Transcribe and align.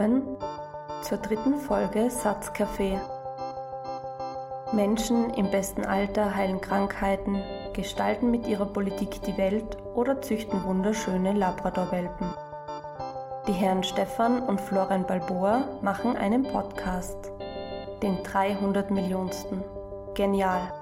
willkommen 0.00 0.38
zur 1.02 1.18
dritten 1.18 1.58
Folge 1.58 2.08
Satzcafé. 2.08 2.98
Menschen 4.72 5.28
im 5.34 5.50
besten 5.50 5.84
Alter 5.84 6.34
heilen 6.34 6.62
Krankheiten, 6.62 7.42
gestalten 7.74 8.30
mit 8.30 8.46
ihrer 8.46 8.64
Politik 8.64 9.20
die 9.22 9.36
Welt 9.36 9.76
oder 9.94 10.22
züchten 10.22 10.64
wunderschöne 10.64 11.34
Labradorwelpen. 11.34 12.32
Die 13.46 13.52
Herren 13.52 13.82
Stefan 13.82 14.40
und 14.40 14.58
Florian 14.58 15.06
Balboa 15.06 15.68
machen 15.82 16.16
einen 16.16 16.44
Podcast, 16.44 17.30
den 18.02 18.22
300 18.22 18.90
Millionsten. 18.90 19.62
Genial. 20.14 20.72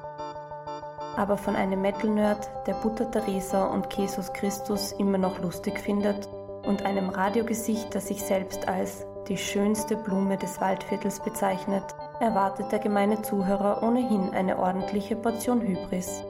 Aber 1.16 1.36
von 1.36 1.56
einem 1.56 1.82
Metal-Nerd, 1.82 2.48
der 2.68 2.74
Butter 2.74 3.10
Teresa 3.10 3.66
und 3.66 3.92
Jesus 3.92 4.32
Christus 4.32 4.92
immer 4.92 5.18
noch 5.18 5.40
lustig 5.40 5.80
findet, 5.80 6.28
und 6.68 6.84
einem 6.84 7.08
Radiogesicht, 7.08 7.94
das 7.94 8.08
sich 8.08 8.22
selbst 8.22 8.68
als 8.68 9.06
die 9.28 9.36
schönste 9.36 9.96
Blume 9.96 10.36
des 10.36 10.60
Waldviertels 10.60 11.20
bezeichnet, 11.20 11.84
erwartet 12.20 12.72
der 12.72 12.78
gemeine 12.78 13.20
Zuhörer 13.22 13.82
ohnehin 13.82 14.30
eine 14.30 14.58
ordentliche 14.58 15.16
Portion 15.16 15.60
Hybris. 15.60 16.24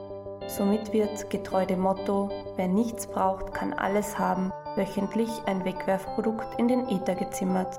Somit 0.47 0.91
wird, 0.91 1.29
getreu 1.29 1.65
dem 1.65 1.79
Motto, 1.79 2.29
wer 2.55 2.67
nichts 2.67 3.07
braucht, 3.07 3.53
kann 3.53 3.73
alles 3.73 4.17
haben, 4.17 4.51
wöchentlich 4.75 5.29
ein 5.45 5.63
Wegwerfprodukt 5.63 6.59
in 6.59 6.67
den 6.67 6.89
Äther 6.89 7.15
gezimmert. 7.15 7.77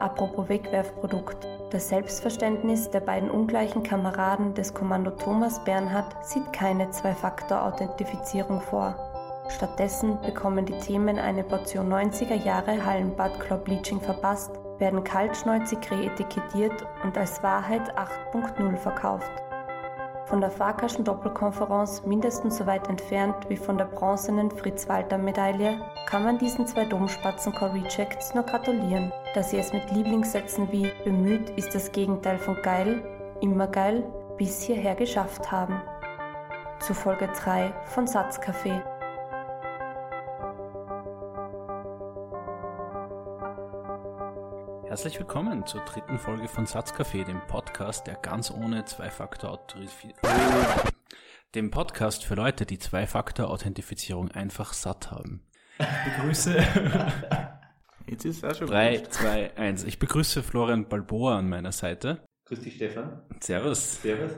Apropos 0.00 0.48
Wegwerfprodukt. 0.48 1.46
Das 1.70 1.88
Selbstverständnis 1.88 2.88
der 2.90 3.00
beiden 3.00 3.30
ungleichen 3.30 3.82
Kameraden 3.82 4.54
des 4.54 4.72
Kommando 4.72 5.10
Thomas 5.10 5.62
Bernhard 5.64 6.16
sieht 6.24 6.52
keine 6.52 6.90
Zwei-Faktor-Authentifizierung 6.90 8.60
vor. 8.60 9.07
Stattdessen 9.48 10.20
bekommen 10.20 10.66
die 10.66 10.78
Themen 10.78 11.18
eine 11.18 11.42
Portion 11.42 11.92
90er 11.92 12.34
Jahre 12.34 12.84
Hallenbad 12.84 13.40
Club 13.40 13.64
Bleaching 13.64 14.00
verpasst, 14.00 14.52
werden 14.78 15.02
kaltschnäuzig 15.02 15.90
reetikettiert 15.90 16.86
und 17.02 17.16
als 17.16 17.42
Wahrheit 17.42 17.96
8.0 17.98 18.76
verkauft. 18.76 19.30
Von 20.26 20.42
der 20.42 20.50
Farkaschen 20.50 21.04
Doppelkonferenz 21.04 22.04
mindestens 22.04 22.58
so 22.58 22.66
weit 22.66 22.86
entfernt 22.88 23.48
wie 23.48 23.56
von 23.56 23.78
der 23.78 23.86
bronzenen 23.86 24.50
Fritz-Walter-Medaille 24.50 25.80
kann 26.06 26.22
man 26.22 26.36
diesen 26.36 26.66
zwei 26.66 26.84
Domspatzen 26.84 27.54
Core 27.54 27.72
Rejects 27.72 28.34
nur 28.34 28.44
gratulieren, 28.44 29.10
dass 29.34 29.50
sie 29.50 29.58
es 29.58 29.72
mit 29.72 29.90
Lieblingssätzen 29.90 30.70
wie 30.70 30.92
bemüht 31.02 31.48
ist 31.56 31.74
das 31.74 31.90
Gegenteil 31.92 32.38
von 32.38 32.60
geil, 32.62 33.02
immer 33.40 33.68
geil, 33.68 34.04
bis 34.36 34.60
hierher 34.60 34.94
geschafft 34.94 35.50
haben. 35.50 35.80
Zu 36.80 36.92
Folge 36.92 37.28
3 37.28 37.72
von 37.86 38.06
Satzcafé. 38.06 38.82
Herzlich 44.88 45.18
willkommen 45.18 45.66
zur 45.66 45.82
dritten 45.82 46.18
Folge 46.18 46.48
von 46.48 46.64
Satzcafé, 46.64 47.22
dem 47.22 47.42
Podcast, 47.46 48.06
der 48.06 48.14
ganz 48.14 48.50
ohne 48.50 48.86
Zwei-Faktor-Authentifizierung, 48.86 50.14
dem 51.54 51.70
Podcast 51.70 52.24
für 52.24 52.34
Leute, 52.34 52.64
die 52.64 52.78
Zwei-Faktor-Authentifizierung 52.78 54.30
einfach 54.30 54.72
satt 54.72 55.10
haben. 55.10 55.42
Ich 55.78 56.16
begrüße. 56.16 56.56
Jetzt 58.06 58.24
ist 58.24 58.38
es 58.38 58.44
auch 58.44 58.54
schon 58.54 58.68
3, 58.68 59.02
2, 59.02 59.58
1. 59.58 59.84
Ich 59.84 59.98
begrüße 59.98 60.42
Florian 60.42 60.88
Balboa 60.88 61.38
an 61.38 61.50
meiner 61.50 61.72
Seite. 61.72 62.24
Grüß 62.46 62.60
dich, 62.60 62.76
Stefan. 62.76 63.20
Servus. 63.40 64.00
Servus. 64.00 64.32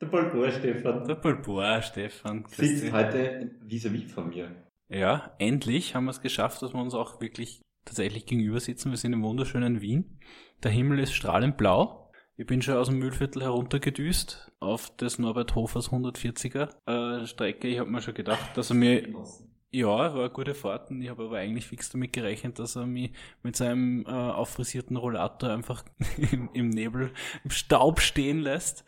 Der 0.00 0.06
Balboa, 0.06 0.52
Stefan. 0.52 1.08
Der 1.08 1.16
Balboa, 1.16 1.82
Stefan. 1.82 2.44
Sitzt 2.50 2.92
heute 2.92 3.50
vis-à-vis 3.64 4.04
-vis 4.04 4.12
von 4.12 4.28
mir. 4.28 4.54
Ja, 4.88 5.34
endlich 5.40 5.96
haben 5.96 6.04
wir 6.04 6.12
es 6.12 6.20
geschafft, 6.20 6.62
dass 6.62 6.72
wir 6.72 6.80
uns 6.80 6.94
auch 6.94 7.20
wirklich 7.20 7.60
tatsächlich 7.86 8.26
gegenüber 8.26 8.60
sitzen. 8.60 8.90
Wir 8.90 8.98
sind 8.98 9.14
im 9.14 9.22
wunderschönen 9.22 9.80
Wien. 9.80 10.18
Der 10.62 10.70
Himmel 10.70 10.98
ist 10.98 11.14
strahlend 11.14 11.56
blau. 11.56 12.10
Ich 12.36 12.46
bin 12.46 12.60
schon 12.60 12.76
aus 12.76 12.88
dem 12.88 12.98
Mühlviertel 12.98 13.42
heruntergedüst 13.42 14.52
auf 14.60 14.94
das 14.98 15.18
Norbert 15.18 15.54
Hofers 15.54 15.88
140er 15.90 17.22
äh, 17.22 17.26
Strecke. 17.26 17.68
Ich 17.68 17.78
habe 17.78 17.90
mir 17.90 18.02
schon 18.02 18.12
gedacht, 18.12 18.54
dass 18.56 18.68
er 18.68 18.76
mir 18.76 19.08
ja, 19.70 19.86
war 19.88 20.14
eine 20.14 20.30
gute 20.30 20.54
Fahrt 20.54 20.90
ich 20.90 21.08
habe 21.08 21.24
aber 21.24 21.38
eigentlich 21.38 21.66
fix 21.66 21.90
damit 21.90 22.12
gerechnet, 22.12 22.58
dass 22.58 22.76
er 22.76 22.86
mich 22.86 23.12
mit 23.42 23.56
seinem 23.56 24.04
äh, 24.06 24.10
auffrisierten 24.10 24.96
Rollator 24.96 25.50
einfach 25.50 25.84
im, 26.30 26.50
im, 26.52 26.68
Nebel, 26.68 27.10
im 27.44 27.50
Staub 27.50 28.00
stehen 28.00 28.40
lässt. 28.40 28.84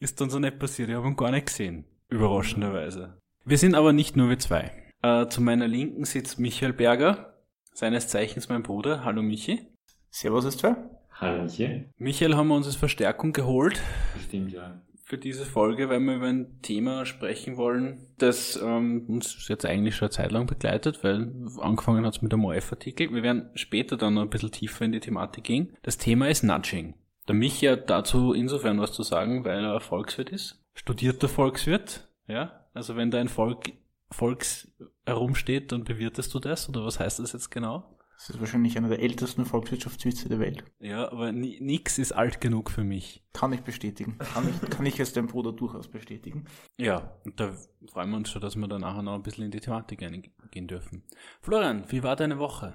Ist 0.00 0.20
dann 0.20 0.30
so 0.30 0.38
nicht 0.38 0.58
passiert. 0.58 0.88
Ich 0.88 0.94
habe 0.94 1.08
ihn 1.08 1.16
gar 1.16 1.30
nicht 1.30 1.46
gesehen. 1.46 1.84
Überraschenderweise. 2.08 3.20
Wir 3.44 3.58
sind 3.58 3.74
aber 3.74 3.92
nicht 3.92 4.16
nur 4.16 4.28
wir 4.28 4.38
zwei. 4.38 4.70
Äh, 5.02 5.28
zu 5.28 5.40
meiner 5.40 5.68
Linken 5.68 6.04
sitzt 6.04 6.38
Michael 6.38 6.72
Berger, 6.72 7.37
seines 7.72 8.08
Zeichens 8.08 8.48
mein 8.48 8.62
Bruder. 8.62 9.04
Hallo 9.04 9.22
Michi. 9.22 9.66
Servus 10.10 10.44
ist 10.44 10.60
zwei. 10.60 10.76
Hallo 11.12 11.44
Michi. 11.44 11.84
Michael 11.96 12.36
haben 12.36 12.48
wir 12.48 12.56
uns 12.56 12.66
als 12.66 12.76
Verstärkung 12.76 13.32
geholt. 13.32 13.80
Stimmt, 14.26 14.52
ja. 14.52 14.80
Für 15.04 15.16
diese 15.16 15.46
Folge, 15.46 15.88
weil 15.88 16.00
wir 16.00 16.16
über 16.16 16.26
ein 16.26 16.60
Thema 16.60 17.06
sprechen 17.06 17.56
wollen, 17.56 18.08
das 18.18 18.60
ähm, 18.62 19.06
uns 19.08 19.48
jetzt 19.48 19.64
eigentlich 19.64 19.96
schon 19.96 20.06
eine 20.06 20.12
Zeit 20.12 20.32
lang 20.32 20.46
begleitet, 20.46 21.02
weil 21.02 21.32
angefangen 21.60 22.04
hat 22.04 22.16
es 22.16 22.22
mit 22.22 22.32
einem 22.34 22.44
OF-Artikel. 22.44 23.14
Wir 23.14 23.22
werden 23.22 23.48
später 23.54 23.96
dann 23.96 24.14
noch 24.14 24.22
ein 24.22 24.30
bisschen 24.30 24.50
tiefer 24.50 24.84
in 24.84 24.92
die 24.92 25.00
Thematik 25.00 25.44
gehen. 25.44 25.74
Das 25.82 25.96
Thema 25.96 26.28
ist 26.28 26.42
Nudging. 26.42 26.94
Der 27.26 27.34
Michi 27.34 27.66
hat 27.66 27.88
dazu 27.88 28.34
insofern 28.34 28.80
was 28.80 28.92
zu 28.92 29.02
sagen, 29.02 29.44
weil 29.44 29.64
er 29.64 29.80
Volkswirt 29.80 30.30
ist. 30.30 30.62
Studierter 30.74 31.28
Volkswirt, 31.28 32.08
ja. 32.26 32.66
Also 32.74 32.96
wenn 32.96 33.10
da 33.10 33.18
ein 33.18 33.28
Volk 33.28 33.72
Volks 34.10 34.72
herumsteht, 35.06 35.72
dann 35.72 35.84
bewirtest 35.84 36.32
du 36.34 36.38
das? 36.38 36.68
Oder 36.68 36.84
was 36.84 36.98
heißt 36.98 37.18
das 37.18 37.32
jetzt 37.32 37.50
genau? 37.50 37.98
Das 38.18 38.30
ist 38.30 38.40
wahrscheinlich 38.40 38.76
einer 38.76 38.88
der 38.88 39.00
ältesten 39.00 39.44
Volkswirtschaftswitze 39.44 40.28
der 40.28 40.40
Welt. 40.40 40.64
Ja, 40.80 41.12
aber 41.12 41.30
nix 41.30 41.98
ist 41.98 42.10
alt 42.10 42.40
genug 42.40 42.68
für 42.68 42.82
mich. 42.82 43.24
Kann 43.32 43.52
ich 43.52 43.60
bestätigen. 43.60 44.18
Kann 44.18 44.48
ich, 44.48 44.70
kann 44.70 44.86
ich 44.86 44.98
als 44.98 45.12
dein 45.12 45.28
Bruder 45.28 45.52
durchaus 45.52 45.86
bestätigen. 45.86 46.46
Ja, 46.76 47.16
und 47.24 47.38
da 47.38 47.54
freuen 47.86 48.10
wir 48.10 48.16
uns 48.16 48.30
schon, 48.30 48.42
dass 48.42 48.56
wir 48.56 48.66
dann 48.66 48.80
nachher 48.80 49.02
noch 49.02 49.14
ein 49.14 49.22
bisschen 49.22 49.44
in 49.44 49.52
die 49.52 49.60
Thematik 49.60 50.02
eingehen 50.02 50.66
dürfen. 50.66 51.04
Florian, 51.42 51.84
wie 51.92 52.02
war 52.02 52.16
deine 52.16 52.40
Woche? 52.40 52.74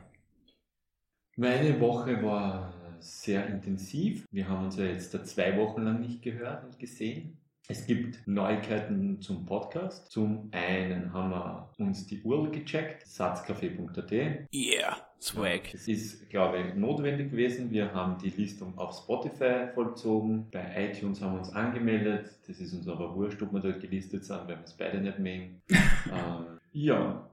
Meine 1.35 1.77
Woche 1.81 2.23
war 2.23 2.73
sehr 2.99 3.45
intensiv. 3.47 4.25
Wir 4.31 4.47
haben 4.47 4.63
uns 4.63 4.77
ja 4.77 4.85
jetzt 4.85 5.11
zwei 5.27 5.57
Wochen 5.57 5.81
lang 5.81 5.99
nicht 5.99 6.21
gehört 6.21 6.63
und 6.63 6.79
gesehen. 6.79 7.42
Es 7.69 7.85
gibt 7.87 8.27
Neuigkeiten 8.27 9.21
zum 9.21 9.45
Podcast. 9.45 10.11
Zum 10.11 10.49
einen 10.51 11.13
haben 11.13 11.29
wir 11.29 11.69
uns 11.77 12.05
die 12.05 12.21
URL 12.21 12.51
gecheckt, 12.51 13.07
satzcafé.at. 13.07 14.11
Yeah, 14.53 14.97
swag. 15.21 15.73
Es 15.73 15.87
ist, 15.87 16.29
glaube 16.29 16.59
ich, 16.59 16.75
notwendig 16.75 17.31
gewesen. 17.31 17.71
Wir 17.71 17.93
haben 17.93 18.17
die 18.21 18.31
Listung 18.31 18.77
auf 18.77 18.97
Spotify 18.97 19.67
vollzogen. 19.73 20.49
Bei 20.51 20.89
iTunes 20.91 21.21
haben 21.21 21.35
wir 21.35 21.39
uns 21.39 21.53
angemeldet. 21.53 22.37
Das 22.45 22.59
ist 22.59 22.73
uns 22.73 22.85
aber 22.85 23.15
wurscht, 23.15 23.41
ob 23.41 23.53
wir 23.53 23.61
dort 23.61 23.79
gelistet 23.79 24.25
sind, 24.25 24.39
weil 24.39 24.57
wir 24.57 24.63
es 24.65 24.73
beide 24.73 24.99
nicht 24.99 25.19
mögen. 25.19 25.61
ähm, 25.71 26.59
ja. 26.73 27.29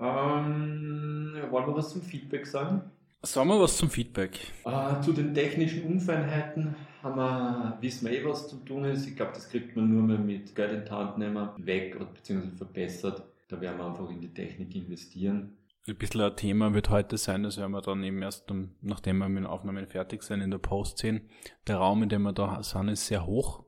Ähm, 0.00 1.34
wollen 1.50 1.66
wir 1.68 1.76
was 1.76 1.90
zum 1.90 2.02
Feedback 2.02 2.48
sagen? 2.48 2.82
Sagen 3.22 3.48
wir 3.48 3.60
was 3.60 3.76
zum 3.76 3.90
Feedback. 3.90 4.38
Äh, 4.64 5.00
zu 5.02 5.12
den 5.12 5.34
technischen 5.34 5.84
Unfeinheiten 5.84 6.74
haben 7.08 7.16
wir, 7.16 7.78
wissen 7.80 8.08
wir 8.08 8.18
eh, 8.18 8.24
was 8.24 8.48
zu 8.48 8.56
tun 8.56 8.84
ist. 8.84 9.06
Ich 9.06 9.16
glaube, 9.16 9.32
das 9.34 9.48
kriegt 9.48 9.76
man 9.76 9.92
nur 9.92 10.02
mehr 10.02 10.18
mit 10.18 10.54
Geld 10.54 10.72
in 10.72 10.84
die 10.84 10.90
Hand 10.90 11.18
nehmen, 11.18 11.48
weg 11.58 11.98
bzw. 11.98 12.50
verbessert. 12.56 13.22
Da 13.48 13.60
werden 13.60 13.78
wir 13.78 13.86
einfach 13.86 14.10
in 14.10 14.20
die 14.20 14.32
Technik 14.32 14.74
investieren. 14.74 15.56
Ein 15.86 15.96
bisschen 15.96 16.20
ein 16.20 16.36
Thema 16.36 16.74
wird 16.74 16.90
heute 16.90 17.16
sein, 17.16 17.44
das 17.44 17.56
werden 17.56 17.72
wir 17.72 17.80
dann 17.80 18.04
eben 18.04 18.20
erst, 18.20 18.52
nachdem 18.82 19.18
wir 19.18 19.28
mit 19.30 19.44
den 19.44 19.46
Aufnahmen 19.46 19.86
fertig 19.86 20.22
sind, 20.22 20.42
in 20.42 20.50
der 20.50 20.58
Post 20.58 20.98
sehen. 20.98 21.22
Der 21.66 21.76
Raum, 21.76 22.02
in 22.02 22.10
dem 22.10 22.22
wir 22.22 22.34
da 22.34 22.62
sind, 22.62 22.88
ist 22.88 23.06
sehr 23.06 23.24
hoch. 23.24 23.64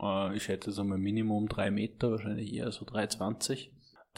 Äh, 0.00 0.34
ich 0.34 0.44
schätze 0.44 0.72
so 0.72 0.82
mal 0.82 0.96
Minimum 0.96 1.46
drei 1.46 1.70
Meter, 1.70 2.12
wahrscheinlich 2.12 2.54
eher 2.54 2.72
so 2.72 2.86
3,20. 2.86 3.68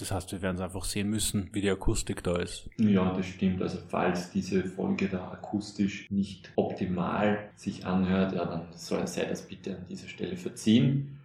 Das 0.01 0.11
heißt, 0.11 0.33
wir 0.33 0.41
werden 0.41 0.57
es 0.57 0.63
einfach 0.63 0.85
sehen 0.85 1.11
müssen, 1.11 1.51
wie 1.53 1.61
die 1.61 1.69
Akustik 1.69 2.25
da 2.25 2.37
ist. 2.37 2.71
Ja, 2.79 3.13
das 3.13 3.27
stimmt. 3.27 3.61
Also 3.61 3.79
falls 3.89 4.31
diese 4.31 4.65
Folge 4.65 5.09
da 5.09 5.31
akustisch 5.31 6.11
nicht 6.11 6.51
optimal 6.57 7.51
sich 7.55 7.85
anhört, 7.85 8.33
ja, 8.33 8.47
dann 8.47 8.69
soll, 8.73 9.07
sei 9.07 9.27
das 9.27 9.47
bitte 9.47 9.77
an 9.77 9.87
dieser 9.89 10.09
Stelle 10.09 10.37
verziehen. 10.37 11.19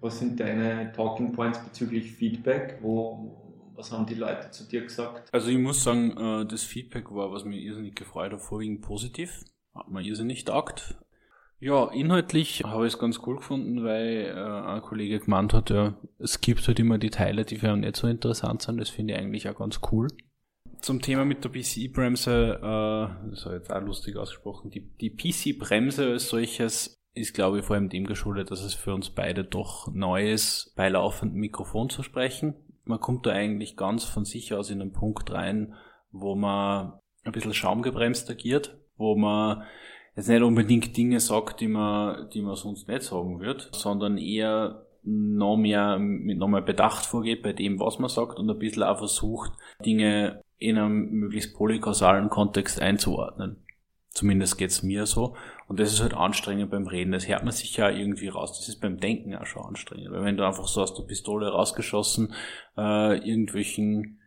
Was 0.00 0.18
sind 0.18 0.38
deine 0.38 0.92
Talking 0.92 1.32
Points 1.32 1.58
bezüglich 1.64 2.12
Feedback? 2.12 2.78
Wo, 2.82 3.72
was 3.74 3.90
haben 3.90 4.04
die 4.04 4.14
Leute 4.14 4.50
zu 4.50 4.64
dir 4.64 4.82
gesagt? 4.82 5.32
Also 5.32 5.48
ich 5.48 5.58
muss 5.58 5.82
sagen, 5.82 6.16
äh, 6.16 6.46
das 6.46 6.62
Feedback 6.62 7.10
war, 7.10 7.32
was 7.32 7.44
mir 7.44 7.58
irrsinnig 7.58 7.94
gefreut 7.94 8.32
hat, 8.32 8.42
vorwiegend 8.42 8.82
positiv. 8.82 9.44
Hat 9.74 9.90
mir 9.90 10.02
irrsinnig 10.02 10.44
taugt. 10.44 10.98
Ja, 11.62 11.90
inhaltlich 11.92 12.62
habe 12.64 12.86
ich 12.86 12.94
es 12.94 12.98
ganz 12.98 13.20
cool 13.26 13.36
gefunden, 13.36 13.84
weil 13.84 14.32
äh, 14.34 14.66
ein 14.66 14.80
Kollege 14.80 15.20
gemeint 15.20 15.52
hat, 15.52 15.68
ja, 15.68 15.94
es 16.18 16.40
gibt 16.40 16.66
halt 16.66 16.80
immer 16.80 16.96
die 16.96 17.10
Teile, 17.10 17.44
die 17.44 17.56
für 17.56 17.68
ihn 17.68 17.80
nicht 17.80 17.96
so 17.96 18.06
interessant 18.06 18.62
sind. 18.62 18.78
Das 18.78 18.88
finde 18.88 19.12
ich 19.12 19.20
eigentlich 19.20 19.46
auch 19.46 19.56
ganz 19.56 19.80
cool. 19.92 20.08
Zum 20.80 21.02
Thema 21.02 21.26
mit 21.26 21.44
der 21.44 21.50
PC-Bremse, 21.50 22.54
äh, 22.56 23.30
das 23.30 23.44
war 23.44 23.52
jetzt 23.52 23.70
auch 23.70 23.82
lustig 23.82 24.16
ausgesprochen, 24.16 24.70
die, 24.70 24.88
die 25.00 25.10
PC-Bremse 25.10 26.12
als 26.12 26.30
solches 26.30 26.98
ist, 27.12 27.34
glaube 27.34 27.58
ich, 27.58 27.64
vor 27.66 27.76
allem 27.76 27.90
dem 27.90 28.06
geschuldet, 28.06 28.50
dass 28.50 28.62
es 28.62 28.72
für 28.72 28.94
uns 28.94 29.10
beide 29.10 29.44
doch 29.44 29.92
neu 29.92 30.32
ist, 30.32 30.72
bei 30.76 30.88
laufendem 30.88 31.40
Mikrofon 31.40 31.90
zu 31.90 32.02
sprechen. 32.02 32.54
Man 32.84 33.00
kommt 33.00 33.26
da 33.26 33.32
eigentlich 33.32 33.76
ganz 33.76 34.04
von 34.04 34.24
sich 34.24 34.54
aus 34.54 34.70
in 34.70 34.80
einen 34.80 34.92
Punkt 34.92 35.30
rein, 35.30 35.74
wo 36.10 36.34
man 36.36 36.94
ein 37.24 37.32
bisschen 37.32 37.52
schaumgebremst 37.52 38.30
agiert 38.30 38.80
wo 39.00 39.16
man 39.16 39.62
jetzt 40.16 40.28
nicht 40.28 40.42
unbedingt 40.42 40.96
Dinge 40.96 41.20
sagt, 41.20 41.60
die 41.60 41.68
man, 41.68 42.28
die 42.30 42.42
man 42.42 42.56
sonst 42.56 42.88
nicht 42.88 43.02
sagen 43.02 43.40
wird, 43.40 43.70
sondern 43.72 44.18
eher 44.18 44.86
noch 45.02 45.56
mehr, 45.56 45.98
mit 45.98 46.38
noch 46.38 46.48
mehr 46.48 46.60
Bedacht 46.60 47.06
vorgeht 47.06 47.42
bei 47.42 47.52
dem, 47.52 47.80
was 47.80 47.98
man 47.98 48.10
sagt 48.10 48.38
und 48.38 48.50
ein 48.50 48.58
bisschen 48.58 48.82
auch 48.82 48.98
versucht, 48.98 49.52
Dinge 49.84 50.42
in 50.58 50.76
einem 50.76 51.10
möglichst 51.10 51.56
polykausalen 51.56 52.28
Kontext 52.28 52.80
einzuordnen. 52.80 53.64
Zumindest 54.10 54.58
geht's 54.58 54.82
mir 54.82 55.06
so. 55.06 55.36
Und 55.68 55.78
das 55.78 55.92
ist 55.92 56.02
halt 56.02 56.14
anstrengend 56.14 56.70
beim 56.70 56.88
Reden. 56.88 57.12
Das 57.12 57.28
hört 57.28 57.44
man 57.44 57.52
sich 57.52 57.76
ja 57.76 57.88
irgendwie 57.88 58.28
raus. 58.28 58.58
Das 58.58 58.68
ist 58.68 58.80
beim 58.80 58.98
Denken 58.98 59.36
auch 59.36 59.46
schon 59.46 59.64
anstrengend. 59.64 60.10
Weil 60.10 60.24
wenn 60.24 60.36
du 60.36 60.44
einfach 60.44 60.66
so 60.66 60.82
aus 60.82 60.94
der 60.94 61.04
Pistole 61.04 61.48
rausgeschossen 61.48 62.34
äh, 62.76 63.16
irgendwelchen 63.18 64.19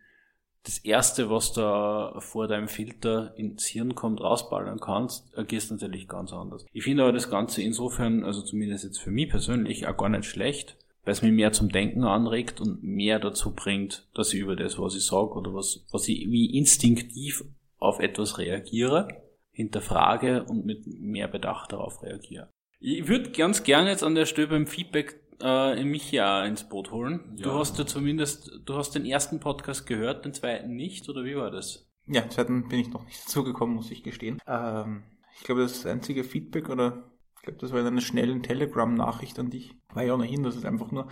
das 0.64 0.78
erste, 0.78 1.28
was 1.30 1.52
da 1.52 2.14
vor 2.20 2.48
deinem 2.48 2.68
Filter 2.68 3.34
ins 3.36 3.66
Hirn 3.66 3.94
kommt, 3.94 4.20
rausballern 4.20 4.80
kannst, 4.80 5.36
agierst 5.36 5.70
natürlich 5.70 6.08
ganz 6.08 6.32
anders. 6.32 6.64
Ich 6.72 6.84
finde 6.84 7.02
aber 7.02 7.12
das 7.12 7.30
Ganze 7.30 7.62
insofern, 7.62 8.24
also 8.24 8.40
zumindest 8.40 8.84
jetzt 8.84 9.00
für 9.00 9.10
mich 9.10 9.28
persönlich, 9.28 9.86
auch 9.86 9.96
gar 9.96 10.08
nicht 10.08 10.24
schlecht, 10.24 10.78
weil 11.04 11.12
es 11.12 11.22
mich 11.22 11.32
mehr 11.32 11.52
zum 11.52 11.68
Denken 11.68 12.04
anregt 12.04 12.62
und 12.62 12.82
mehr 12.82 13.18
dazu 13.18 13.54
bringt, 13.54 14.08
dass 14.14 14.32
ich 14.32 14.40
über 14.40 14.56
das, 14.56 14.78
was 14.78 14.96
ich 14.96 15.04
sage 15.04 15.34
oder 15.34 15.52
was, 15.52 15.84
was 15.92 16.08
ich 16.08 16.30
wie 16.30 16.56
instinktiv 16.56 17.44
auf 17.78 18.00
etwas 18.00 18.38
reagiere, 18.38 19.08
hinterfrage 19.52 20.44
und 20.44 20.64
mit 20.64 20.86
mehr 20.86 21.28
Bedacht 21.28 21.72
darauf 21.72 22.02
reagiere. 22.02 22.48
Ich 22.80 23.06
würde 23.06 23.30
ganz 23.30 23.62
gerne 23.62 23.90
jetzt 23.90 24.02
an 24.02 24.14
der 24.14 24.26
Stelle 24.26 24.48
beim 24.48 24.66
Feedback 24.66 25.20
äh, 25.40 25.82
mich 25.84 26.12
ja 26.12 26.44
ins 26.44 26.68
Boot 26.68 26.90
holen. 26.90 27.34
Ja. 27.36 27.44
Du 27.44 27.52
hast 27.52 27.78
ja 27.78 27.86
zumindest, 27.86 28.60
du 28.64 28.74
hast 28.74 28.94
den 28.94 29.06
ersten 29.06 29.40
Podcast 29.40 29.86
gehört, 29.86 30.24
den 30.24 30.34
zweiten 30.34 30.74
nicht, 30.74 31.08
oder 31.08 31.24
wie 31.24 31.36
war 31.36 31.50
das? 31.50 31.86
Ja, 32.06 32.20
den 32.20 32.30
zweiten 32.30 32.68
bin 32.68 32.80
ich 32.80 32.92
noch 32.92 33.04
nicht 33.04 33.24
dazugekommen, 33.24 33.76
muss 33.76 33.90
ich 33.90 34.02
gestehen. 34.02 34.40
Ähm, 34.46 35.04
ich 35.36 35.44
glaube, 35.44 35.62
das 35.62 35.86
einzige 35.86 36.24
Feedback 36.24 36.68
oder 36.68 37.10
ich 37.36 37.42
glaube, 37.42 37.58
das 37.58 37.72
war 37.72 37.80
in 37.80 37.86
einer 37.86 38.00
schnellen 38.00 38.42
Telegram-Nachricht 38.42 39.38
an 39.38 39.50
dich. 39.50 39.76
War 39.92 40.02
ja 40.02 40.14
ohnehin, 40.14 40.42
dass 40.42 40.56
es 40.56 40.64
einfach 40.64 40.90
nur 40.90 41.08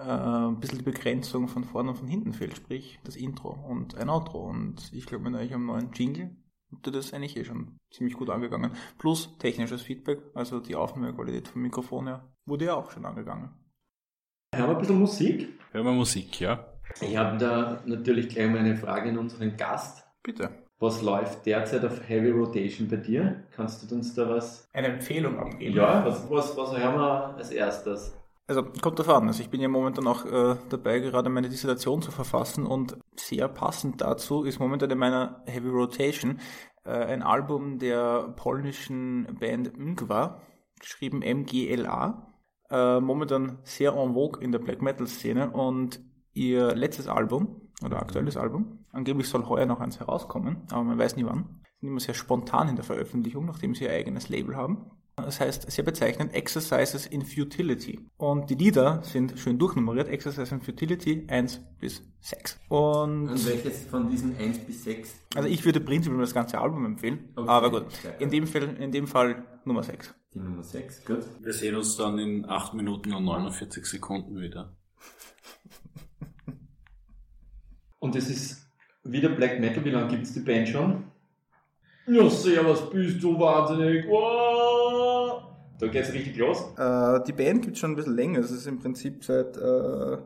äh, 0.00 0.02
ein 0.02 0.58
bisschen 0.58 0.78
die 0.78 0.84
Begrenzung 0.84 1.46
von 1.46 1.62
vorne 1.62 1.90
und 1.90 1.96
von 1.96 2.08
hinten 2.08 2.32
fehlt, 2.32 2.56
sprich 2.56 2.98
das 3.04 3.14
Intro 3.14 3.50
und 3.50 3.94
ein 3.94 4.10
Outro. 4.10 4.48
Und 4.48 4.92
ich 4.92 5.06
glaube, 5.06 5.30
mit 5.30 5.40
euch 5.40 5.54
am 5.54 5.64
neuen 5.64 5.92
Jingle 5.92 6.36
habt 6.72 6.88
ihr 6.88 6.92
das 6.92 7.14
eigentlich 7.14 7.36
eh 7.36 7.44
schon 7.44 7.78
ziemlich 7.90 8.16
gut 8.16 8.30
angegangen. 8.30 8.72
Plus 8.98 9.38
technisches 9.38 9.82
Feedback, 9.82 10.18
also 10.34 10.58
die 10.58 10.74
Aufnahmequalität 10.74 11.46
vom 11.46 11.62
Mikrofon 11.62 12.08
her, 12.08 12.32
wurde 12.46 12.64
ja 12.64 12.74
auch 12.74 12.90
schon 12.90 13.04
angegangen. 13.04 13.50
Haben 14.56 14.70
wir 14.70 14.76
ein 14.76 14.78
bisschen 14.78 15.00
Musik? 15.00 15.48
Hören 15.72 15.84
wir 15.84 15.92
Musik, 15.92 16.40
ja. 16.40 16.64
Ich 17.02 17.16
habe 17.16 17.36
da 17.36 17.82
natürlich 17.84 18.30
gleich 18.30 18.48
mal 18.48 18.58
eine 18.58 18.74
Frage 18.74 19.10
an 19.10 19.18
unseren 19.18 19.54
Gast. 19.56 20.04
Bitte. 20.22 20.50
Was 20.78 21.02
läuft 21.02 21.44
derzeit 21.44 21.84
auf 21.84 22.08
Heavy 22.08 22.30
Rotation 22.30 22.88
bei 22.88 22.96
dir? 22.96 23.44
Kannst 23.54 23.90
du 23.90 23.94
uns 23.94 24.14
da 24.14 24.28
was... 24.28 24.66
Eine 24.72 24.88
Empfehlung 24.88 25.38
abgeben? 25.38 25.74
Ja, 25.74 26.04
was, 26.04 26.30
was, 26.30 26.56
was 26.56 26.76
hören 26.76 26.94
wir 26.94 27.34
als 27.36 27.50
erstes? 27.50 28.16
Also 28.46 28.62
kommt 28.80 28.98
davon 28.98 29.14
an. 29.14 29.28
Also 29.28 29.42
ich 29.42 29.50
bin 29.50 29.60
ja 29.60 29.68
momentan 29.68 30.06
auch 30.06 30.24
äh, 30.24 30.56
dabei, 30.70 31.00
gerade 31.00 31.28
meine 31.28 31.50
Dissertation 31.50 32.00
zu 32.00 32.10
verfassen 32.10 32.64
und 32.64 32.96
sehr 33.16 33.48
passend 33.48 34.00
dazu 34.00 34.44
ist 34.44 34.58
momentan 34.58 34.90
in 34.90 34.98
meiner 34.98 35.42
Heavy 35.46 35.68
Rotation 35.68 36.40
äh, 36.84 36.90
ein 36.90 37.22
Album 37.22 37.78
der 37.78 38.34
polnischen 38.36 39.26
Band 39.38 39.76
Mgwa, 39.78 40.40
geschrieben 40.78 41.18
MGLA 41.18 42.35
äh, 42.70 43.00
momentan 43.00 43.58
sehr 43.62 43.92
en 43.94 44.14
vogue 44.14 44.42
in 44.42 44.52
der 44.52 44.58
Black 44.58 44.82
Metal 44.82 45.06
Szene 45.06 45.50
und 45.50 46.00
ihr 46.32 46.74
letztes 46.74 47.08
Album 47.08 47.62
oder 47.84 48.00
aktuelles 48.00 48.36
Album, 48.36 48.84
angeblich 48.92 49.28
soll 49.28 49.46
heuer 49.46 49.66
noch 49.66 49.80
eins 49.80 50.00
herauskommen, 50.00 50.62
aber 50.70 50.84
man 50.84 50.98
weiß 50.98 51.16
nie 51.16 51.24
wann, 51.24 51.60
sind 51.80 51.88
immer 51.88 52.00
sehr 52.00 52.14
spontan 52.14 52.68
in 52.68 52.76
der 52.76 52.84
Veröffentlichung, 52.84 53.44
nachdem 53.44 53.74
sie 53.74 53.84
ihr 53.84 53.92
eigenes 53.92 54.28
Label 54.28 54.56
haben. 54.56 54.90
Das 55.16 55.40
heißt, 55.40 55.70
sehr 55.70 55.84
bezeichnend 55.84 56.34
Exercises 56.34 57.06
in 57.06 57.22
Futility. 57.22 58.06
Und 58.18 58.50
die 58.50 58.54
Lieder 58.54 59.02
sind 59.02 59.38
schön 59.38 59.58
durchnummeriert, 59.58 60.08
Exercises 60.08 60.52
in 60.52 60.60
Futility 60.60 61.26
1 61.28 61.58
bis 61.80 62.02
6. 62.20 62.60
Und, 62.68 63.30
Und 63.30 63.46
welches 63.46 63.86
von 63.86 64.10
diesen 64.10 64.36
1 64.38 64.58
bis 64.58 64.84
6? 64.84 65.14
Also 65.34 65.48
ich 65.48 65.64
würde 65.64 65.80
prinzipiell 65.80 66.20
das 66.20 66.34
ganze 66.34 66.60
Album 66.60 66.84
empfehlen, 66.84 67.30
okay. 67.34 67.48
aber 67.48 67.70
gut, 67.70 67.86
in 68.18 68.28
dem, 68.30 68.46
Fall, 68.46 68.76
in 68.78 68.92
dem 68.92 69.06
Fall 69.06 69.42
Nummer 69.64 69.82
6. 69.82 70.14
Die 70.36 70.42
Nummer 70.42 70.62
6, 70.62 71.06
gut. 71.06 71.24
Wir 71.40 71.54
sehen 71.54 71.76
uns 71.76 71.96
dann 71.96 72.18
in 72.18 72.44
8 72.44 72.74
Minuten 72.74 73.14
und 73.14 73.24
49 73.24 73.86
Sekunden 73.86 74.38
wieder. 74.38 74.76
Und 77.98 78.14
es 78.16 78.28
ist 78.28 78.68
wieder 79.02 79.30
Black 79.30 79.58
Metal. 79.60 79.82
Wie 79.82 79.88
lange 79.88 80.08
gibt 80.08 80.24
es 80.24 80.34
die 80.34 80.40
Band 80.40 80.68
schon? 80.68 81.04
Ja, 82.06 82.28
servus, 82.28 82.90
bist 82.90 83.22
du 83.22 83.40
wahnsinnig. 83.40 84.06
Wow. 84.06 85.54
Da 85.78 85.86
geht's 85.86 86.12
richtig 86.12 86.36
los. 86.36 86.58
Äh, 86.76 87.24
die 87.26 87.32
Band 87.32 87.62
gibt 87.62 87.76
es 87.76 87.78
schon 87.80 87.92
ein 87.92 87.96
bisschen 87.96 88.16
länger. 88.16 88.40
Es 88.40 88.50
ist 88.50 88.66
im 88.66 88.78
Prinzip 88.78 89.24
seit 89.24 89.56
äh, 89.56 90.18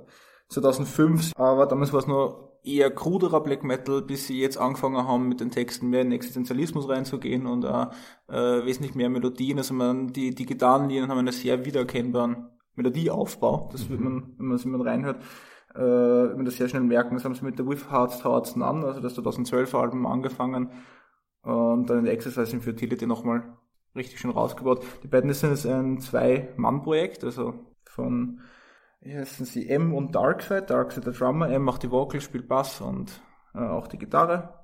2005. 0.49 1.31
Aber 1.37 1.67
damals 1.67 1.93
war 1.93 2.01
es 2.01 2.09
nur 2.09 2.50
eher 2.65 2.91
kruderer 2.91 3.41
Black 3.43 3.65
Metal, 3.65 4.03
bis 4.03 4.27
sie 4.27 4.41
jetzt 4.41 4.59
angefangen 4.59 5.07
haben, 5.07 5.29
mit 5.29 5.41
den 5.41 5.51
Texten 5.51 5.89
mehr 5.89 6.03
in 6.03 6.12
Existenzialismus 6.12 6.89
reinzugehen 6.89 7.47
und 7.47 7.65
auch, 7.65 7.93
äh, 8.29 8.65
wesentlich 8.65 8.95
mehr 8.95 9.09
Melodien. 9.09 9.59
Also 9.59 9.75
man, 9.75 10.12
die, 10.12 10.35
die 10.35 10.47
Gitarrenlinien 10.47 11.09
haben 11.09 11.19
einen 11.19 11.33
sehr 11.33 11.65
wiedererkennbaren 11.65 12.49
Melodieaufbau. 12.75 13.69
Das 13.73 13.85
mhm. 13.85 13.91
wird 13.91 14.01
man, 14.01 14.35
wenn 14.39 14.47
man 14.47 14.57
es 14.57 14.65
immer 14.65 14.85
reinhört, 14.85 15.23
äh, 15.75 15.81
wird 15.81 16.37
man 16.37 16.45
das 16.45 16.57
sehr 16.57 16.69
schnell 16.69 16.83
merken. 16.83 17.15
Das 17.15 17.25
haben 17.25 17.35
sie 17.35 17.45
mit 17.45 17.59
der 17.59 17.67
With 17.67 17.91
Hearts 17.91 18.25
Hearts 18.25 18.55
an, 18.55 18.85
also 18.85 19.01
das 19.01 19.15
2012 19.15 19.75
Album 19.75 20.07
angefangen 20.07 20.71
und 21.43 21.87
dann 21.89 22.01
in 22.01 22.05
der 22.05 22.15
Exercise 22.15 22.53
in 22.53 22.61
Fertility 22.61 23.07
nochmal 23.07 23.57
richtig 23.95 24.21
schön 24.21 24.31
rausgebaut. 24.31 24.85
Die 25.03 25.09
beiden 25.09 25.33
sind 25.33 25.51
jetzt 25.51 25.67
ein 25.67 25.99
Zwei-Mann-Projekt, 26.01 27.25
also 27.25 27.55
von 27.85 28.41
wie 29.00 29.17
heißen 29.17 29.47
sie, 29.47 29.69
M 29.69 29.94
und 29.94 30.14
Darkseid. 30.14 30.70
Darkseid 30.70 31.06
der 31.06 31.12
Drummer, 31.12 31.50
M 31.50 31.62
macht 31.62 31.82
die 31.82 31.91
Vocals, 31.91 32.25
spielt 32.25 32.49
Bass 32.49 32.81
und 32.81 33.23
äh, 33.55 33.58
auch 33.58 33.87
die 33.87 33.99
Gitarre. 33.99 34.61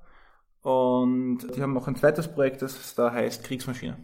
Und 0.61 1.39
die 1.55 1.61
haben 1.61 1.73
noch 1.73 1.87
ein 1.87 1.95
zweites 1.95 2.27
Projekt, 2.27 2.61
das 2.61 2.95
da 2.95 3.11
heißt 3.11 3.43
Kriegsmaschine. 3.43 3.97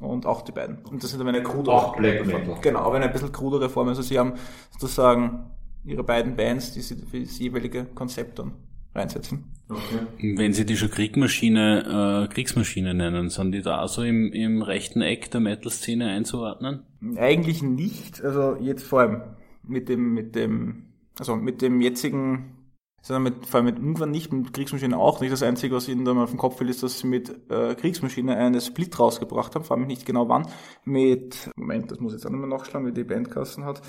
Und 0.00 0.26
auch 0.26 0.42
die 0.42 0.52
beiden. 0.52 0.84
Und 0.84 1.02
das 1.02 1.10
sind 1.10 1.20
aber 1.20 1.30
eine 1.30 1.42
krudere 1.42 1.74
Auch 1.74 1.96
Black 1.96 2.24
Metal. 2.24 2.58
Genau, 2.62 2.80
aber 2.80 2.96
eine 2.96 3.08
bisschen 3.08 3.32
krudere 3.32 3.68
Form. 3.68 3.88
Also 3.88 4.02
sie 4.02 4.18
haben 4.18 4.34
sozusagen 4.70 5.50
ihre 5.84 6.04
beiden 6.04 6.36
Bands, 6.36 6.72
die 6.72 6.80
sie 6.80 6.96
für 6.96 7.20
das 7.20 7.38
jeweilige 7.38 7.84
Konzept 7.84 8.38
dann 8.38 8.52
reinsetzen. 8.94 9.52
Okay. 9.68 10.36
Wenn 10.36 10.52
Sie 10.52 10.64
die 10.64 10.76
schon 10.76 10.90
Kriegsmaschine, 10.90 12.26
äh, 12.26 12.32
Kriegsmaschine 12.32 12.94
nennen, 12.94 13.28
sind 13.28 13.52
die 13.52 13.60
da 13.60 13.86
so 13.86 14.02
im, 14.02 14.32
im 14.32 14.62
rechten 14.62 15.02
Eck 15.02 15.30
der 15.30 15.40
Metal-Szene 15.40 16.08
einzuordnen? 16.08 16.84
Eigentlich 17.16 17.62
nicht. 17.62 18.22
Also 18.24 18.56
jetzt 18.60 18.84
vor 18.84 19.00
allem 19.00 19.22
mit 19.68 19.88
dem, 19.88 20.12
mit 20.14 20.34
dem, 20.34 20.86
also 21.18 21.36
mit 21.36 21.62
dem 21.62 21.80
jetzigen, 21.80 22.56
sondern 23.02 23.22
mit, 23.22 23.46
vor 23.46 23.58
allem 23.58 23.66
mit 23.66 23.76
irgendwann 23.76 24.10
nicht, 24.10 24.32
mit 24.32 24.52
Kriegsmaschine 24.52 24.96
auch 24.98 25.20
nicht. 25.20 25.32
Das 25.32 25.42
Einzige, 25.42 25.74
was 25.74 25.88
ihnen 25.88 26.04
da 26.04 26.14
mal 26.14 26.24
auf 26.24 26.30
den 26.30 26.38
Kopf 26.38 26.58
will, 26.60 26.68
ist, 26.68 26.82
dass 26.82 26.98
sie 26.98 27.06
mit 27.06 27.30
äh, 27.50 27.74
Kriegsmaschine 27.74 28.36
eine 28.36 28.60
Split 28.60 28.98
rausgebracht 28.98 29.54
haben, 29.54 29.64
vor 29.64 29.76
allem 29.76 29.86
nicht 29.86 30.06
genau 30.06 30.28
wann, 30.28 30.46
mit, 30.84 31.50
Moment, 31.56 31.90
das 31.90 32.00
muss 32.00 32.12
ich 32.12 32.18
jetzt 32.18 32.26
auch 32.26 32.30
nochmal 32.30 32.48
nachschlagen, 32.48 32.86
wie 32.86 32.92
die 32.92 33.04
Bandkassen 33.04 33.64
hat. 33.64 33.82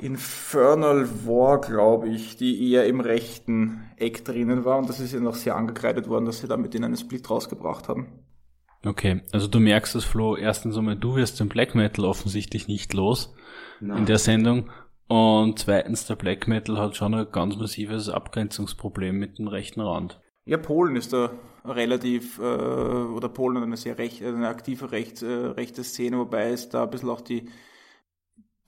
Infernal 0.00 1.08
War, 1.26 1.60
glaube 1.60 2.08
ich, 2.08 2.36
die 2.36 2.70
eher 2.70 2.86
im 2.86 3.00
rechten 3.00 3.90
Eck 3.96 4.24
drinnen 4.24 4.64
war 4.64 4.78
und 4.78 4.88
das 4.88 5.00
ist 5.00 5.12
ja 5.12 5.20
noch 5.20 5.34
sehr 5.34 5.56
angekreidet 5.56 6.08
worden, 6.08 6.24
dass 6.24 6.40
sie 6.40 6.48
da 6.48 6.56
mit 6.56 6.74
denen 6.74 6.84
einen 6.84 6.96
Split 6.96 7.28
rausgebracht 7.28 7.88
haben. 7.88 8.06
Okay, 8.84 9.20
also 9.30 9.46
du 9.46 9.60
merkst 9.60 9.94
es, 9.94 10.04
Flo, 10.04 10.36
erstens 10.36 10.76
einmal, 10.76 10.96
du 10.96 11.14
wirst 11.16 11.38
den 11.38 11.50
Black 11.50 11.74
Metal 11.74 12.06
offensichtlich 12.06 12.66
nicht 12.66 12.94
los 12.94 13.34
Nein. 13.80 13.98
in 13.98 14.06
der 14.06 14.18
Sendung. 14.18 14.70
Und 15.10 15.58
zweitens, 15.58 16.06
der 16.06 16.14
Black 16.14 16.46
Metal 16.46 16.78
hat 16.78 16.94
schon 16.94 17.14
ein 17.14 17.26
ganz 17.32 17.56
massives 17.56 18.08
Abgrenzungsproblem 18.08 19.18
mit 19.18 19.40
dem 19.40 19.48
rechten 19.48 19.80
Rand. 19.80 20.20
Ja, 20.44 20.56
Polen 20.56 20.94
ist 20.94 21.12
da 21.12 21.32
relativ, 21.64 22.38
äh, 22.38 22.42
oder 22.42 23.28
Polen 23.28 23.56
hat 23.56 23.64
eine 23.64 23.76
sehr 23.76 23.98
recht, 23.98 24.22
eine 24.22 24.46
aktive 24.46 24.92
recht, 24.92 25.20
äh, 25.22 25.26
rechte 25.26 25.82
Szene, 25.82 26.16
wobei 26.16 26.50
es 26.50 26.68
da 26.68 26.84
ein 26.84 26.90
bisschen 26.90 27.08
auch 27.08 27.22
die, 27.22 27.48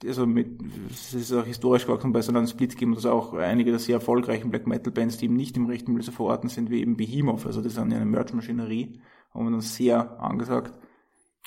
also 0.05 0.25
mit, 0.25 0.61
es 0.91 1.13
ist 1.13 1.31
auch 1.31 1.45
historisch 1.45 1.85
gewachsen 1.85 2.11
bei 2.11 2.21
so 2.21 2.33
einem 2.33 2.45
Split 2.45 2.71
gegeben, 2.71 2.93
dass 2.93 3.05
auch 3.05 3.33
einige 3.35 3.69
der 3.71 3.79
sehr 3.79 3.95
erfolgreichen 3.95 4.49
Black 4.49 4.67
Metal 4.67 4.91
Bands, 4.91 5.15
die 5.15 5.25
eben 5.25 5.37
nicht 5.37 5.55
im 5.55 5.67
rechten 5.67 5.93
Milieu 5.93 6.11
verorten 6.11 6.49
sind, 6.49 6.69
wie 6.69 6.81
eben 6.81 6.97
Behemoth, 6.97 7.45
also 7.45 7.61
das 7.61 7.71
ist 7.71 7.79
eine 7.79 8.03
Merch-Maschinerie, 8.03 8.99
haben 9.33 9.45
wir 9.45 9.51
dann 9.51 9.61
sehr 9.61 10.19
angesagt. 10.19 10.77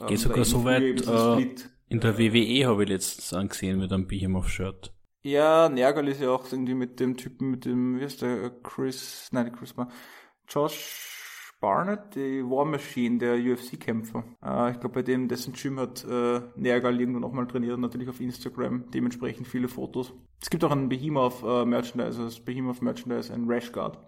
Geht 0.07 0.21
sogar 0.21 0.47
so 0.47 0.65
weit, 0.65 1.07
äh, 1.07 1.55
in 1.89 2.01
der 2.01 2.19
WWE 2.19 2.67
habe 2.67 2.83
ich 2.85 2.89
letztens 2.89 3.33
angesehen 3.33 3.79
mit 3.79 3.93
einem 3.93 4.07
Behemoth-Shirt. 4.07 4.93
Ja, 5.23 5.69
Nergal 5.69 6.07
ist 6.09 6.21
ja 6.21 6.31
auch 6.31 6.45
irgendwie 6.53 6.75
mit 6.75 7.01
dem 7.01 7.17
Typen, 7.17 7.51
mit 7.51 7.65
dem, 7.65 7.99
wie 7.99 8.05
heißt 8.05 8.23
der, 8.23 8.51
Chris, 8.63 9.29
nein, 9.33 9.53
Chris 9.53 9.77
war, 9.77 9.89
Josh 10.49 11.53
Barnett, 11.61 12.15
die 12.15 12.45
War 12.45 12.65
Machine, 12.65 13.19
der 13.19 13.35
UFC-Kämpfer. 13.37 14.25
Äh, 14.45 14.73
ich 14.73 14.81
glaube, 14.81 14.95
bei 14.97 15.03
dem, 15.03 15.27
dessen 15.27 15.53
Gym 15.55 15.81
hat 15.81 16.05
äh, 16.05 16.43
Nergal 16.55 17.01
irgendwo 17.01 17.19
nochmal 17.19 17.47
trainiert, 17.47 17.79
natürlich 17.79 18.09
auf 18.09 18.21
Instagram, 18.21 18.91
dementsprechend 18.91 19.49
viele 19.49 19.67
Fotos. 19.67 20.13
Es 20.41 20.51
gibt 20.51 20.63
auch 20.65 20.71
einen 20.71 20.89
Behemoth 20.89 21.43
äh, 21.43 21.65
Merchandise, 21.65 22.07
also 22.21 22.25
das 22.25 22.41
Behemoth 22.45 22.83
Merchandise, 22.83 23.33
ein 23.33 23.47
Rash 23.49 23.73
Guard. 23.73 23.99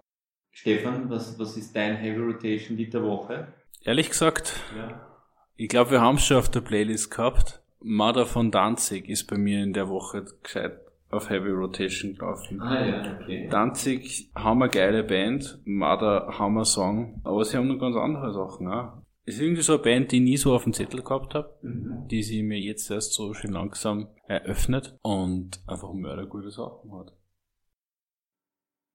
Stefan, 0.51 1.09
was, 1.09 1.37
was 1.39 1.57
ist 1.57 1.75
dein 1.75 1.95
Heavy 1.97 2.19
Rotation 2.19 2.77
Lied 2.77 2.93
der 2.93 3.03
Woche? 3.03 3.53
Ehrlich 3.83 4.09
gesagt, 4.09 4.53
Ja. 4.77 5.07
ich 5.55 5.69
glaube, 5.69 5.91
wir 5.91 6.01
haben 6.01 6.15
es 6.17 6.25
schon 6.25 6.37
auf 6.37 6.49
der 6.49 6.61
Playlist 6.61 7.11
gehabt. 7.11 7.58
Mother 7.81 8.25
von 8.25 8.51
Danzig 8.51 9.07
ist 9.09 9.25
bei 9.27 9.37
mir 9.37 9.63
in 9.63 9.73
der 9.73 9.87
Woche 9.89 10.25
gescheit 10.43 10.79
auf 11.09 11.29
Heavy 11.29 11.49
Rotation 11.49 12.13
gelaufen. 12.13 12.61
Ah 12.61 12.85
ja, 12.85 13.19
okay. 13.21 13.47
Danzig, 13.49 14.29
hammer 14.35 14.67
geile 14.67 15.03
Band, 15.03 15.59
Mother, 15.65 16.37
hammer 16.37 16.65
Song, 16.65 17.21
aber 17.23 17.43
sie 17.45 17.57
haben 17.57 17.67
noch 17.67 17.79
ganz 17.79 17.95
andere 17.95 18.31
Sachen 18.33 18.67
auch. 18.67 19.01
Ist 19.25 19.39
irgendwie 19.41 19.61
so 19.61 19.73
eine 19.73 19.81
Band, 19.81 20.11
die 20.11 20.17
ich 20.17 20.23
nie 20.23 20.37
so 20.37 20.53
auf 20.53 20.63
dem 20.63 20.73
Zettel 20.73 21.01
gehabt 21.01 21.33
habe, 21.35 21.53
Mhm. 21.61 22.07
die 22.09 22.21
sie 22.23 22.43
mir 22.43 22.59
jetzt 22.59 22.89
erst 22.91 23.13
so 23.13 23.33
schön 23.33 23.51
langsam 23.53 24.07
eröffnet 24.27 24.97
und 25.01 25.61
einfach 25.67 25.93
mördergute 25.93 26.51
Sachen 26.51 26.91
hat. 26.93 27.13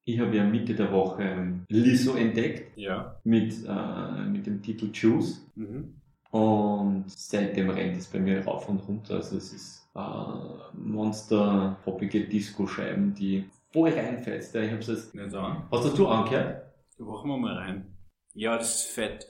Ich 0.07 0.21
habe 0.21 0.37
ja 0.37 0.45
Mitte 0.45 0.75
der 0.75 0.93
Woche 0.93 1.23
ähm, 1.23 1.65
Lizzo 1.69 2.15
entdeckt 2.15 2.77
Ja. 2.77 3.19
mit, 3.25 3.55
äh, 3.67 4.25
mit 4.27 4.47
dem 4.47 4.61
Titel 4.63 4.91
Juice. 4.93 5.51
Mhm. 5.55 6.01
Und 6.35 7.05
seitdem 7.07 7.71
rennt 7.71 7.97
es 7.97 8.09
bei 8.09 8.19
mir 8.19 8.45
rauf 8.45 8.69
und 8.69 8.81
runter. 8.89 9.15
Also 9.15 9.37
es 9.37 9.53
ist 9.53 9.89
äh, 9.95 10.01
monster 10.73 11.79
poppige 11.85 12.27
Disco-Scheiben, 12.27 13.15
die 13.15 13.49
voll 13.73 13.91
reinfetzt. 13.91 14.53
Ich 14.57 14.73
hab's 14.73 14.89
jetzt, 14.89 15.15
Nicht 15.15 15.33
an. 15.33 15.69
hast 15.71 15.85
das 15.85 15.95
du 15.95 16.09
angehört? 16.09 16.75
Da 16.99 17.05
machen 17.05 17.31
wir 17.31 17.37
mal 17.39 17.57
rein. 17.57 17.97
Ja, 18.33 18.59
das 18.59 18.75
ist 18.75 18.91
fett. 18.95 19.29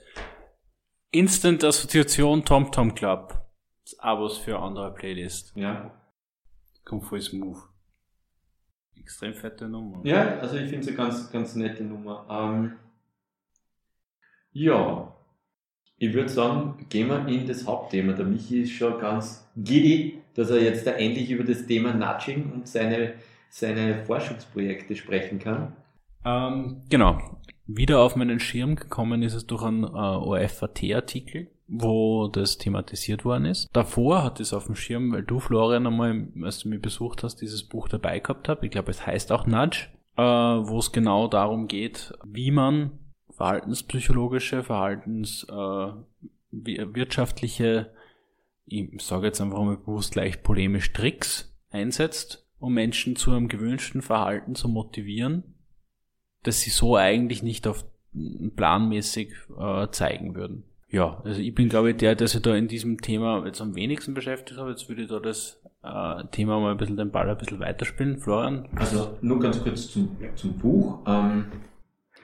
Instant 1.11 1.63
Assoziation 1.63 2.43
Tom 2.43 2.71
Tom 2.71 2.95
Club. 2.95 3.39
Das 3.83 3.99
was 4.01 4.37
für 4.39 4.57
andere 4.57 4.91
Playlist. 4.91 5.53
Ja. 5.55 5.91
Kommt 6.85 7.03
voll 7.03 7.21
smooth. 7.21 7.61
Extrem 8.95 9.35
fette 9.35 9.69
Nummer. 9.69 10.03
Ja, 10.03 10.39
also 10.39 10.55
ich 10.55 10.71
finde 10.71 10.79
es 10.79 10.87
eine 10.87 10.97
ganz, 10.97 11.31
ganz 11.31 11.53
nette 11.53 11.83
Nummer. 11.83 12.25
Ähm, 12.27 12.77
ja, 14.53 15.14
ich 16.05 16.13
würde 16.13 16.29
sagen, 16.29 16.85
gehen 16.89 17.07
wir 17.07 17.27
in 17.27 17.47
das 17.47 17.65
Hauptthema. 17.65 18.13
Der 18.13 18.25
Michi 18.25 18.61
ist 18.61 18.71
schon 18.71 18.99
ganz 18.99 19.47
giddy, 19.57 20.19
dass 20.35 20.49
er 20.49 20.61
jetzt 20.61 20.85
da 20.85 20.91
endlich 20.91 21.29
über 21.31 21.43
das 21.43 21.65
Thema 21.65 21.93
Nudging 21.93 22.51
und 22.51 22.67
seine, 22.67 23.13
seine 23.49 24.03
Forschungsprojekte 24.05 24.95
sprechen 24.95 25.39
kann. 25.39 25.73
Ähm, 26.25 26.81
genau. 26.89 27.19
Wieder 27.67 28.01
auf 28.01 28.15
meinen 28.15 28.39
Schirm 28.39 28.75
gekommen 28.75 29.23
ist 29.23 29.33
es 29.33 29.47
durch 29.47 29.63
einen 29.63 29.83
äh, 29.83 29.87
OFAT-Artikel, 29.87 31.47
wo 31.67 32.27
das 32.27 32.57
thematisiert 32.57 33.25
worden 33.25 33.45
ist. 33.45 33.69
Davor 33.73 34.23
hatte 34.23 34.43
es 34.43 34.53
auf 34.53 34.65
dem 34.65 34.75
Schirm, 34.75 35.11
weil 35.11 35.23
du, 35.23 35.39
Florian, 35.39 35.87
einmal, 35.87 36.27
als 36.43 36.59
du 36.59 36.69
mich 36.69 36.81
besucht 36.81 37.23
hast, 37.23 37.37
dieses 37.37 37.63
Buch 37.63 37.87
dabei 37.87 38.19
gehabt 38.19 38.49
hast. 38.49 38.61
Ich 38.61 38.69
glaube, 38.69 38.91
es 38.91 39.07
heißt 39.07 39.31
auch 39.31 39.47
Nudge, 39.47 39.87
äh, 40.17 40.21
wo 40.21 40.77
es 40.77 40.91
genau 40.91 41.27
darum 41.27 41.67
geht, 41.67 42.13
wie 42.23 42.51
man 42.51 42.91
verhaltenspsychologische, 43.35 44.63
verhaltens 44.63 45.45
äh, 45.49 45.91
ich 48.67 49.01
sage 49.01 49.27
jetzt 49.27 49.41
einfach 49.41 49.63
mal 49.63 49.77
bewusst 49.77 50.13
gleich 50.13 50.41
polemisch 50.41 50.93
Tricks 50.93 51.55
einsetzt, 51.69 52.47
um 52.59 52.73
Menschen 52.73 53.15
zu 53.15 53.31
einem 53.31 53.47
gewünschten 53.47 54.01
Verhalten 54.01 54.55
zu 54.55 54.67
motivieren, 54.67 55.43
das 56.43 56.61
sie 56.61 56.69
so 56.69 56.95
eigentlich 56.95 57.43
nicht 57.43 57.67
auf 57.67 57.85
planmäßig 58.55 59.33
äh, 59.59 59.89
zeigen 59.89 60.35
würden. 60.35 60.63
Ja, 60.89 61.21
also 61.25 61.41
ich 61.41 61.53
bin 61.53 61.67
glaube 61.67 61.91
ich 61.91 61.97
der, 61.97 62.15
der 62.15 62.27
sich 62.27 62.41
da 62.41 62.55
in 62.55 62.67
diesem 62.67 63.01
Thema 63.01 63.45
jetzt 63.45 63.59
am 63.59 63.75
wenigsten 63.75 64.13
beschäftigt 64.13 64.59
hat. 64.59 64.69
Jetzt 64.69 64.87
würde 64.87 65.03
ich 65.03 65.09
da 65.09 65.19
das 65.19 65.61
äh, 65.83 66.23
Thema 66.31 66.59
mal 66.59 66.71
ein 66.71 66.77
bisschen 66.77 66.95
den 66.95 67.11
Ball 67.11 67.29
ein 67.29 67.37
bisschen 67.37 67.59
weiterspielen. 67.59 68.17
Florian? 68.19 68.69
Also 68.75 69.17
nur 69.21 69.39
ganz 69.39 69.61
kurz 69.61 69.89
zum, 69.91 70.15
zum 70.35 70.53
Buch. 70.53 70.99
Ähm, 71.05 71.47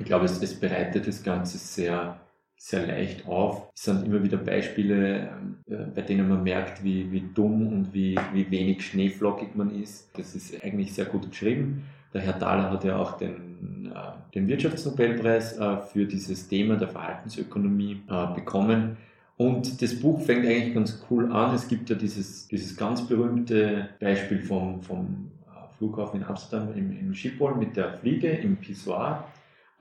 ich 0.01 0.07
glaube, 0.07 0.25
es, 0.25 0.41
es 0.41 0.59
bereitet 0.59 1.07
das 1.07 1.21
Ganze 1.21 1.59
sehr, 1.59 2.19
sehr 2.57 2.87
leicht 2.87 3.27
auf. 3.27 3.69
Es 3.75 3.83
sind 3.83 4.05
immer 4.05 4.23
wieder 4.23 4.37
Beispiele, 4.37 5.29
ähm, 5.29 5.57
äh, 5.67 5.85
bei 5.93 6.01
denen 6.01 6.27
man 6.27 6.43
merkt, 6.43 6.83
wie, 6.83 7.11
wie 7.11 7.23
dumm 7.33 7.67
und 7.67 7.93
wie, 7.93 8.17
wie 8.33 8.49
wenig 8.49 8.85
schneeflockig 8.85 9.49
man 9.53 9.79
ist. 9.79 10.09
Das 10.17 10.33
ist 10.35 10.63
eigentlich 10.63 10.93
sehr 10.93 11.05
gut 11.05 11.29
geschrieben. 11.29 11.83
Der 12.13 12.21
Herr 12.21 12.37
Thaler 12.37 12.71
hat 12.71 12.83
ja 12.83 12.97
auch 12.97 13.17
den, 13.17 13.91
äh, 13.95 14.33
den 14.33 14.47
Wirtschaftsnobelpreis 14.47 15.57
äh, 15.57 15.77
für 15.77 16.05
dieses 16.05 16.47
Thema 16.47 16.77
der 16.77 16.87
Verhaltensökonomie 16.87 18.01
äh, 18.09 18.33
bekommen. 18.33 18.97
Und 19.37 19.81
das 19.83 19.99
Buch 19.99 20.21
fängt 20.21 20.47
eigentlich 20.47 20.73
ganz 20.73 21.03
cool 21.09 21.31
an. 21.31 21.53
Es 21.53 21.67
gibt 21.67 21.91
ja 21.91 21.95
dieses, 21.95 22.47
dieses 22.47 22.75
ganz 22.75 23.07
berühmte 23.07 23.89
Beispiel 23.99 24.39
vom, 24.39 24.81
vom 24.81 25.31
äh, 25.45 25.77
Flughafen 25.77 26.21
in 26.21 26.25
Amsterdam 26.27 26.73
im, 26.75 26.91
im 26.91 27.13
Schiphol 27.13 27.55
mit 27.55 27.77
der 27.77 27.93
Fliege 27.93 28.29
im 28.29 28.57
Pissoir. 28.57 29.25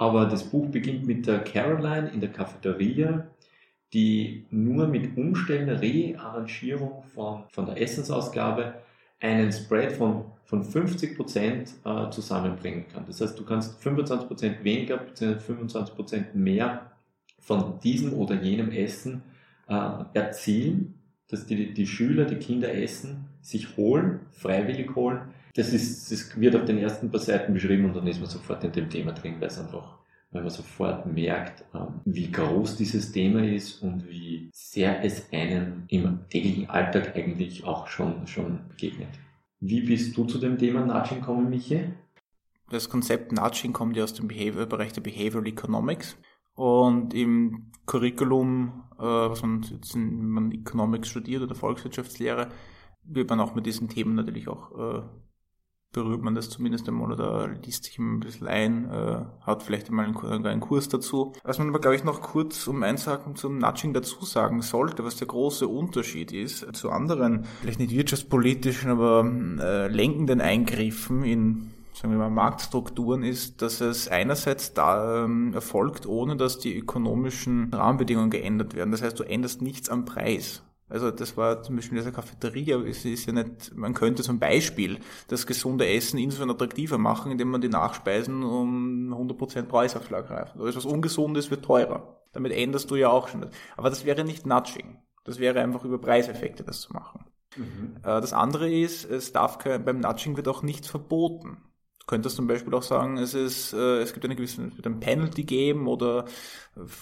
Aber 0.00 0.24
das 0.24 0.44
Buch 0.44 0.70
beginnt 0.70 1.06
mit 1.06 1.26
der 1.26 1.40
Caroline 1.40 2.08
in 2.08 2.20
der 2.20 2.32
Cafeteria, 2.32 3.26
die 3.92 4.46
nur 4.50 4.86
mit 4.86 5.14
Umstellen, 5.18 5.68
Rearrangierung 5.68 7.02
von, 7.14 7.44
von 7.50 7.66
der 7.66 7.78
Essensausgabe 7.78 8.76
einen 9.20 9.52
Spread 9.52 9.92
von, 9.92 10.24
von 10.46 10.64
50% 10.64 11.18
äh, 11.84 12.10
zusammenbringen 12.10 12.88
kann. 12.88 13.04
Das 13.06 13.20
heißt, 13.20 13.38
du 13.38 13.44
kannst 13.44 13.78
25% 13.86 14.64
weniger 14.64 14.96
bzw. 14.96 15.34
25% 15.34 16.32
mehr 16.32 16.92
von 17.38 17.78
diesem 17.80 18.14
oder 18.14 18.36
jenem 18.36 18.70
Essen 18.70 19.20
äh, 19.68 19.74
erzielen, 20.14 20.94
dass 21.28 21.44
die, 21.44 21.74
die 21.74 21.86
Schüler, 21.86 22.24
die 22.24 22.36
Kinder 22.36 22.72
essen, 22.72 23.26
sich 23.42 23.76
holen, 23.76 24.20
freiwillig 24.30 24.94
holen. 24.94 25.34
Das, 25.54 25.72
ist, 25.72 26.10
das 26.12 26.40
wird 26.40 26.56
auf 26.56 26.64
den 26.64 26.78
ersten 26.78 27.10
paar 27.10 27.20
Seiten 27.20 27.52
beschrieben 27.52 27.86
und 27.86 27.96
dann 27.96 28.06
ist 28.06 28.20
man 28.20 28.28
sofort 28.28 28.62
in 28.64 28.72
dem 28.72 28.88
Thema 28.88 29.12
drin, 29.12 29.36
weil 29.40 29.48
es 29.48 29.58
einfach, 29.58 29.98
weil 30.30 30.42
man 30.42 30.50
sofort 30.50 31.06
merkt, 31.06 31.64
ähm, 31.74 32.00
wie 32.04 32.30
groß 32.30 32.76
dieses 32.76 33.12
Thema 33.12 33.44
ist 33.44 33.82
und 33.82 34.08
wie 34.08 34.50
sehr 34.52 35.04
es 35.04 35.32
einem 35.32 35.84
im 35.88 36.20
täglichen 36.28 36.70
Alltag 36.70 37.16
eigentlich 37.16 37.64
auch 37.64 37.86
schon, 37.86 38.26
schon 38.26 38.60
begegnet. 38.68 39.08
Wie 39.60 39.80
bist 39.80 40.16
du 40.16 40.24
zu 40.24 40.38
dem 40.38 40.56
Thema 40.56 40.84
Nudging 40.86 41.20
gekommen, 41.20 41.50
Michi? 41.50 41.84
Das 42.70 42.88
Konzept 42.88 43.32
Nudging 43.32 43.72
kommt 43.72 43.96
ja 43.96 44.04
aus 44.04 44.14
dem 44.14 44.28
Behavior, 44.28 44.66
Bereich 44.66 44.92
der 44.92 45.00
Behavioral 45.00 45.48
Economics. 45.48 46.16
Und 46.54 47.14
im 47.14 47.72
Curriculum, 47.86 48.84
äh, 48.98 49.02
was 49.02 49.42
man 49.42 49.62
jetzt 49.62 49.94
in, 49.94 50.18
wenn 50.18 50.28
man 50.28 50.52
Economics 50.52 51.08
studiert 51.08 51.42
oder 51.42 51.54
Volkswirtschaftslehre, 51.54 52.48
wird 53.02 53.28
man 53.28 53.40
auch 53.40 53.54
mit 53.54 53.66
diesen 53.66 53.88
Themen 53.88 54.14
natürlich 54.14 54.46
auch, 54.46 54.78
äh, 54.78 55.02
berührt 55.92 56.22
man 56.22 56.34
das 56.34 56.50
zumindest 56.50 56.88
einmal 56.88 57.12
oder 57.12 57.48
liest 57.48 57.84
sich 57.84 57.98
immer 57.98 58.12
ein 58.12 58.20
bisschen 58.20 58.46
ein, 58.46 58.88
äh, 58.90 59.24
hat 59.40 59.62
vielleicht 59.62 59.88
einmal 59.88 60.06
einen, 60.06 60.46
einen 60.46 60.60
Kurs 60.60 60.88
dazu. 60.88 61.32
Was 61.42 61.58
man 61.58 61.68
aber, 61.68 61.80
glaube 61.80 61.96
ich, 61.96 62.04
noch 62.04 62.20
kurz 62.20 62.66
um 62.66 62.82
Einsagen 62.82 63.36
zum 63.36 63.58
Nudging 63.58 63.92
dazu 63.92 64.24
sagen 64.24 64.62
sollte, 64.62 65.04
was 65.04 65.16
der 65.16 65.26
große 65.26 65.66
Unterschied 65.66 66.32
ist 66.32 66.66
zu 66.74 66.90
anderen, 66.90 67.46
vielleicht 67.60 67.80
nicht 67.80 67.94
wirtschaftspolitischen, 67.94 68.90
aber 68.90 69.24
äh, 69.24 69.88
lenkenden 69.88 70.40
Eingriffen 70.40 71.24
in 71.24 71.70
sagen 72.00 72.14
wir 72.14 72.18
mal, 72.18 72.30
Marktstrukturen 72.30 73.22
ist, 73.22 73.60
dass 73.60 73.82
es 73.82 74.08
einerseits 74.08 74.72
da 74.72 75.24
ähm, 75.24 75.52
erfolgt, 75.52 76.06
ohne 76.06 76.36
dass 76.36 76.58
die 76.58 76.74
ökonomischen 76.74 77.74
Rahmenbedingungen 77.74 78.30
geändert 78.30 78.74
werden. 78.74 78.90
Das 78.90 79.02
heißt, 79.02 79.18
du 79.18 79.24
änderst 79.24 79.60
nichts 79.60 79.90
am 79.90 80.06
Preis. 80.06 80.62
Also 80.90 81.10
das 81.12 81.36
war 81.36 81.62
zum 81.62 81.76
Beispiel 81.76 81.98
in 81.98 82.04
dieser 82.04 82.14
Cafeteria, 82.14 82.78
es 82.80 83.04
ist 83.04 83.26
ja 83.26 83.32
nicht, 83.32 83.74
man 83.76 83.94
könnte 83.94 84.22
zum 84.22 84.38
Beispiel 84.40 84.98
das 85.28 85.46
gesunde 85.46 85.88
Essen 85.88 86.18
insofern 86.18 86.50
attraktiver 86.50 86.98
machen, 86.98 87.32
indem 87.32 87.48
man 87.50 87.60
die 87.60 87.68
Nachspeisen 87.68 88.42
um 88.42 89.12
100% 89.14 89.68
Preisaufschlag 89.68 90.26
greift. 90.28 90.56
Oder 90.56 90.68
etwas 90.70 90.84
Ungesundes 90.86 91.50
wird 91.50 91.64
teurer. 91.64 92.20
Damit 92.32 92.52
änderst 92.52 92.90
du 92.90 92.96
ja 92.96 93.08
auch 93.10 93.28
schon. 93.28 93.46
Aber 93.76 93.90
das 93.90 94.04
wäre 94.04 94.24
nicht 94.24 94.46
Nudging. 94.46 94.98
Das 95.24 95.38
wäre 95.38 95.60
einfach 95.60 95.84
über 95.84 95.98
Preiseffekte 96.00 96.64
das 96.64 96.80
zu 96.82 96.92
machen. 96.92 97.24
Äh, 98.02 98.20
Das 98.20 98.32
andere 98.32 98.70
ist, 98.72 99.04
es 99.04 99.32
darf 99.32 99.58
kein, 99.58 99.84
beim 99.84 100.00
Nudging 100.00 100.36
wird 100.36 100.48
auch 100.48 100.62
nichts 100.62 100.88
verboten. 100.88 101.58
Du 102.00 102.06
könntest 102.06 102.36
zum 102.36 102.46
Beispiel 102.46 102.74
auch 102.74 102.82
sagen, 102.82 103.18
es 103.18 103.34
ist, 103.34 103.72
äh, 103.72 104.00
es 104.00 104.12
gibt 104.12 104.24
eine 104.24 104.36
gewisse, 104.36 104.66
es 104.66 104.76
wird 104.76 104.86
ein 104.86 105.00
Penalty 105.00 105.44
geben 105.44 105.86
oder 105.86 106.24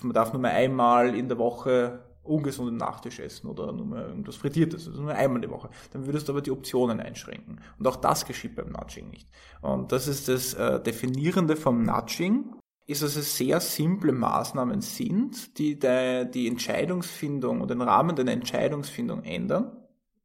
man 0.03 0.13
darf 0.13 0.33
nur 0.33 0.43
mal 0.43 0.51
einmal 0.53 1.15
in 1.15 1.29
der 1.29 1.39
Woche 1.39 2.05
ungesunden 2.29 2.77
Nachtisch 2.77 3.19
essen 3.21 3.49
oder 3.49 3.73
nur 3.73 3.87
mal 3.87 4.03
irgendwas 4.03 4.37
Frittiertes, 4.37 4.87
also 4.87 5.03
nur 5.03 5.15
einmal 5.15 5.41
die 5.41 5.51
Woche. 5.51 5.71
Dann 5.93 6.07
würdest 6.07 6.29
du 6.29 6.33
aber 6.33 6.43
die 6.43 6.51
Optionen 6.51 7.01
einschränken. 7.01 7.61
Und 7.79 7.87
auch 7.87 7.97
das 7.97 8.25
geschieht 8.27 8.55
beim 8.57 8.71
Nudging 8.71 9.11
nicht. 9.11 9.29
Und 9.61 9.93
das 9.93 10.09
ist 10.09 10.29
das 10.29 10.55
äh, 10.55 10.81
Definierende 10.81 11.57
vom 11.57 11.83
Nudging, 11.83 12.55
ist, 12.87 13.03
dass 13.03 13.17
es 13.17 13.37
sehr 13.37 13.61
simple 13.61 14.13
Maßnahmen 14.13 14.81
sind, 14.81 15.59
die 15.59 15.79
de, 15.79 16.25
die 16.25 16.49
Entscheidungsfindung 16.49 17.61
und 17.61 17.71
den 17.71 17.83
Rahmen 17.83 18.17
der 18.17 18.27
Entscheidungsfindung 18.29 19.25
ändern, 19.25 19.77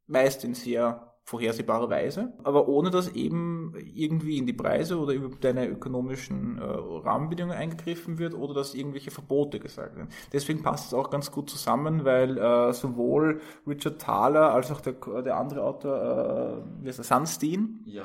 meist 0.06 0.44
in 0.44 0.54
sehr 0.54 1.03
vorhersehbarer 1.26 1.88
Weise, 1.88 2.34
aber 2.44 2.68
ohne 2.68 2.90
dass 2.90 3.08
eben 3.08 3.72
irgendwie 3.94 4.36
in 4.36 4.44
die 4.46 4.52
Preise 4.52 4.98
oder 4.98 5.14
über 5.14 5.30
deine 5.40 5.66
ökonomischen 5.66 6.58
äh, 6.58 6.62
Rahmenbedingungen 6.62 7.56
eingegriffen 7.56 8.18
wird 8.18 8.34
oder 8.34 8.52
dass 8.52 8.74
irgendwelche 8.74 9.10
Verbote 9.10 9.58
gesagt 9.58 9.96
werden. 9.96 10.10
Deswegen 10.34 10.62
passt 10.62 10.88
es 10.88 10.94
auch 10.94 11.08
ganz 11.08 11.30
gut 11.32 11.48
zusammen, 11.48 12.04
weil 12.04 12.36
äh, 12.36 12.72
sowohl 12.74 13.40
Richard 13.66 14.02
Thaler 14.02 14.52
als 14.52 14.70
auch 14.70 14.82
der, 14.82 14.92
der 15.22 15.36
andere 15.38 15.64
Autor, 15.64 16.62
äh, 16.78 16.82
wie 16.82 16.88
heißt 16.88 16.98
der, 16.98 17.04
Sunstein, 17.06 17.80
Ja. 17.86 18.04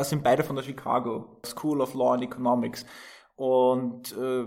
äh, 0.00 0.02
sind 0.02 0.24
beide 0.24 0.42
von 0.42 0.56
der 0.56 0.64
Chicago 0.64 1.38
School 1.46 1.80
of 1.80 1.94
Law 1.94 2.14
and 2.14 2.24
Economics. 2.24 2.84
Und 3.36 4.16
äh, 4.18 4.46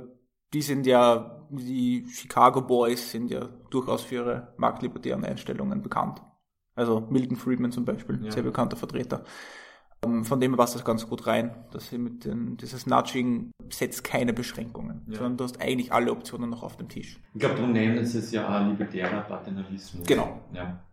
die 0.54 0.62
sind 0.62 0.86
ja, 0.86 1.48
die 1.50 2.06
Chicago 2.10 2.62
Boys 2.62 3.10
sind 3.10 3.32
ja 3.32 3.48
durchaus 3.70 4.02
für 4.02 4.16
ihre 4.16 4.54
marktlibertären 4.58 5.24
Einstellungen 5.24 5.82
bekannt. 5.82 6.22
Also 6.82 7.06
Milton 7.12 7.38
Friedman 7.38 7.72
zum 7.72 7.86
Beispiel, 7.86 8.20
ja. 8.24 8.32
sehr 8.32 8.42
bekannter 8.42 8.76
Vertreter. 8.76 9.24
Ähm, 10.04 10.26
von 10.26 10.40
dem 10.40 10.58
passt 10.58 10.74
das 10.74 10.84
ganz 10.84 11.08
gut 11.08 11.28
rein, 11.28 11.54
dass 11.72 11.90
sie 11.90 12.00
mit 12.00 12.26
den, 12.26 12.58
dieses 12.58 12.88
Nudging 12.88 13.52
setzt 13.70 14.04
keine 14.04 14.34
Beschränkungen, 14.34 15.04
ja. 15.08 15.18
sondern 15.18 15.38
du 15.38 15.44
hast 15.44 15.62
eigentlich 15.62 15.94
alle 15.94 16.12
Optionen 16.12 16.50
noch 16.50 16.64
auf 16.64 16.78
dem 16.78 16.90
Tisch. 16.90 17.20
Ich 17.36 17.40
glaube, 17.40 17.54
darum 17.54 17.72
nennen 17.72 18.04
sie 18.04 18.18
es 18.18 18.32
ja 18.32 18.48
auch 18.48 18.68
libertärer 18.68 19.22
Paternalismus. 19.22 20.08
Genau. 20.08 20.42
Ja. 20.54 20.84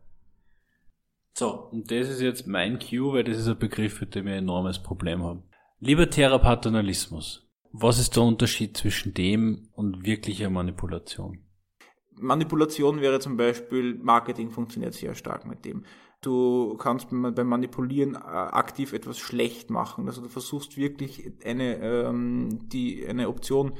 So, 1.32 1.68
und 1.70 1.90
das 1.90 2.10
ist 2.10 2.20
jetzt 2.20 2.46
mein 2.46 2.78
Cue, 2.78 3.14
weil 3.14 3.24
das 3.24 3.38
ist 3.38 3.48
ein 3.48 3.58
Begriff, 3.58 3.98
mit 4.02 4.14
dem 4.14 4.26
wir 4.26 4.32
ein 4.32 4.40
enormes 4.40 4.82
Problem 4.82 5.22
haben. 5.22 5.44
Libertärer 5.80 6.38
Paternalismus. 6.38 7.48
Was 7.72 7.98
ist 7.98 8.14
der 8.14 8.24
Unterschied 8.24 8.76
zwischen 8.76 9.14
dem 9.14 9.70
und 9.72 10.04
wirklicher 10.04 10.50
Manipulation? 10.50 11.47
Manipulation 12.20 13.00
wäre 13.00 13.20
zum 13.20 13.36
Beispiel, 13.36 13.94
Marketing 13.94 14.50
funktioniert 14.50 14.94
sehr 14.94 15.14
stark 15.14 15.46
mit 15.46 15.64
dem. 15.64 15.84
Du 16.20 16.76
kannst 16.76 17.08
beim 17.10 17.46
Manipulieren 17.46 18.14
äh, 18.14 18.18
aktiv 18.18 18.92
etwas 18.92 19.18
schlecht 19.18 19.70
machen. 19.70 20.06
Also 20.08 20.20
du 20.20 20.28
versuchst 20.28 20.76
wirklich 20.76 21.30
eine, 21.44 21.76
ähm, 21.78 22.68
die, 22.68 23.06
eine 23.06 23.28
Option 23.28 23.72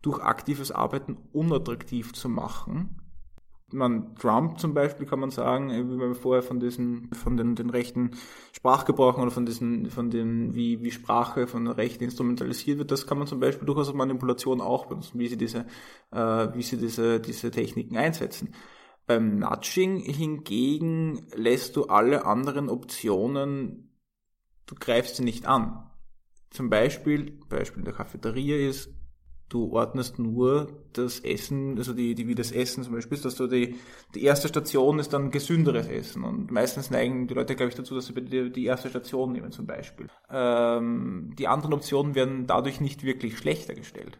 durch 0.00 0.20
aktives 0.20 0.72
Arbeiten 0.72 1.16
unattraktiv 1.32 2.12
zu 2.12 2.28
machen 2.28 3.01
man 3.72 4.14
Trump 4.16 4.58
zum 4.58 4.74
Beispiel 4.74 5.06
kann 5.06 5.20
man 5.20 5.30
sagen, 5.30 5.70
wie 5.70 5.98
wir 5.98 6.14
vorher 6.14 6.42
von 6.42 6.60
diesen, 6.60 7.10
von 7.12 7.36
den, 7.36 7.54
den 7.54 7.70
rechten 7.70 8.12
Sprachgebrauchen 8.52 9.22
oder 9.22 9.30
von 9.30 9.46
diesen, 9.46 9.90
von 9.90 10.10
den, 10.10 10.54
wie, 10.54 10.82
wie 10.82 10.90
Sprache 10.90 11.46
von 11.46 11.66
Rechten 11.66 12.04
instrumentalisiert 12.04 12.78
wird, 12.78 12.90
das 12.90 13.06
kann 13.06 13.18
man 13.18 13.26
zum 13.26 13.40
Beispiel 13.40 13.66
durchaus 13.66 13.88
auf 13.88 13.94
Manipulation 13.94 14.60
auch 14.60 14.86
benutzen, 14.86 15.18
wie 15.18 15.28
sie 15.28 15.36
diese, 15.36 15.66
äh, 16.10 16.48
wie 16.54 16.62
sie 16.62 16.76
diese, 16.76 17.20
diese 17.20 17.50
Techniken 17.50 17.96
einsetzen. 17.96 18.54
Beim 19.06 19.38
Nudging 19.38 19.98
hingegen 19.98 21.26
lässt 21.34 21.76
du 21.76 21.86
alle 21.86 22.24
anderen 22.24 22.68
Optionen, 22.68 23.90
du 24.66 24.74
greifst 24.74 25.16
sie 25.16 25.24
nicht 25.24 25.46
an. 25.46 25.90
Zum 26.50 26.70
Beispiel, 26.70 27.40
Beispiel 27.48 27.80
in 27.80 27.84
der 27.84 27.94
Cafeteria 27.94 28.68
ist, 28.68 28.90
Du 29.52 29.70
ordnest 29.70 30.18
nur 30.18 30.68
das 30.94 31.20
Essen, 31.20 31.76
also 31.76 31.92
die, 31.92 32.14
die 32.14 32.26
wie 32.26 32.34
das 32.34 32.52
Essen 32.52 32.84
zum 32.84 32.94
Beispiel 32.94 33.16
ist, 33.16 33.26
dass 33.26 33.34
du 33.34 33.46
die, 33.46 33.74
die 34.14 34.22
erste 34.22 34.48
Station 34.48 34.98
ist 34.98 35.12
dann 35.12 35.30
gesünderes 35.30 35.88
Essen. 35.88 36.24
Und 36.24 36.50
meistens 36.50 36.90
neigen 36.90 37.26
die 37.26 37.34
Leute, 37.34 37.54
glaube 37.54 37.68
ich, 37.68 37.74
dazu, 37.74 37.94
dass 37.94 38.06
sie 38.06 38.14
die, 38.14 38.50
die 38.50 38.64
erste 38.64 38.88
Station 38.88 39.32
nehmen 39.32 39.52
zum 39.52 39.66
Beispiel. 39.66 40.08
Ähm, 40.30 41.34
die 41.38 41.48
anderen 41.48 41.74
Optionen 41.74 42.14
werden 42.14 42.46
dadurch 42.46 42.80
nicht 42.80 43.04
wirklich 43.04 43.36
schlechter 43.36 43.74
gestellt. 43.74 44.18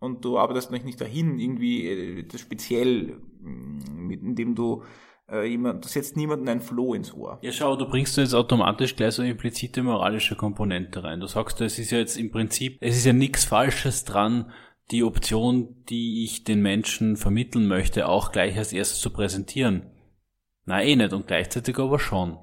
Und 0.00 0.24
du 0.24 0.38
arbeitest 0.38 0.72
nicht 0.72 1.00
dahin, 1.00 1.38
irgendwie 1.38 1.86
äh, 1.86 2.24
das 2.24 2.40
speziell, 2.40 3.20
mm, 3.42 4.10
indem 4.10 4.56
du 4.56 4.82
äh, 5.26 5.58
setzt 5.82 6.16
niemanden 6.16 6.48
ein 6.48 6.60
Floh 6.60 6.94
ins 6.94 7.12
Ohr. 7.12 7.38
Ja, 7.42 7.52
schau, 7.52 7.76
du 7.76 7.88
bringst 7.88 8.16
jetzt 8.16 8.34
automatisch 8.34 8.96
gleich 8.96 9.14
so 9.14 9.22
eine 9.22 9.32
implizite 9.32 9.82
moralische 9.82 10.36
Komponente 10.36 11.02
rein. 11.02 11.20
Du 11.20 11.26
sagst, 11.26 11.60
es 11.60 11.78
ist 11.78 11.90
ja 11.90 11.98
jetzt 11.98 12.16
im 12.16 12.30
Prinzip, 12.30 12.78
es 12.80 12.96
ist 12.96 13.06
ja 13.06 13.12
nichts 13.12 13.44
Falsches 13.44 14.04
dran, 14.04 14.52
die 14.90 15.02
Option, 15.02 15.82
die 15.88 16.24
ich 16.24 16.44
den 16.44 16.60
Menschen 16.60 17.16
vermitteln 17.16 17.66
möchte, 17.66 18.06
auch 18.06 18.32
gleich 18.32 18.56
als 18.58 18.72
erstes 18.72 19.00
zu 19.00 19.10
präsentieren. 19.10 19.90
Na 20.66 20.82
eh 20.82 20.96
nicht 20.96 21.12
und 21.12 21.26
gleichzeitig 21.26 21.78
aber 21.78 21.98
schon. 21.98 22.38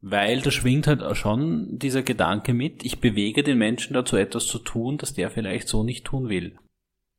Weil 0.00 0.40
da 0.40 0.50
schwingt 0.50 0.86
halt 0.86 1.02
schon 1.16 1.78
dieser 1.78 2.02
Gedanke 2.02 2.54
mit, 2.54 2.84
ich 2.84 3.00
bewege 3.00 3.42
den 3.42 3.58
Menschen 3.58 3.94
dazu 3.94 4.16
etwas 4.16 4.46
zu 4.46 4.58
tun, 4.58 4.98
das 4.98 5.14
der 5.14 5.30
vielleicht 5.30 5.68
so 5.68 5.82
nicht 5.82 6.04
tun 6.04 6.28
will. 6.28 6.58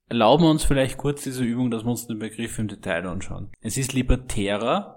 Erlauben 0.10 0.46
wir 0.46 0.52
uns 0.52 0.64
vielleicht 0.64 0.98
kurz 0.98 1.24
diese 1.24 1.44
Übung, 1.44 1.70
dass 1.70 1.84
wir 1.84 1.90
uns 1.90 2.08
den 2.08 2.20
Begriff 2.20 2.60
im 2.60 2.70
Detail 2.70 3.06
anschauen. 3.08 3.52
Es 3.62 3.78
ist 3.78 3.94
libertärer 3.94 4.97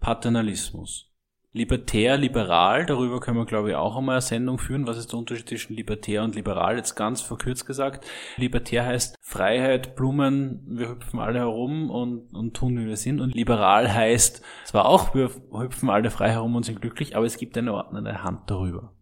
Paternalismus 0.00 1.14
libertär, 1.54 2.16
liberal, 2.18 2.84
darüber 2.84 3.20
können 3.20 3.38
wir 3.38 3.46
glaube 3.46 3.70
ich 3.70 3.76
auch 3.76 3.96
einmal 3.96 4.16
eine 4.16 4.22
Sendung 4.22 4.58
führen. 4.58 4.86
Was 4.86 4.98
ist 4.98 5.12
der 5.12 5.18
Unterschied 5.20 5.48
zwischen 5.48 5.74
libertär 5.74 6.22
und 6.24 6.34
liberal? 6.34 6.76
Jetzt 6.76 6.96
ganz 6.96 7.22
verkürzt 7.22 7.64
gesagt. 7.64 8.04
Libertär 8.36 8.84
heißt 8.84 9.16
Freiheit, 9.22 9.94
Blumen, 9.94 10.64
wir 10.66 10.90
hüpfen 10.90 11.20
alle 11.20 11.38
herum 11.38 11.90
und, 11.90 12.34
und 12.34 12.54
tun, 12.54 12.76
wie 12.78 12.86
wir 12.86 12.96
sind. 12.96 13.20
Und 13.20 13.34
liberal 13.34 13.92
heißt 13.92 14.44
zwar 14.64 14.86
auch, 14.86 15.14
wir 15.14 15.30
hüpfen 15.52 15.88
alle 15.88 16.10
frei 16.10 16.30
herum 16.30 16.56
und 16.56 16.64
sind 16.64 16.82
glücklich, 16.82 17.16
aber 17.16 17.24
es 17.24 17.38
gibt 17.38 17.56
eine 17.56 17.72
ordnende 17.72 18.24
Hand 18.24 18.50
darüber. 18.50 18.92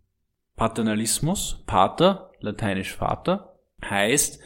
Paternalismus, 0.55 1.65
Pater, 1.67 2.33
lateinisch 2.41 2.95
Vater, 2.95 3.57
heißt, 3.83 4.41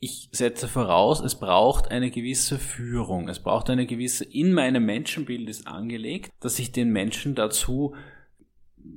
ich 0.00 0.28
setze 0.32 0.68
voraus, 0.68 1.20
es 1.20 1.34
braucht 1.38 1.90
eine 1.90 2.10
gewisse 2.10 2.58
Führung. 2.58 3.28
Es 3.28 3.40
braucht 3.40 3.70
eine 3.70 3.86
gewisse, 3.86 4.24
in 4.24 4.52
meinem 4.52 4.84
Menschenbild 4.84 5.48
ist 5.48 5.66
angelegt, 5.66 6.30
dass 6.40 6.58
ich 6.58 6.72
den 6.72 6.90
Menschen 6.90 7.34
dazu, 7.34 7.94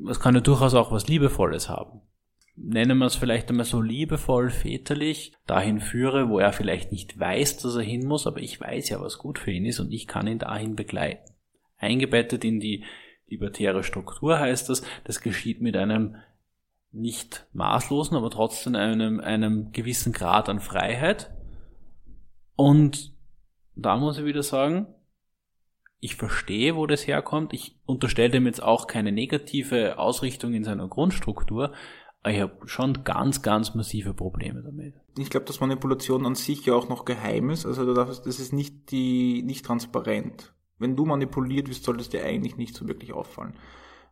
es 0.10 0.20
kann 0.20 0.36
ja 0.36 0.42
durchaus 0.42 0.74
auch 0.74 0.92
was 0.92 1.08
Liebevolles 1.08 1.70
haben. 1.70 2.02
Nennen 2.60 2.98
wir 2.98 3.06
es 3.06 3.16
vielleicht 3.16 3.50
einmal 3.50 3.66
so 3.66 3.82
liebevoll, 3.82 4.50
väterlich, 4.50 5.34
dahin 5.46 5.80
führe, 5.80 6.28
wo 6.28 6.40
er 6.40 6.52
vielleicht 6.52 6.92
nicht 6.92 7.20
weiß, 7.20 7.58
dass 7.58 7.76
er 7.76 7.84
hin 7.84 8.06
muss, 8.08 8.26
aber 8.26 8.40
ich 8.40 8.60
weiß 8.60 8.90
ja, 8.90 9.00
was 9.00 9.20
gut 9.20 9.38
für 9.38 9.52
ihn 9.52 9.66
ist 9.66 9.80
und 9.80 9.92
ich 9.92 10.08
kann 10.08 10.26
ihn 10.26 10.40
dahin 10.40 10.76
begleiten. 10.76 11.34
Eingebettet 11.78 12.44
in 12.44 12.60
die 12.60 12.84
libertäre 13.28 13.84
Struktur 13.84 14.40
heißt 14.40 14.70
das, 14.70 14.82
das 15.04 15.22
geschieht 15.22 15.62
mit 15.62 15.78
einem 15.78 16.16
nicht 16.92 17.48
maßlosen, 17.54 18.18
aber 18.18 18.30
trotzdem 18.30 18.76
einem, 18.76 19.20
einem 19.20 19.72
gewissen 19.72 20.14
Grad 20.14 20.50
an 20.50 20.60
Freiheit. 20.60 21.32
Und 22.56 23.14
da 23.76 23.98
muss 23.98 24.18
ich 24.18 24.26
wieder 24.26 24.44
sagen, 24.44 24.88
ich 26.00 26.16
verstehe, 26.16 26.76
wo 26.76 26.86
das 26.86 27.08
herkommt. 27.08 27.54
Ich 27.54 27.80
unterstelle 27.86 28.32
dem 28.32 28.46
jetzt 28.46 28.62
auch 28.62 28.88
keine 28.88 29.12
negative 29.12 29.98
Ausrichtung 29.98 30.54
in 30.54 30.64
seiner 30.64 30.88
Grundstruktur, 30.88 31.74
aber 32.22 32.34
ich 32.34 32.42
habe 32.42 32.68
schon 32.68 33.04
ganz, 33.04 33.42
ganz 33.42 33.74
massive 33.74 34.14
Probleme 34.14 34.62
damit. 34.62 34.96
Ich 35.18 35.30
glaube, 35.30 35.46
dass 35.46 35.60
Manipulation 35.60 36.26
an 36.26 36.36
sich 36.36 36.66
ja 36.66 36.76
auch 36.76 36.90
noch 36.90 37.06
geheim 37.06 37.50
ist. 37.50 37.66
Also 37.66 37.94
das 37.94 38.26
ist 38.26 38.54
nicht 38.54 38.92
die 38.92 39.44
nicht 39.44 39.66
transparent. 39.66 40.54
Wenn 40.78 40.96
du 40.96 41.06
manipuliert 41.06 41.70
wirst, 41.70 41.84
sollte 41.84 42.02
es 42.02 42.10
dir 42.10 42.24
eigentlich 42.24 42.58
nicht 42.58 42.76
so 42.76 42.88
wirklich 42.88 43.14
auffallen. 43.14 43.56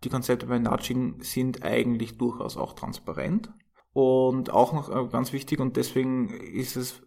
Die 0.03 0.09
Konzepte 0.09 0.47
bei 0.47 0.59
Nudging 0.59 1.21
sind 1.21 1.63
eigentlich 1.63 2.17
durchaus 2.17 2.57
auch 2.57 2.73
transparent. 2.73 3.51
Und 3.93 4.51
auch 4.51 4.73
noch 4.73 4.89
äh, 4.89 5.07
ganz 5.09 5.31
wichtig, 5.31 5.59
und 5.59 5.77
deswegen 5.77 6.29
ist 6.29 6.75
es 6.75 7.01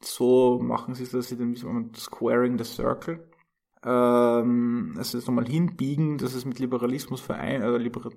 so, 0.00 0.60
machen 0.60 0.94
sie 0.94 1.04
es, 1.04 1.10
dass 1.10 1.28
sie 1.28 1.36
den 1.36 1.56
Squaring 1.94 2.58
the 2.58 2.64
Circle, 2.64 3.26
ähm, 3.82 4.94
also 4.98 5.16
das 5.16 5.26
nochmal 5.26 5.46
hinbiegen, 5.46 6.18
dass 6.18 6.34
es 6.34 6.44
mit 6.44 6.58
Liberalismus 6.58 7.20
verein, 7.20 7.62
äh, 7.62 7.78
Liber 7.78 8.10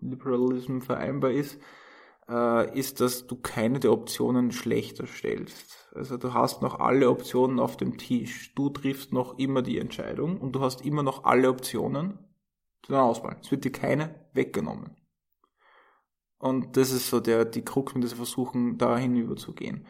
Liberalismus 0.00 0.84
vereinbar 0.84 1.32
ist, 1.32 1.60
äh, 2.28 2.78
ist, 2.78 3.00
dass 3.00 3.26
du 3.26 3.36
keine 3.36 3.80
der 3.80 3.92
Optionen 3.92 4.52
schlechter 4.52 5.06
stellst. 5.06 5.90
Also 5.94 6.16
du 6.16 6.34
hast 6.34 6.62
noch 6.62 6.78
alle 6.78 7.10
Optionen 7.10 7.58
auf 7.58 7.76
dem 7.76 7.98
Tisch. 7.98 8.54
Du 8.54 8.70
triffst 8.70 9.12
noch 9.12 9.38
immer 9.38 9.62
die 9.62 9.78
Entscheidung 9.78 10.40
und 10.40 10.52
du 10.52 10.60
hast 10.60 10.84
immer 10.84 11.02
noch 11.02 11.24
alle 11.24 11.48
Optionen 11.48 12.18
zu 12.88 12.94
einer 12.94 13.04
Auswahl. 13.04 13.36
Es 13.42 13.50
wird 13.50 13.64
dir 13.64 13.72
keine 13.72 14.14
weggenommen. 14.32 14.96
Und 16.38 16.76
das 16.76 16.90
ist 16.90 17.08
so 17.08 17.20
der, 17.20 17.44
die 17.44 17.62
Krux, 17.62 17.94
mit 17.94 18.02
der 18.02 18.10
sie 18.10 18.16
versuchen, 18.16 18.78
da 18.78 18.96
hinüberzugehen. 18.96 19.86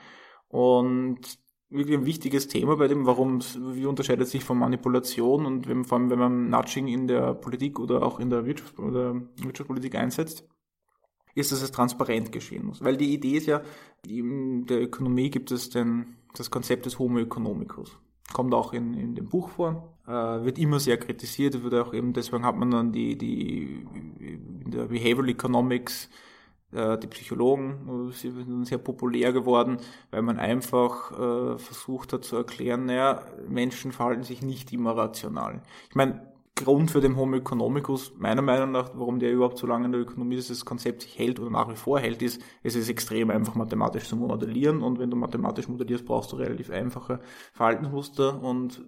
Und 0.49 1.21
wirklich 1.69 1.97
ein 1.97 2.07
wichtiges 2.07 2.49
Thema 2.49 2.77
bei 2.77 2.89
dem, 2.89 3.07
warum, 3.07 3.41
wie 3.41 3.87
unterscheidet 3.87 4.29
sich 4.29 4.43
von 4.43 4.59
Manipulation 4.59 5.47
und 5.47 5.69
wenn, 5.69 5.85
vor 5.85 5.99
allem, 5.99 6.11
wenn 6.11 6.19
man 6.19 6.51
Nudging 6.51 6.89
in 6.89 7.07
der 7.07 7.35
Politik 7.35 7.79
oder 7.79 8.03
auch 8.03 8.19
in 8.19 8.31
der 8.31 8.47
Wirtschaft 8.47 8.79
oder 8.79 9.15
Wirtschaftspolitik 9.37 9.95
einsetzt, 9.95 10.49
ist, 11.35 11.53
dass 11.53 11.63
es 11.63 11.71
transparent 11.71 12.33
geschehen 12.33 12.67
muss. 12.67 12.83
Weil 12.83 12.97
die 12.97 13.13
Idee 13.13 13.37
ist 13.37 13.47
ja, 13.47 13.63
in 14.07 14.67
der 14.67 14.83
Ökonomie 14.83 15.31
gibt 15.31 15.53
es 15.53 15.71
den, 15.71 16.17
das 16.35 16.51
Konzept 16.51 16.87
des 16.87 16.99
Homo 16.99 17.19
economicus 17.19 17.97
kommt 18.33 18.55
auch 18.55 18.73
in, 18.73 18.95
in 18.95 19.15
dem 19.15 19.29
Buch 19.29 19.49
vor, 19.51 19.95
äh, 20.07 20.11
wird 20.11 20.59
immer 20.59 20.81
sehr 20.81 20.99
kritisiert, 20.99 21.63
wird 21.63 21.75
auch 21.75 21.95
eben, 21.95 22.13
deswegen 22.13 22.45
hat 22.45 22.57
man 22.57 22.71
dann 22.71 22.93
die, 22.93 23.17
die 23.17 23.87
in 24.65 24.71
der 24.71 24.85
Behavioral 24.85 25.29
Economics 25.29 26.09
äh, 26.73 26.99
die 26.99 27.07
Psychologen 27.07 28.11
sind 28.13 28.67
sehr 28.67 28.79
populär 28.79 29.33
geworden, 29.33 29.79
weil 30.11 30.23
man 30.23 30.39
einfach 30.39 31.13
äh, 31.13 31.59
versucht 31.59 32.13
hat 32.13 32.25
zu 32.25 32.37
erklären, 32.37 32.87
naja, 32.87 33.23
Menschen 33.49 33.93
verhalten 33.93 34.23
sich 34.23 34.43
nicht 34.43 34.73
immer 34.73 34.97
rational. 34.97 35.63
Ich 35.89 35.97
meine, 35.97 36.21
Grund 36.59 36.91
für 36.91 37.01
den 37.01 37.17
Homo 37.17 37.37
economicus, 37.37 38.13
meiner 38.17 38.43
Meinung 38.43 38.73
nach, 38.73 38.91
warum 38.95 39.19
der 39.19 39.33
überhaupt 39.33 39.59
so 39.59 39.67
lange 39.67 39.87
in 39.87 39.93
der 39.93 40.01
Ökonomie 40.03 40.37
dieses 40.37 40.65
Konzept 40.65 41.03
sich 41.03 41.19
hält 41.19 41.41
oder 41.41 41.51
nach 41.51 41.69
wie 41.69 41.77
vor 41.77 42.01
hält, 42.01 42.21
ist, 42.23 42.43
es 42.63 42.75
ist 42.75 42.89
extrem 42.89 43.31
einfach 43.31 43.55
mathematisch 43.55 44.09
zu 44.09 44.17
modellieren 44.17 44.83
und 44.83 44.99
wenn 44.99 45.11
du 45.11 45.17
mathematisch 45.17 45.69
modellierst, 45.69 46.05
brauchst 46.05 46.33
du 46.33 46.37
relativ 46.37 46.71
einfache 46.71 47.21
Verhaltensmuster 47.53 48.43
und 48.43 48.85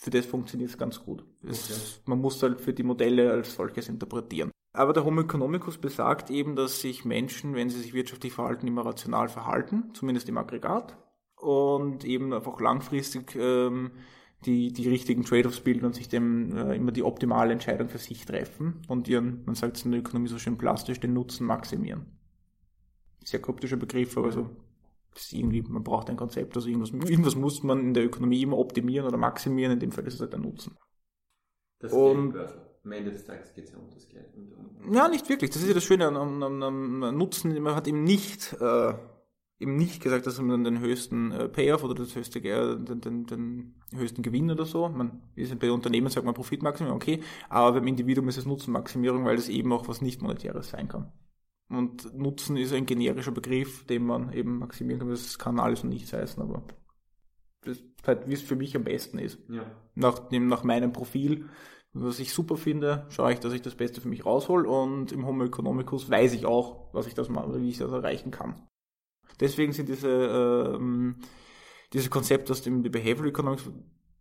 für 0.00 0.10
das 0.10 0.26
funktioniert 0.26 0.70
es 0.70 0.78
ganz 0.78 1.02
gut. 1.02 1.24
Es, 1.42 1.70
okay. 1.70 2.02
Man 2.06 2.20
muss 2.20 2.42
halt 2.42 2.60
für 2.60 2.72
die 2.72 2.82
Modelle 2.82 3.30
als 3.30 3.54
solches 3.54 3.88
interpretieren. 3.88 4.50
Aber 4.72 4.92
der 4.92 5.04
Homo 5.04 5.22
economicus 5.22 5.78
besagt 5.78 6.30
eben, 6.30 6.56
dass 6.56 6.80
sich 6.80 7.04
Menschen, 7.04 7.54
wenn 7.54 7.70
sie 7.70 7.80
sich 7.80 7.92
wirtschaftlich 7.92 8.32
verhalten, 8.32 8.66
immer 8.66 8.86
rational 8.86 9.28
verhalten, 9.28 9.90
zumindest 9.94 10.28
im 10.28 10.38
Aggregat. 10.38 10.96
und 11.40 12.04
eben 12.04 12.32
einfach 12.32 12.60
langfristig 12.60 13.34
ähm, 13.34 13.92
die, 14.46 14.72
die 14.72 14.88
richtigen 14.88 15.24
Trade-offs 15.24 15.60
bilden 15.60 15.84
und 15.86 15.94
sich 15.94 16.08
dem 16.08 16.56
äh, 16.56 16.74
immer 16.74 16.92
die 16.92 17.02
optimale 17.02 17.52
Entscheidung 17.52 17.88
für 17.88 17.98
sich 17.98 18.24
treffen 18.24 18.82
und 18.88 19.08
ihren, 19.08 19.44
man 19.44 19.54
sagt 19.54 19.76
es 19.76 19.84
in 19.84 19.90
der 19.90 20.00
Ökonomie 20.00 20.28
so 20.28 20.38
schön 20.38 20.56
plastisch, 20.56 21.00
den 21.00 21.12
Nutzen 21.12 21.46
maximieren. 21.46 22.06
Sehr 23.24 23.42
kryptischer 23.42 23.76
Begriff, 23.76 24.16
aber 24.16 24.32
so 24.32 24.48
ist 25.14 25.32
irgendwie, 25.32 25.62
man 25.62 25.82
braucht 25.82 26.08
ein 26.08 26.16
Konzept, 26.16 26.56
also 26.56 26.68
irgendwas, 26.68 26.92
irgendwas 26.92 27.34
muss 27.34 27.62
man 27.62 27.80
in 27.80 27.94
der 27.94 28.04
Ökonomie 28.04 28.42
immer 28.42 28.58
optimieren 28.58 29.06
oder 29.06 29.18
maximieren, 29.18 29.72
in 29.72 29.80
dem 29.80 29.92
Fall 29.92 30.06
ist 30.06 30.14
es 30.14 30.20
halt 30.20 30.32
der 30.32 30.40
Nutzen. 30.40 30.76
Das 31.80 31.92
Und-. 31.92 32.34
Am 32.82 32.92
Ende 32.92 33.10
des 33.10 33.26
Tages 33.26 33.52
geht 33.52 33.64
es 33.64 33.72
ja 33.72 33.78
um 33.78 33.90
das 33.90 34.08
Geld. 34.08 34.26
Um, 34.34 34.94
Ja, 34.94 35.08
nicht 35.08 35.28
wirklich. 35.28 35.50
Das 35.50 35.60
ist 35.60 35.68
ja 35.68 35.74
das 35.74 35.84
Schöne 35.84 36.08
an, 36.08 36.16
an, 36.16 36.42
an, 36.42 37.02
an 37.02 37.18
Nutzen. 37.18 37.60
Man 37.60 37.74
hat 37.74 37.86
eben 37.86 38.04
nicht, 38.04 38.54
äh, 38.54 38.94
eben 39.60 39.76
nicht 39.76 40.02
gesagt, 40.02 40.26
dass 40.26 40.40
man 40.40 40.64
den 40.64 40.80
höchsten 40.80 41.32
äh, 41.32 41.48
Payoff 41.48 41.84
oder 41.84 41.94
das 41.94 42.16
höchste, 42.16 42.40
äh, 42.40 42.76
den, 42.76 43.00
den, 43.00 43.26
den 43.26 43.74
höchsten 43.94 44.22
Gewinn 44.22 44.50
oder 44.50 44.64
so. 44.64 44.88
Man 44.88 45.22
ist 45.36 45.56
bei 45.58 45.70
Unternehmen 45.70 46.08
sagt 46.08 46.24
man 46.24 46.34
Profitmaximierung, 46.34 46.96
okay, 46.96 47.20
aber 47.50 47.72
beim 47.78 47.86
Individuum 47.86 48.28
ist 48.28 48.38
es 48.38 48.46
Nutzenmaximierung, 48.46 49.24
weil 49.26 49.36
das 49.36 49.50
eben 49.50 49.72
auch 49.72 49.86
was 49.86 50.00
nicht 50.00 50.22
monetäres 50.22 50.70
sein 50.70 50.88
kann. 50.88 51.12
Und 51.68 52.18
Nutzen 52.18 52.56
ist 52.56 52.72
ein 52.72 52.86
generischer 52.86 53.30
Begriff, 53.30 53.86
den 53.86 54.06
man 54.06 54.32
eben 54.32 54.58
maximieren 54.58 55.00
kann. 55.00 55.10
Das 55.10 55.38
kann 55.38 55.60
alles 55.60 55.84
und 55.84 55.90
nichts 55.90 56.12
heißen, 56.12 56.42
aber 56.42 56.64
das 57.60 57.76
ist 57.76 57.84
halt, 58.06 58.26
wie 58.28 58.32
es 58.32 58.42
für 58.42 58.56
mich 58.56 58.74
am 58.74 58.84
besten 58.84 59.18
ist 59.18 59.38
ja. 59.50 59.62
nach, 59.94 60.18
dem, 60.30 60.48
nach 60.48 60.64
meinem 60.64 60.92
Profil, 60.92 61.50
was 61.92 62.18
ich 62.18 62.32
super 62.32 62.56
finde, 62.56 63.06
schaue 63.10 63.34
ich, 63.34 63.40
dass 63.40 63.52
ich 63.52 63.62
das 63.62 63.74
Beste 63.74 64.00
für 64.00 64.08
mich 64.08 64.24
raushol 64.24 64.66
und 64.66 65.12
im 65.12 65.26
Homo 65.26 65.44
economicus 65.44 66.08
weiß 66.08 66.32
ich 66.32 66.46
auch, 66.46 66.94
was 66.94 67.06
ich 67.06 67.14
das 67.14 67.28
mache, 67.28 67.60
wie 67.60 67.68
ich 67.68 67.78
das 67.78 67.92
erreichen 67.92 68.30
kann. 68.30 68.66
Deswegen 69.40 69.72
sind 69.72 69.88
diese, 69.88 70.76
ähm, 70.76 71.16
diese 71.92 72.10
Konzepte 72.10 72.52
aus 72.52 72.62
dem 72.62 72.82
Behavioral 72.82 73.28
Economics, 73.28 73.70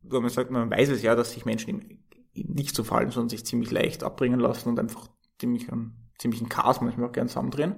wo 0.02 0.20
man 0.20 0.30
sagt, 0.30 0.50
man 0.50 0.72
weiß 0.72 0.90
es 0.90 1.02
ja, 1.02 1.16
dass 1.16 1.34
sich 1.34 1.46
Menschen 1.46 2.04
nicht 2.34 2.76
so 2.76 2.84
fallen, 2.84 3.12
sondern 3.12 3.30
sich 3.30 3.46
ziemlich 3.46 3.72
leicht 3.72 4.04
abbringen 4.04 4.40
lassen 4.40 4.70
und 4.70 4.80
einfach 4.80 5.10
ziemlich 5.38 5.72
einen 5.72 6.10
ziemlichen 6.18 6.50
Chaos 6.50 6.82
manchmal 6.82 7.10
auch 7.10 7.14
gern 7.14 7.28
zusammendrehen. 7.28 7.76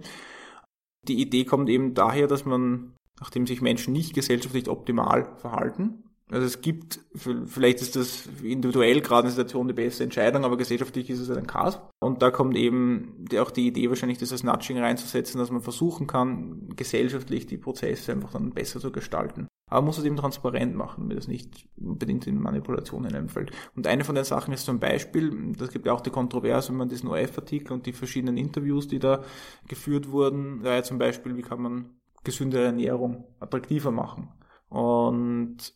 Die 1.07 1.19
Idee 1.19 1.45
kommt 1.45 1.69
eben 1.69 1.93
daher, 1.93 2.27
dass 2.27 2.45
man, 2.45 2.95
nachdem 3.19 3.47
sich 3.47 3.61
Menschen 3.61 3.93
nicht 3.93 4.13
gesellschaftlich 4.13 4.69
optimal 4.69 5.35
verhalten, 5.37 6.10
also 6.31 6.45
es 6.45 6.61
gibt, 6.61 7.01
vielleicht 7.13 7.81
ist 7.81 7.97
das 7.97 8.29
individuell 8.41 9.01
gerade 9.01 9.23
eine 9.23 9.31
Situation 9.31 9.67
die 9.67 9.73
beste 9.73 10.05
Entscheidung, 10.05 10.45
aber 10.45 10.55
gesellschaftlich 10.55 11.09
ist 11.09 11.19
es 11.19 11.27
halt 11.27 11.39
ein 11.39 11.47
Chaos. 11.47 11.79
Und 11.99 12.21
da 12.21 12.31
kommt 12.31 12.55
eben 12.55 13.25
auch 13.37 13.51
die 13.51 13.67
Idee 13.67 13.89
wahrscheinlich, 13.89 14.17
dieses 14.17 14.43
Nudging 14.43 14.79
reinzusetzen, 14.79 15.39
dass 15.39 15.51
man 15.51 15.61
versuchen 15.61 16.07
kann, 16.07 16.69
gesellschaftlich 16.75 17.47
die 17.47 17.57
Prozesse 17.57 18.13
einfach 18.13 18.31
dann 18.31 18.51
besser 18.51 18.79
zu 18.79 18.91
gestalten. 18.91 19.47
Aber 19.69 19.81
man 19.81 19.87
muss 19.87 19.97
es 19.97 20.05
eben 20.05 20.15
transparent 20.15 20.75
machen, 20.75 21.01
damit 21.01 21.17
es 21.17 21.27
nicht 21.27 21.67
unbedingt 21.77 22.27
in 22.27 22.41
Manipulation 22.41 23.05
hineinfällt. 23.05 23.51
Und 23.75 23.87
eine 23.87 24.03
von 24.03 24.15
den 24.15 24.25
Sachen 24.25 24.53
ist 24.53 24.65
zum 24.65 24.79
Beispiel, 24.79 25.53
das 25.57 25.71
gibt 25.71 25.85
ja 25.85 25.93
auch 25.93 26.01
die 26.01 26.09
Kontroverse, 26.11 26.69
wenn 26.69 26.77
man 26.77 26.89
diesen 26.89 27.09
OF-Artikel 27.09 27.73
und 27.73 27.85
die 27.85 27.93
verschiedenen 27.93 28.37
Interviews, 28.37 28.87
die 28.87 28.99
da 28.99 29.23
geführt 29.67 30.11
wurden, 30.11 30.61
da 30.63 30.75
ja 30.75 30.83
zum 30.83 30.97
Beispiel, 30.97 31.35
wie 31.35 31.41
kann 31.41 31.61
man 31.61 31.89
gesündere 32.23 32.65
Ernährung 32.65 33.25
attraktiver 33.39 33.91
machen. 33.91 34.29
Und 34.69 35.73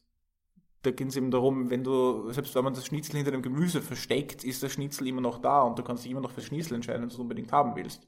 da 0.85 0.91
ging 0.91 1.07
es 1.07 1.15
eben 1.15 1.31
darum, 1.31 1.69
wenn 1.69 1.83
du, 1.83 2.31
selbst 2.31 2.55
wenn 2.55 2.63
man 2.63 2.73
das 2.73 2.85
Schnitzel 2.85 3.15
hinter 3.17 3.31
dem 3.31 3.41
Gemüse 3.41 3.81
versteckt, 3.81 4.43
ist 4.43 4.63
das 4.63 4.73
Schnitzel 4.73 5.07
immer 5.07 5.21
noch 5.21 5.39
da 5.39 5.61
und 5.63 5.79
du 5.79 5.83
kannst 5.83 6.03
dich 6.03 6.11
immer 6.11 6.21
noch 6.21 6.31
fürs 6.31 6.45
Schnitzel 6.45 6.75
entscheiden, 6.75 7.01
wenn 7.01 7.09
du 7.09 7.15
es 7.15 7.19
unbedingt 7.19 7.51
haben 7.51 7.75
willst. 7.75 8.07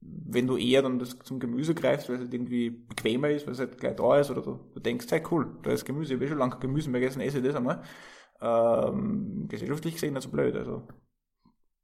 Wenn 0.00 0.46
du 0.46 0.56
eher 0.56 0.82
dann 0.82 0.98
das 0.98 1.18
zum 1.20 1.40
Gemüse 1.40 1.74
greifst, 1.74 2.08
weil 2.08 2.16
es 2.16 2.22
halt 2.22 2.32
irgendwie 2.32 2.70
bequemer 2.70 3.30
ist, 3.30 3.46
weil 3.46 3.52
es 3.52 3.58
halt 3.60 3.78
gleich 3.78 3.96
da 3.96 4.18
ist, 4.18 4.30
oder 4.30 4.42
du, 4.42 4.70
du 4.74 4.80
denkst, 4.80 5.06
hey 5.10 5.22
cool, 5.30 5.58
da 5.62 5.72
ist 5.72 5.84
Gemüse, 5.84 6.14
ich 6.14 6.16
habe 6.18 6.24
eh 6.24 6.28
schon 6.28 6.38
lange 6.38 6.58
Gemüse 6.58 6.90
mehr 6.90 7.00
gegessen, 7.00 7.20
esse 7.20 7.38
ich 7.38 7.44
das 7.44 7.56
einmal. 7.56 7.82
Ähm, 8.40 9.46
gesellschaftlich 9.48 9.94
gesehen 9.94 10.14
nicht 10.14 10.22
so 10.22 10.30
blöd. 10.30 10.56
Also 10.56 10.88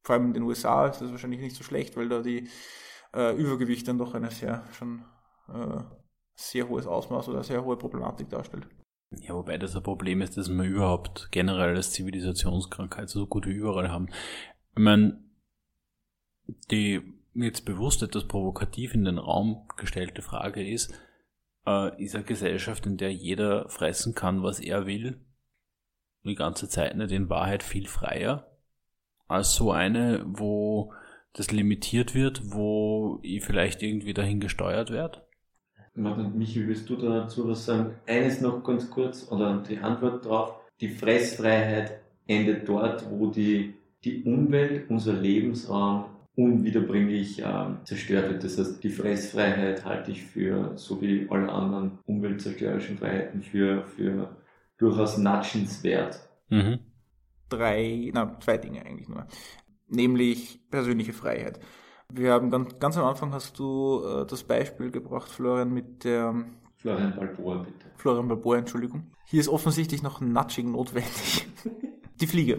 vor 0.02 0.14
allem 0.14 0.28
in 0.28 0.34
den 0.34 0.42
USA 0.44 0.86
ist 0.86 1.00
das 1.00 1.10
wahrscheinlich 1.10 1.40
nicht 1.40 1.56
so 1.56 1.64
schlecht, 1.64 1.96
weil 1.96 2.08
da 2.08 2.22
die 2.22 2.48
äh, 3.14 3.36
Übergewicht 3.36 3.86
dann 3.88 3.98
doch 3.98 4.14
eine 4.14 4.30
sehr 4.30 4.64
schon 4.72 5.04
äh, 5.48 5.82
sehr 6.36 6.68
hohes 6.68 6.86
Ausmaß 6.86 7.28
oder 7.28 7.42
sehr 7.42 7.64
hohe 7.64 7.76
Problematik 7.76 8.28
darstellt. 8.30 8.68
Ja, 9.10 9.34
wobei 9.34 9.56
das 9.56 9.76
ein 9.76 9.82
Problem 9.82 10.20
ist, 10.20 10.36
dass 10.36 10.48
wir 10.48 10.64
überhaupt 10.64 11.28
generell 11.30 11.76
als 11.76 11.92
Zivilisationskrankheit 11.92 13.08
so 13.08 13.26
gut 13.26 13.46
wie 13.46 13.52
überall 13.52 13.90
haben. 13.90 14.08
Ich 14.72 14.82
meine, 14.82 15.22
die 16.70 17.00
jetzt 17.34 17.64
bewusst 17.64 18.02
etwas 18.02 18.26
provokativ 18.26 18.94
in 18.94 19.04
den 19.04 19.18
Raum 19.18 19.68
gestellte 19.76 20.22
Frage 20.22 20.66
ist, 20.66 20.92
äh, 21.66 22.02
ist 22.02 22.14
eine 22.14 22.24
Gesellschaft, 22.24 22.86
in 22.86 22.96
der 22.96 23.12
jeder 23.12 23.68
fressen 23.68 24.14
kann, 24.14 24.42
was 24.42 24.60
er 24.60 24.86
will, 24.86 25.20
die 26.24 26.34
ganze 26.34 26.68
Zeit 26.68 26.96
nicht 26.96 27.12
in 27.12 27.28
Wahrheit 27.28 27.62
viel 27.62 27.86
freier, 27.86 28.50
als 29.28 29.54
so 29.54 29.70
eine, 29.70 30.24
wo 30.26 30.92
das 31.32 31.50
limitiert 31.50 32.14
wird, 32.14 32.52
wo 32.52 33.20
ich 33.22 33.44
vielleicht 33.44 33.82
irgendwie 33.82 34.14
dahin 34.14 34.40
gesteuert 34.40 34.90
werde? 34.90 35.25
Martin, 35.96 36.36
Michi, 36.36 36.66
willst 36.66 36.88
du 36.88 36.96
dazu 36.96 37.48
was 37.48 37.64
sagen? 37.64 37.94
Eines 38.06 38.40
noch 38.40 38.62
ganz 38.62 38.90
kurz 38.90 39.30
oder 39.30 39.62
die 39.68 39.78
Antwort 39.78 40.24
darauf. 40.24 40.56
Die 40.80 40.88
Fressfreiheit 40.88 42.00
endet 42.26 42.68
dort, 42.68 43.08
wo 43.10 43.28
die, 43.28 43.74
die 44.04 44.22
Umwelt, 44.24 44.90
unser 44.90 45.14
Lebensraum 45.14 46.04
unwiederbringlich 46.34 47.42
ähm, 47.42 47.78
zerstört 47.84 48.28
wird. 48.30 48.44
Das 48.44 48.58
heißt, 48.58 48.84
die 48.84 48.90
Fressfreiheit 48.90 49.84
halte 49.84 50.10
ich 50.10 50.22
für, 50.22 50.76
so 50.76 51.00
wie 51.00 51.26
alle 51.30 51.50
anderen 51.50 51.98
umweltzerstörerischen 52.04 52.98
Freiheiten, 52.98 53.42
für, 53.42 53.84
für 53.84 54.36
durchaus 54.76 55.16
natschenswert. 55.16 56.20
Mhm. 56.50 56.80
Drei, 57.48 58.10
na, 58.12 58.38
zwei 58.40 58.58
Dinge 58.58 58.84
eigentlich 58.84 59.08
nur. 59.08 59.26
Nämlich 59.88 60.60
persönliche 60.70 61.14
Freiheit. 61.14 61.58
Wir 62.12 62.32
haben 62.32 62.50
ganz, 62.50 62.78
ganz 62.78 62.96
am 62.96 63.04
Anfang 63.04 63.32
hast 63.32 63.58
du 63.58 64.02
äh, 64.04 64.26
das 64.26 64.44
Beispiel 64.44 64.90
gebracht, 64.90 65.28
Florian, 65.28 65.72
mit 65.72 66.04
der 66.04 66.46
Florian 66.76 67.14
Balboa, 67.16 67.58
bitte. 67.64 67.86
Florian 67.96 68.28
Balboa, 68.28 68.58
Entschuldigung. 68.58 69.10
Hier 69.26 69.40
ist 69.40 69.48
offensichtlich 69.48 70.02
noch 70.02 70.20
ein 70.20 70.32
Nudging 70.32 70.72
notwendig. 70.72 71.46
Die 72.20 72.26
Fliege 72.26 72.58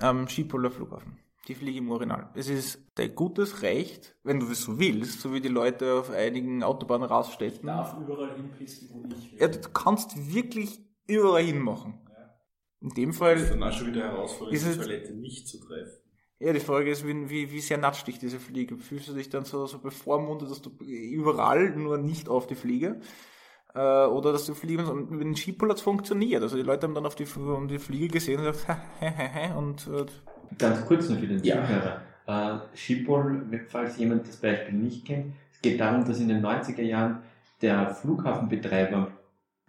am 0.00 0.28
Schiphol 0.28 0.70
Flughafen. 0.70 1.16
Die 1.48 1.54
Fliege 1.56 1.78
im 1.78 1.90
Urinal. 1.90 2.30
Es 2.34 2.48
ist 2.48 2.86
dein 2.94 3.14
gutes 3.16 3.62
Recht, 3.62 4.14
wenn 4.22 4.38
du 4.38 4.46
es 4.50 4.62
so 4.62 4.78
willst, 4.78 5.20
so 5.20 5.32
wie 5.34 5.40
die 5.40 5.48
Leute 5.48 5.94
auf 5.94 6.10
einigen 6.10 6.62
Autobahnen 6.62 7.08
rausstechen. 7.08 7.66
darf 7.66 7.96
überall 7.98 8.36
hinpissen, 8.36 8.90
wo 8.92 9.02
ich 9.08 9.32
will. 9.32 9.40
Ja, 9.40 9.48
du 9.48 9.58
kannst 9.70 10.32
wirklich 10.32 10.78
überall 11.08 11.42
hinmachen. 11.42 11.98
In 12.80 12.90
dem 12.90 13.12
Fall 13.12 13.34
Das 13.34 13.42
ist 13.44 13.50
dann 13.54 13.62
auch 13.64 13.72
schon 13.72 13.88
wieder 13.88 14.02
herausfordernd, 14.02 14.54
Ist 14.56 14.66
die 14.66 14.70
es- 14.70 14.76
Toilette 14.78 15.14
nicht 15.14 15.48
zu 15.48 15.58
treffen. 15.58 16.01
Ja, 16.42 16.52
die 16.52 16.58
Frage 16.58 16.90
ist, 16.90 17.06
wie, 17.06 17.30
wie, 17.30 17.52
wie 17.52 17.60
sehr 17.60 17.78
natscht 17.78 18.08
dich 18.08 18.18
diese 18.18 18.40
Fliege? 18.40 18.76
Fühlst 18.76 19.06
du 19.06 19.12
dich 19.12 19.30
dann 19.30 19.44
so, 19.44 19.66
so 19.66 19.78
bevormundet, 19.78 20.50
dass 20.50 20.60
du 20.60 20.70
überall, 20.80 21.70
nur 21.70 21.98
nicht 21.98 22.28
auf 22.28 22.48
die 22.48 22.56
Fliege? 22.56 22.96
Äh, 23.74 23.78
oder 23.78 24.32
dass 24.32 24.46
du 24.46 24.54
fliegen 24.54 24.86
und 24.86 25.12
mit 25.12 25.20
dem 25.20 25.70
es 25.70 25.80
funktioniert. 25.80 26.42
Also 26.42 26.56
die 26.56 26.62
Leute 26.62 26.88
haben 26.88 26.94
dann 26.96 27.06
auf 27.06 27.14
die, 27.14 27.26
haben 27.26 27.68
die 27.68 27.78
Fliege 27.78 28.08
gesehen 28.08 28.40
und 28.40 28.46
gesagt, 28.46 28.80
und 29.56 29.86
äh, 29.86 30.04
Ganz 30.58 30.84
kurz 30.84 31.08
noch 31.08 31.18
für 31.20 31.28
den 31.28 31.44
Ja. 31.44 31.64
Zuhörer. 31.64 32.00
Äh, 32.26 32.76
Schiphol, 32.76 33.46
falls 33.68 33.96
jemand 33.98 34.26
das 34.26 34.36
Beispiel 34.36 34.74
nicht 34.74 35.06
kennt, 35.06 35.34
es 35.52 35.62
geht 35.62 35.78
darum, 35.78 36.04
dass 36.04 36.18
in 36.18 36.28
den 36.28 36.44
90er 36.44 36.82
Jahren 36.82 37.20
der 37.60 37.94
Flughafenbetreiber 37.94 39.12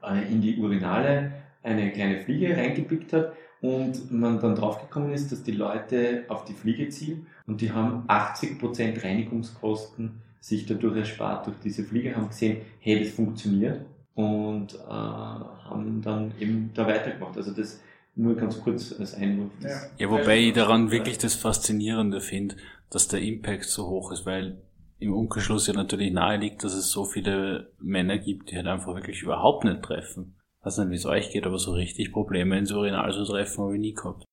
äh, 0.01 0.31
in 0.31 0.41
die 0.41 0.57
Urinale 0.57 1.33
eine 1.61 1.91
kleine 1.91 2.19
Fliege 2.19 2.57
reingepickt 2.57 3.13
hat 3.13 3.33
und 3.63 4.11
man 4.11 4.41
dann 4.41 4.55
draufgekommen 4.55 5.13
ist, 5.13 5.31
dass 5.31 5.41
die 5.41 5.53
Leute 5.53 6.25
auf 6.27 6.43
die 6.43 6.53
Fliege 6.53 6.89
ziehen 6.89 7.27
und 7.47 7.61
die 7.61 7.71
haben 7.71 8.03
80% 8.09 9.01
Reinigungskosten 9.01 10.21
sich 10.41 10.65
dadurch 10.65 10.97
erspart 10.97 11.47
durch 11.47 11.55
diese 11.63 11.85
Fliege, 11.85 12.13
haben 12.13 12.27
gesehen, 12.27 12.57
hey, 12.81 13.01
das 13.01 13.13
funktioniert 13.13 13.85
und 14.15 14.75
äh, 14.75 14.89
haben 14.89 16.01
dann 16.03 16.33
eben 16.41 16.71
da 16.73 16.85
weitergemacht. 16.85 17.37
Also 17.37 17.53
das 17.53 17.79
nur 18.15 18.35
ganz 18.35 18.59
kurz 18.59 18.99
als 18.99 19.15
Einwurf. 19.15 19.51
Das 19.61 19.89
Ja, 19.97 20.09
wobei 20.09 20.39
ich 20.39 20.53
daran 20.53 20.91
wirklich 20.91 21.17
das 21.17 21.35
Faszinierende 21.35 22.19
finde, 22.19 22.57
dass 22.89 23.07
der 23.07 23.21
Impact 23.21 23.63
so 23.63 23.87
hoch 23.87 24.11
ist, 24.11 24.25
weil 24.25 24.61
im 24.99 25.13
Umkehrschluss 25.13 25.67
ja 25.67 25.73
natürlich 25.73 26.11
nahe 26.11 26.37
liegt, 26.37 26.65
dass 26.65 26.73
es 26.73 26.91
so 26.91 27.05
viele 27.05 27.71
Männer 27.79 28.17
gibt, 28.17 28.51
die 28.51 28.57
halt 28.57 28.67
einfach 28.67 28.93
wirklich 28.93 29.21
überhaupt 29.21 29.63
nicht 29.63 29.81
treffen. 29.81 30.35
Ich 30.63 30.67
weiß 30.67 30.77
nicht, 30.77 30.91
wie 30.91 30.95
es 30.95 31.05
euch 31.05 31.29
geht, 31.29 31.45
aber 31.45 31.59
so 31.59 31.73
richtig 31.73 32.13
Probleme 32.13 32.57
ins 32.57 32.71
Urinal 32.71 33.11
zu 33.11 33.25
treffen 33.25 33.65
habe 33.65 33.75
ich 33.75 33.81
nie 33.81 33.93
gehabt. 33.93 34.23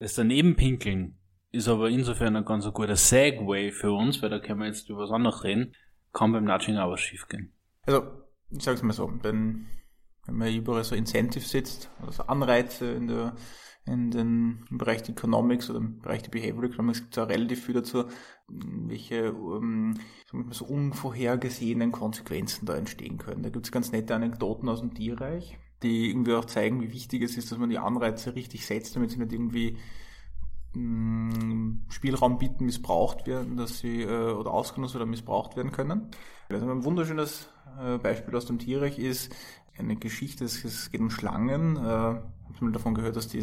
Das 0.00 0.14
Danebenpinkeln 0.14 1.18
ist 1.50 1.66
aber 1.66 1.88
insofern 1.88 2.36
ein 2.36 2.44
ganz 2.44 2.70
guter 2.74 2.94
Segway 2.94 3.72
für 3.72 3.92
uns, 3.92 4.20
weil 4.20 4.28
da 4.28 4.38
können 4.38 4.60
wir 4.60 4.66
jetzt 4.66 4.90
über 4.90 5.04
was 5.04 5.10
anderes 5.10 5.44
reden, 5.44 5.74
kann 6.12 6.32
beim 6.32 6.44
Nudging 6.44 6.76
aber 6.76 6.98
schief 6.98 7.26
gehen. 7.28 7.54
Also, 7.86 8.02
ich 8.50 8.62
sag's 8.62 8.82
mal 8.82 8.92
so, 8.92 9.10
wenn, 9.22 9.66
wenn 10.26 10.34
man 10.34 10.54
überall 10.54 10.84
so 10.84 10.94
Incentives 10.94 11.50
sitzt, 11.50 11.90
also 12.06 12.24
Anreize 12.24 12.92
in 12.92 13.06
der, 13.06 13.34
in 13.86 14.10
den, 14.10 14.66
im 14.68 14.76
Bereich 14.76 15.04
der 15.04 15.14
Economics 15.14 15.70
oder 15.70 15.78
im 15.78 16.00
Bereich 16.00 16.20
der 16.22 16.32
Behavioral 16.32 16.68
Economics 16.68 17.00
gibt 17.00 17.16
es 17.16 17.24
auch 17.24 17.30
relativ 17.30 17.64
viel 17.64 17.76
dazu, 17.76 18.04
welche 18.46 19.32
um, 19.32 19.94
so 20.50 20.66
unvorhergesehenen 20.66 21.92
Konsequenzen 21.92 22.66
da 22.66 22.76
entstehen 22.76 23.16
können. 23.16 23.42
Da 23.42 23.48
gibt 23.48 23.64
es 23.64 23.72
ganz 23.72 23.90
nette 23.90 24.14
Anekdoten 24.14 24.68
aus 24.68 24.80
dem 24.80 24.92
Tierreich, 24.92 25.58
die 25.82 26.10
irgendwie 26.10 26.34
auch 26.34 26.44
zeigen, 26.44 26.82
wie 26.82 26.92
wichtig 26.92 27.22
es 27.22 27.36
ist, 27.36 27.50
dass 27.50 27.58
man 27.58 27.70
die 27.70 27.78
Anreize 27.78 28.34
richtig 28.34 28.66
setzt, 28.66 28.96
damit 28.96 29.10
sie 29.10 29.18
nicht 29.18 29.32
irgendwie 29.32 29.78
Spielraum 31.88 32.38
bieten, 32.38 32.66
missbraucht 32.66 33.26
werden, 33.26 33.56
dass 33.56 33.78
sie 33.78 34.02
äh, 34.02 34.32
oder 34.32 34.52
ausgenutzt 34.52 34.94
oder 34.94 35.06
missbraucht 35.06 35.56
werden 35.56 35.72
können. 35.72 36.10
Also 36.50 36.70
ein 36.70 36.84
wunderschönes 36.84 37.48
äh, 37.80 37.98
Beispiel 37.98 38.36
aus 38.36 38.46
dem 38.46 38.58
Tierreich 38.58 38.98
ist 38.98 39.34
eine 39.78 39.96
Geschichte, 39.96 40.44
es 40.44 40.90
geht 40.90 41.00
um 41.00 41.10
Schlangen. 41.10 41.76
Äh, 41.76 41.80
ich 41.80 42.56
habe 42.56 42.66
mal 42.66 42.72
davon 42.72 42.94
gehört, 42.94 43.16
dass 43.16 43.28
die 43.28 43.42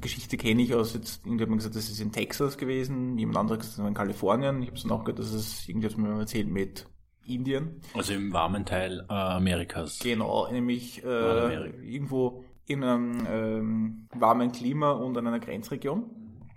Geschichte 0.00 0.36
kenne 0.36 0.62
ich 0.62 0.74
aus 0.74 0.94
jetzt, 0.94 1.26
irgendwie 1.26 1.42
hat 1.42 1.50
man 1.50 1.58
gesagt, 1.58 1.76
das 1.76 1.90
ist 1.90 2.00
in 2.00 2.12
Texas 2.12 2.56
gewesen, 2.56 3.18
jemand 3.18 3.38
anderes 3.38 3.66
gesagt, 3.66 3.86
in 3.86 3.94
Kalifornien. 3.94 4.62
Ich 4.62 4.68
habe 4.68 4.76
es 4.76 4.82
dann 4.84 4.92
auch 4.92 5.04
gehört, 5.04 5.18
dass 5.18 5.32
es 5.32 5.68
irgendwie 5.68 5.88
hat 5.88 5.98
mir 5.98 6.18
erzählt 6.18 6.48
mit 6.48 6.86
Indien. 7.26 7.80
Also 7.94 8.14
im 8.14 8.32
warmen 8.32 8.64
Teil 8.64 9.04
äh, 9.08 9.12
Amerikas. 9.12 9.98
Genau, 10.00 10.50
nämlich 10.50 11.04
äh, 11.04 11.70
irgendwo 11.82 12.44
in 12.66 12.82
einem 12.82 13.26
ähm, 13.30 14.08
warmen 14.14 14.52
Klima 14.52 14.92
und 14.92 15.16
an 15.16 15.26
einer 15.26 15.40
Grenzregion 15.40 16.04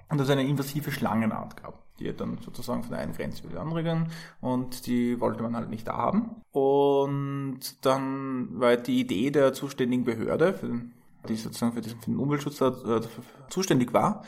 und 0.10 0.21
es 0.21 0.29
eine 0.29 0.43
invasive 0.43 0.91
Schlangenart 0.91 1.62
gab, 1.62 1.95
die 1.97 2.13
dann 2.15 2.39
sozusagen 2.43 2.84
von 2.84 2.91
der 2.91 3.01
einen 3.01 3.13
Grenze 3.13 3.43
über 3.43 3.53
die 3.53 3.60
andere 3.60 3.84
ging 3.84 4.08
und 4.41 4.88
die 4.88 5.19
wollte 5.19 5.43
man 5.43 5.55
halt 5.55 5.69
nicht 5.69 5.88
da 5.88 5.97
haben. 5.97 6.41
Und 6.51 7.86
dann 7.86 8.60
war 8.60 8.75
die 8.77 9.01
Idee 9.01 9.29
der 9.32 9.53
zuständigen 9.53 10.03
Behörde, 10.03 10.53
für, 10.53 10.82
die 11.27 11.36
sozusagen 11.36 11.73
für, 11.73 11.82
diesen, 11.82 11.99
für 11.99 12.12
den 12.12 12.19
Umweltschutz 12.19 12.60
äh, 12.62 13.01
zuständig 13.49 13.93
war, 13.93 14.23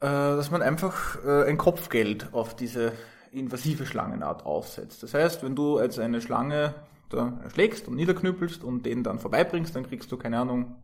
äh, 0.00 0.06
dass 0.06 0.52
man 0.52 0.62
einfach 0.62 1.24
äh, 1.24 1.48
ein 1.48 1.58
Kopfgeld 1.58 2.32
auf 2.32 2.54
diese 2.54 2.92
invasive 3.32 3.86
Schlangenart 3.86 4.46
aufsetzt. 4.46 5.02
Das 5.02 5.14
heißt, 5.14 5.42
wenn 5.42 5.54
du 5.54 5.80
jetzt 5.80 5.98
eine 5.98 6.20
Schlange 6.20 6.74
da 7.08 7.38
erschlägst 7.42 7.88
und 7.88 7.96
niederknüppelst 7.96 8.62
und 8.62 8.84
den 8.84 9.02
dann 9.02 9.18
vorbeibringst, 9.18 9.74
dann 9.74 9.86
kriegst 9.86 10.10
du, 10.12 10.16
keine 10.16 10.38
Ahnung, 10.38 10.76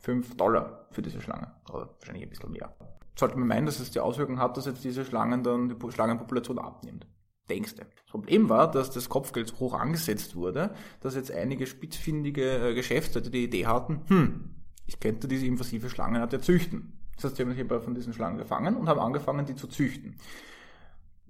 5 0.00 0.36
Dollar 0.36 0.86
für 0.90 1.02
diese 1.02 1.20
Schlange. 1.20 1.52
Oder 1.70 1.90
wahrscheinlich 1.98 2.24
ein 2.24 2.30
bisschen 2.30 2.52
mehr 2.52 2.74
sollte 3.18 3.38
man 3.38 3.48
meinen, 3.48 3.66
dass 3.66 3.80
es 3.80 3.90
die 3.90 4.00
Auswirkung 4.00 4.38
hat, 4.38 4.56
dass 4.56 4.66
jetzt 4.66 4.84
diese 4.84 5.04
Schlangen 5.04 5.42
dann, 5.42 5.68
die 5.68 5.92
Schlangenpopulation 5.92 6.58
abnimmt. 6.58 7.06
Denkste. 7.50 7.86
Das 8.02 8.10
Problem 8.10 8.48
war, 8.48 8.70
dass 8.70 8.90
das 8.90 9.08
Kopfgeld 9.08 9.48
so 9.48 9.58
hoch 9.58 9.74
angesetzt 9.74 10.36
wurde, 10.36 10.74
dass 11.00 11.16
jetzt 11.16 11.30
einige 11.30 11.66
spitzfindige 11.66 12.70
äh, 12.70 12.74
Geschäftsleute 12.74 13.30
die 13.30 13.44
Idee 13.44 13.66
hatten, 13.66 14.02
hm, 14.06 14.54
ich 14.86 15.00
könnte 15.00 15.28
diese 15.28 15.46
invasive 15.46 15.90
Schlangenart 15.90 16.32
ja 16.32 16.40
züchten. 16.40 16.98
Das 17.16 17.24
heißt, 17.24 17.38
die 17.38 17.42
haben 17.42 17.50
sich 17.50 17.60
aber 17.60 17.80
von 17.80 17.94
diesen 17.94 18.12
Schlangen 18.12 18.38
gefangen 18.38 18.76
und 18.76 18.88
haben 18.88 19.00
angefangen, 19.00 19.44
die 19.44 19.54
zu 19.54 19.66
züchten. 19.66 20.16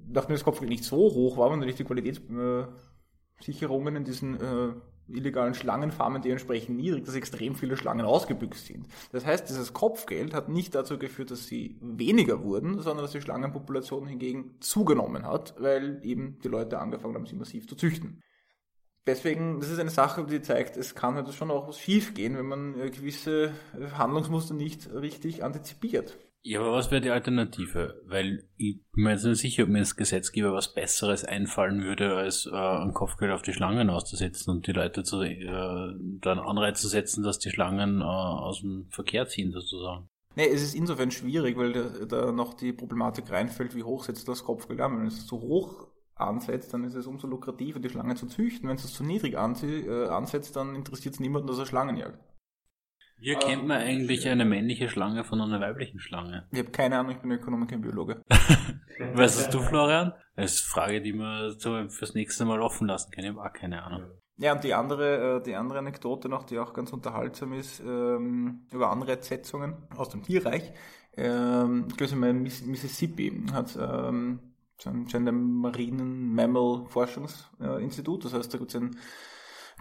Nachdem 0.08 0.34
das 0.34 0.44
Kopfgeld 0.44 0.70
nicht 0.70 0.84
so 0.84 0.96
hoch 0.96 1.36
war, 1.36 1.50
waren 1.50 1.58
natürlich 1.58 1.76
die 1.76 1.84
Qualitätssicherungen 1.84 3.96
in 3.96 4.04
diesen 4.04 4.40
äh, 4.40 4.72
illegalen 5.08 5.54
Schlangenfarmen 5.54 6.22
dementsprechend 6.22 6.76
niedrig, 6.76 7.04
dass 7.04 7.14
extrem 7.14 7.54
viele 7.54 7.76
Schlangen 7.76 8.06
ausgebüxt 8.06 8.66
sind. 8.66 8.86
Das 9.10 9.26
heißt, 9.26 9.48
dieses 9.48 9.72
Kopfgeld 9.72 10.34
hat 10.34 10.48
nicht 10.48 10.74
dazu 10.74 10.98
geführt, 10.98 11.30
dass 11.30 11.46
sie 11.46 11.78
weniger 11.80 12.42
wurden, 12.42 12.80
sondern 12.80 13.04
dass 13.04 13.12
die 13.12 13.20
Schlangenpopulation 13.20 14.06
hingegen 14.06 14.56
zugenommen 14.60 15.26
hat, 15.26 15.54
weil 15.58 16.00
eben 16.04 16.38
die 16.42 16.48
Leute 16.48 16.78
angefangen 16.78 17.14
haben, 17.14 17.26
sie 17.26 17.36
massiv 17.36 17.68
zu 17.68 17.76
züchten. 17.76 18.22
Deswegen, 19.06 19.58
das 19.58 19.70
ist 19.70 19.80
eine 19.80 19.90
Sache, 19.90 20.24
die 20.24 20.42
zeigt, 20.42 20.76
es 20.76 20.94
kann 20.94 21.16
halt 21.16 21.32
schon 21.34 21.50
auch 21.50 21.66
was 21.66 21.78
schief 21.78 22.14
gehen, 22.14 22.36
wenn 22.36 22.46
man 22.46 22.78
äh, 22.78 22.90
gewisse 22.90 23.52
Handlungsmuster 23.98 24.54
nicht 24.54 24.92
richtig 24.92 25.42
antizipiert. 25.42 26.16
Ja, 26.44 26.60
aber 26.60 26.72
was 26.72 26.90
wäre 26.90 27.00
die 27.00 27.10
Alternative? 27.10 28.02
Weil 28.06 28.48
ich 28.56 28.80
bin 28.92 29.04
mir 29.04 29.12
jetzt 29.12 29.24
nicht 29.24 29.38
sicher, 29.38 29.62
ob 29.62 29.68
mir 29.68 29.78
als 29.78 29.94
Gesetzgeber 29.94 30.52
was 30.52 30.74
Besseres 30.74 31.24
einfallen 31.24 31.82
würde, 31.84 32.16
als 32.16 32.46
äh, 32.46 32.56
ein 32.56 32.92
Kopfgeld 32.94 33.30
auf 33.30 33.42
die 33.42 33.52
Schlangen 33.52 33.90
auszusetzen 33.90 34.50
und 34.50 34.66
die 34.66 34.72
Leute 34.72 35.04
zu, 35.04 35.22
äh, 35.22 35.94
dann 36.20 36.40
Anreiz 36.40 36.80
zu 36.80 36.88
setzen, 36.88 37.22
dass 37.22 37.38
die 37.38 37.50
Schlangen 37.50 38.00
äh, 38.00 38.04
aus 38.04 38.60
dem 38.60 38.88
Verkehr 38.90 39.28
ziehen, 39.28 39.52
sozusagen. 39.52 40.08
Nee, 40.34 40.48
es 40.48 40.62
ist 40.62 40.74
insofern 40.74 41.12
schwierig, 41.12 41.56
weil 41.56 41.72
da, 41.72 42.06
da 42.06 42.32
noch 42.32 42.54
die 42.54 42.72
Problematik 42.72 43.30
reinfällt, 43.30 43.76
wie 43.76 43.84
hoch 43.84 44.02
setzt 44.02 44.26
das 44.26 44.42
Kopfgeld 44.42 44.80
an. 44.80 44.98
Wenn 44.98 45.06
es 45.06 45.26
zu 45.26 45.40
hoch 45.40 45.86
ansetzt, 46.16 46.74
dann 46.74 46.82
ist 46.82 46.94
es 46.94 47.06
umso 47.06 47.28
lukrativer, 47.28 47.78
die 47.78 47.88
Schlange 47.88 48.16
zu 48.16 48.26
züchten. 48.26 48.68
Wenn 48.68 48.76
es 48.76 48.92
zu 48.92 49.04
niedrig 49.04 49.34
äh, 49.34 50.06
ansetzt, 50.06 50.56
dann 50.56 50.74
interessiert 50.74 51.14
es 51.14 51.20
niemanden, 51.20 51.46
dass 51.46 51.58
er 51.58 51.66
Schlangen 51.66 51.96
jagt. 51.96 52.18
Wie 53.22 53.30
erkennt 53.30 53.68
man 53.68 53.80
eigentlich 53.80 54.28
eine 54.28 54.44
männliche 54.44 54.88
Schlange 54.88 55.22
von 55.22 55.40
einer 55.40 55.60
weiblichen 55.60 56.00
Schlange? 56.00 56.48
Ich 56.50 56.58
habe 56.58 56.72
keine 56.72 56.98
Ahnung, 56.98 57.12
ich 57.12 57.18
bin 57.18 57.30
Ökonomiker 57.30 57.76
und 57.76 57.82
Biologe. 57.82 58.24
weißt 59.14 59.54
du, 59.54 59.60
Florian? 59.60 60.12
Das 60.34 60.54
ist 60.54 60.64
eine 60.64 60.70
Frage, 60.70 61.02
die 61.02 61.12
wir 61.12 61.54
so 61.56 61.88
fürs 61.88 62.14
nächste 62.14 62.44
Mal 62.44 62.60
offen 62.60 62.88
lassen 62.88 63.12
können. 63.12 63.28
Ich 63.28 63.38
habe 63.38 63.48
auch 63.48 63.52
keine 63.52 63.84
Ahnung. 63.84 64.10
Ja, 64.38 64.54
und 64.54 64.64
die 64.64 64.74
andere, 64.74 65.36
äh, 65.36 65.42
die 65.44 65.54
andere 65.54 65.78
Anekdote 65.78 66.28
noch, 66.28 66.42
die 66.42 66.58
auch 66.58 66.72
ganz 66.72 66.92
unterhaltsam 66.92 67.52
ist, 67.52 67.78
ähm, 67.78 68.66
über 68.72 68.90
Anreizsetzungen 68.90 69.76
aus 69.96 70.08
dem 70.08 70.24
Tierreich. 70.24 70.72
Ähm, 71.16 71.86
ich 71.90 71.96
glaube, 71.96 72.26
in 72.26 72.42
Mississippi 72.42 73.46
hat 73.52 73.78
ähm, 73.80 74.40
so 74.78 74.90
ein 74.90 75.60
Marinen 75.60 76.34
Mammal 76.34 76.86
Forschungsinstitut, 76.88 78.24
das 78.24 78.34
heißt, 78.34 78.52
da 78.52 78.58
gibt 78.58 78.74
es 78.74 78.80
ein 78.80 78.96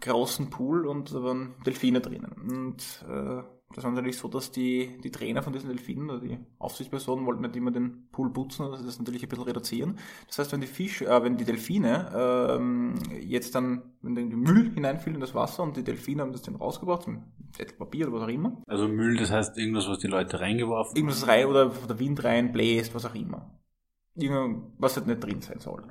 großen 0.02 0.50
Pool 0.50 0.88
und 0.88 1.14
da 1.14 1.24
waren 1.24 1.56
Delfine 1.66 2.02
drinnen. 2.02 2.34
Und 2.34 3.06
äh, 3.08 3.44
das 3.74 3.84
war 3.84 3.92
natürlich 3.92 4.18
so, 4.18 4.28
dass 4.28 4.52
die, 4.52 4.98
die 5.04 5.12
Trainer 5.12 5.44
von 5.44 5.54
diesen 5.54 5.70
Delfinen 5.70 6.10
oder 6.10 6.20
die 6.20 6.38
Aufsichtspersonen 6.60 7.26
wollten 7.26 7.42
nicht 7.42 7.56
immer 7.56 7.72
den 7.72 8.10
Pool 8.12 8.32
putzen, 8.32 8.66
also 8.66 8.84
das 8.84 9.00
natürlich 9.00 9.24
ein 9.24 9.30
bisschen 9.30 9.46
reduzieren. 9.46 9.98
Das 10.28 10.40
heißt, 10.40 10.52
wenn 10.52 10.62
die 10.62 10.68
Fische, 10.68 11.06
äh, 11.06 11.24
wenn 11.24 11.38
die 11.38 11.46
Delfine 11.46 12.12
ähm, 12.14 12.96
jetzt 13.22 13.56
dann, 13.56 13.94
wenn 14.02 14.16
der 14.16 14.26
Müll 14.26 14.72
hineinfiel 14.74 15.14
in 15.14 15.20
das 15.22 15.36
Wasser 15.36 15.64
und 15.64 15.78
die 15.78 15.84
Delfine 15.84 16.22
haben 16.22 16.34
das 16.34 16.42
dann 16.42 16.56
rausgebracht, 16.56 17.04
zum 17.04 17.24
Zettel 17.54 17.78
Papier 17.78 18.08
oder 18.08 18.18
was 18.18 18.24
auch 18.24 18.34
immer. 18.34 18.62
Also 18.68 18.88
Müll, 18.88 19.18
das 19.18 19.32
heißt 19.32 19.58
irgendwas, 19.58 19.88
was 19.88 20.00
die 20.00 20.08
Leute 20.08 20.40
reingeworfen 20.40 20.90
haben? 20.90 20.98
Irgendwas 20.98 21.28
rein 21.28 21.46
oder 21.46 21.70
der 21.70 22.00
Wind 22.00 22.24
reinbläst, 22.24 22.94
was 22.94 23.06
auch 23.06 23.16
immer. 23.16 23.60
Irgendwas, 24.16 24.72
was 24.78 24.98
halt 24.98 25.08
nicht 25.08 25.24
drin 25.24 25.42
sein 25.42 25.60
soll. 25.60 25.84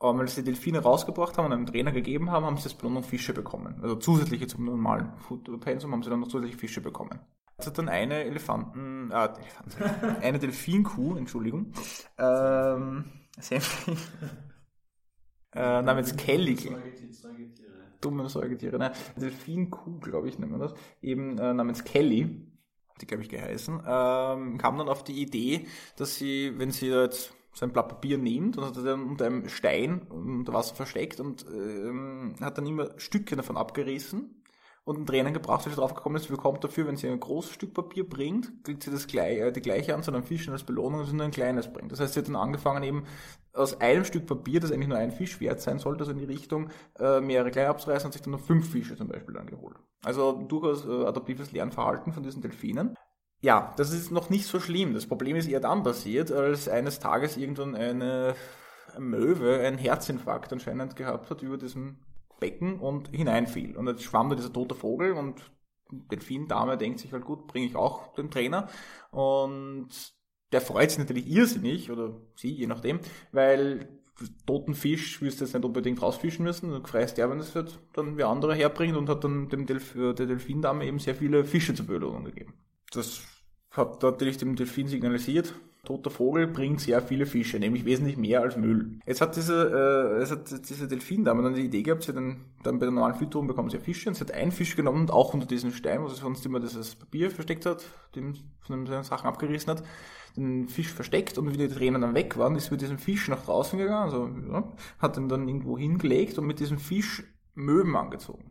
Aber 0.00 0.18
weil 0.18 0.28
sie 0.28 0.42
Delfine 0.42 0.78
rausgebracht 0.78 1.36
haben 1.36 1.44
und 1.44 1.52
einem 1.52 1.66
Trainer 1.66 1.92
gegeben 1.92 2.30
haben, 2.30 2.46
haben 2.46 2.56
sie 2.56 2.64
das 2.64 2.74
Belohnung 2.74 3.02
Fische 3.02 3.34
bekommen. 3.34 3.78
Also 3.82 3.96
zusätzliche 3.96 4.46
zum 4.46 4.64
normalen 4.64 5.12
Food-Pensum 5.18 5.92
haben 5.92 6.02
sie 6.02 6.08
dann 6.08 6.20
noch 6.20 6.28
zusätzlich 6.28 6.56
Fische 6.56 6.80
bekommen. 6.80 7.20
Es 7.58 7.66
hat 7.66 7.76
dann 7.76 7.90
eine 7.90 8.24
Elefanten, 8.24 9.10
äh, 9.10 9.28
Elefanten, 9.28 10.16
eine 10.22 10.38
Delfinkuh, 10.38 11.16
Entschuldigung, 11.16 11.74
ähm, 12.16 13.04
äh, 15.52 15.82
namens 15.82 16.16
Kelly. 16.16 16.56
Dumme 18.00 18.30
Säugetiere, 18.30 18.78
ne? 18.78 18.92
Delfinkuh, 19.16 20.00
glaube 20.00 20.28
ich, 20.30 20.38
nennt 20.38 20.52
man 20.52 20.60
das. 20.60 20.72
Eben 21.02 21.36
äh, 21.36 21.52
namens 21.52 21.84
Kelly, 21.84 22.50
die 23.02 23.06
glaube 23.06 23.22
ich 23.22 23.28
geheißen, 23.28 23.82
ähm, 23.86 24.56
kam 24.56 24.78
dann 24.78 24.88
auf 24.88 25.04
die 25.04 25.20
Idee, 25.20 25.66
dass 25.96 26.14
sie, 26.14 26.54
wenn 26.56 26.70
sie 26.70 26.88
jetzt 26.88 27.34
so 27.52 27.64
ein 27.64 27.72
Blatt 27.72 27.88
Papier 27.88 28.18
nimmt 28.18 28.56
und 28.56 28.64
hat 28.64 28.76
das 28.76 28.84
dann 28.84 29.08
unter 29.08 29.26
einem 29.26 29.48
Stein 29.48 30.02
unter 30.08 30.52
Wasser 30.52 30.74
versteckt 30.74 31.20
und 31.20 31.44
ähm, 31.52 32.34
hat 32.40 32.58
dann 32.58 32.66
immer 32.66 32.90
Stücke 32.98 33.36
davon 33.36 33.56
abgerissen 33.56 34.40
und 34.84 34.96
einen 34.96 35.06
Trainer 35.06 35.30
gebracht, 35.30 35.64
weil 35.64 35.72
sie 35.72 35.78
drauf 35.78 35.94
gekommen 35.94 36.16
ist, 36.16 36.28
bekommt 36.28 36.64
dafür, 36.64 36.86
wenn 36.86 36.96
sie 36.96 37.08
ein 37.08 37.20
großes 37.20 37.52
Stück 37.52 37.74
Papier 37.74 38.08
bringt, 38.08 38.64
kriegt 38.64 38.82
sie 38.82 38.90
das 38.90 39.06
gleiche, 39.06 39.46
äh, 39.46 39.52
die 39.52 39.60
gleiche 39.60 39.94
Anzahl 39.94 40.14
an 40.14 40.22
Fischen 40.22 40.52
als 40.52 40.64
Belohnung, 40.64 41.00
wenn 41.00 41.06
sie 41.06 41.14
nur 41.14 41.24
ein 41.24 41.30
kleines 41.30 41.72
bringt. 41.72 41.92
Das 41.92 42.00
heißt, 42.00 42.14
sie 42.14 42.20
hat 42.20 42.28
dann 42.28 42.36
angefangen 42.36 42.82
eben 42.82 43.04
aus 43.52 43.80
einem 43.80 44.04
Stück 44.04 44.26
Papier, 44.26 44.60
das 44.60 44.72
eigentlich 44.72 44.88
nur 44.88 44.98
ein 44.98 45.12
Fisch 45.12 45.40
wert 45.40 45.60
sein 45.60 45.78
sollte, 45.78 46.00
also 46.00 46.12
in 46.12 46.18
die 46.18 46.24
Richtung 46.24 46.70
äh, 46.98 47.20
mehrere 47.20 47.50
kleine 47.50 47.68
abzureißen, 47.68 48.06
und 48.06 48.12
sich 48.12 48.22
dann 48.22 48.32
noch 48.32 48.40
fünf 48.40 48.70
Fische 48.70 48.96
zum 48.96 49.08
Beispiel 49.08 49.36
angeholt. 49.36 49.76
Also 50.02 50.32
durchaus 50.32 50.86
äh, 50.86 51.04
adaptives 51.04 51.52
Lernverhalten 51.52 52.12
von 52.12 52.22
diesen 52.22 52.42
Delfinen. 52.42 52.96
Ja, 53.40 53.72
das 53.76 53.92
ist 53.92 54.10
noch 54.10 54.28
nicht 54.28 54.46
so 54.46 54.60
schlimm. 54.60 54.92
Das 54.92 55.06
Problem 55.06 55.36
ist 55.36 55.48
eher 55.48 55.60
dann 55.60 55.82
passiert, 55.82 56.30
als 56.30 56.68
eines 56.68 56.98
Tages 56.98 57.36
irgendwann 57.36 57.74
eine 57.74 58.34
Möwe 58.98 59.60
einen 59.60 59.78
Herzinfarkt 59.78 60.52
anscheinend 60.52 60.96
gehabt 60.96 61.30
hat 61.30 61.42
über 61.42 61.56
diesem 61.56 62.00
Becken 62.38 62.78
und 62.80 63.08
hineinfiel. 63.08 63.76
Und 63.76 63.86
jetzt 63.86 64.02
schwamm 64.02 64.28
da 64.28 64.36
dieser 64.36 64.52
tote 64.52 64.74
Vogel 64.74 65.12
und 65.12 65.50
Delfin-Dame 65.90 66.76
denkt 66.76 67.00
sich 67.00 67.12
halt 67.12 67.24
gut, 67.24 67.46
bringe 67.46 67.66
ich 67.66 67.76
auch 67.76 68.12
den 68.14 68.30
Trainer. 68.30 68.68
Und 69.10 69.88
der 70.52 70.60
freut 70.60 70.90
sich 70.90 70.98
natürlich 70.98 71.28
irrsinnig, 71.28 71.90
oder 71.90 72.20
sie, 72.36 72.52
je 72.52 72.66
nachdem, 72.66 73.00
weil 73.32 74.00
toten 74.46 74.74
Fisch 74.74 75.22
wirst 75.22 75.40
du 75.40 75.44
jetzt 75.44 75.54
nicht 75.54 75.64
unbedingt 75.64 76.02
rausfischen 76.02 76.44
müssen. 76.44 76.70
Du 76.70 76.86
freust 76.86 77.16
ja, 77.16 77.30
wenn 77.30 77.38
es 77.38 77.54
halt 77.54 77.78
dann 77.94 78.16
wer 78.16 78.28
andere 78.28 78.54
herbringt 78.54 78.96
und 78.96 79.08
hat 79.08 79.24
dann 79.24 79.48
dem 79.48 79.66
Delf 79.66 79.94
der 79.94 80.12
Delfindame 80.12 80.84
eben 80.84 80.98
sehr 80.98 81.14
viele 81.14 81.44
Fische 81.44 81.74
zur 81.74 81.86
Belohnung 81.86 82.24
gegeben. 82.24 82.54
Das 82.90 83.22
hat 83.70 84.02
natürlich 84.02 84.38
dem 84.38 84.56
Delfin 84.56 84.88
signalisiert, 84.88 85.54
toter 85.84 86.10
Vogel 86.10 86.46
bringt 86.46 86.80
sehr 86.80 87.00
viele 87.00 87.26
Fische, 87.26 87.58
nämlich 87.58 87.84
wesentlich 87.84 88.16
mehr 88.16 88.42
als 88.42 88.56
Müll. 88.56 88.98
Jetzt 89.06 89.20
hat 89.20 89.36
diese, 89.36 90.16
äh, 90.18 90.22
es 90.22 90.30
hat 90.30 90.68
diese 90.68 90.88
Delfindame 90.88 91.42
dann 91.42 91.54
die 91.54 91.64
Idee 91.64 91.82
gehabt, 91.82 92.02
sie 92.02 92.08
hat 92.08 92.16
dann, 92.16 92.44
dann 92.62 92.78
bei 92.78 92.86
der 92.86 92.92
normalen 92.92 93.14
Fütterung 93.14 93.46
bekommen 93.46 93.70
sie 93.70 93.78
ja 93.78 93.82
Fische 93.82 94.08
und 94.08 94.14
sie 94.14 94.20
hat 94.20 94.32
einen 94.32 94.52
Fisch 94.52 94.76
genommen 94.76 95.02
und 95.02 95.10
auch 95.10 95.32
unter 95.34 95.46
diesen 95.46 95.72
Stein, 95.72 96.02
wo 96.02 96.08
sie 96.08 96.16
sonst 96.16 96.44
immer 96.44 96.60
dieses 96.60 96.96
Papier 96.96 97.30
versteckt 97.30 97.66
hat, 97.66 97.84
dem 98.14 98.34
von 98.60 98.84
den 98.84 99.02
Sachen 99.02 99.26
abgerissen 99.26 99.70
hat, 99.70 99.82
den 100.36 100.68
Fisch 100.68 100.92
versteckt 100.92 101.38
und 101.38 101.52
wie 101.52 101.56
die 101.56 101.68
Tränen 101.68 102.02
dann 102.02 102.14
weg 102.14 102.36
waren, 102.36 102.56
ist 102.56 102.70
mit 102.70 102.82
diesem 102.82 102.98
Fisch 102.98 103.28
nach 103.28 103.44
draußen 103.44 103.78
gegangen, 103.78 104.04
also 104.04 104.28
ja, 104.52 104.72
hat 104.98 105.16
ihn 105.16 105.28
dann 105.28 105.48
irgendwo 105.48 105.78
hingelegt 105.78 106.38
und 106.38 106.46
mit 106.46 106.60
diesem 106.60 106.78
Fisch 106.78 107.24
Möwen 107.54 107.96
angezogen. 107.96 108.50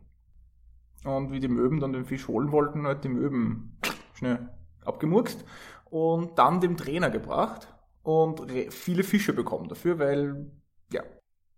Und 1.04 1.32
wie 1.32 1.40
die 1.40 1.48
Möwen 1.48 1.80
dann 1.80 1.94
den 1.94 2.04
Fisch 2.04 2.28
holen 2.28 2.52
wollten, 2.52 2.86
hat 2.86 3.04
die 3.04 3.08
Möwen 3.08 3.78
schnell 4.20 4.50
abgemurkst 4.84 5.44
und 5.86 6.38
dann 6.38 6.60
dem 6.60 6.76
Trainer 6.76 7.10
gebracht 7.10 7.66
und 8.02 8.50
viele 8.70 9.02
Fische 9.02 9.32
bekommen 9.32 9.68
dafür, 9.68 9.98
weil, 9.98 10.50
ja. 10.92 11.02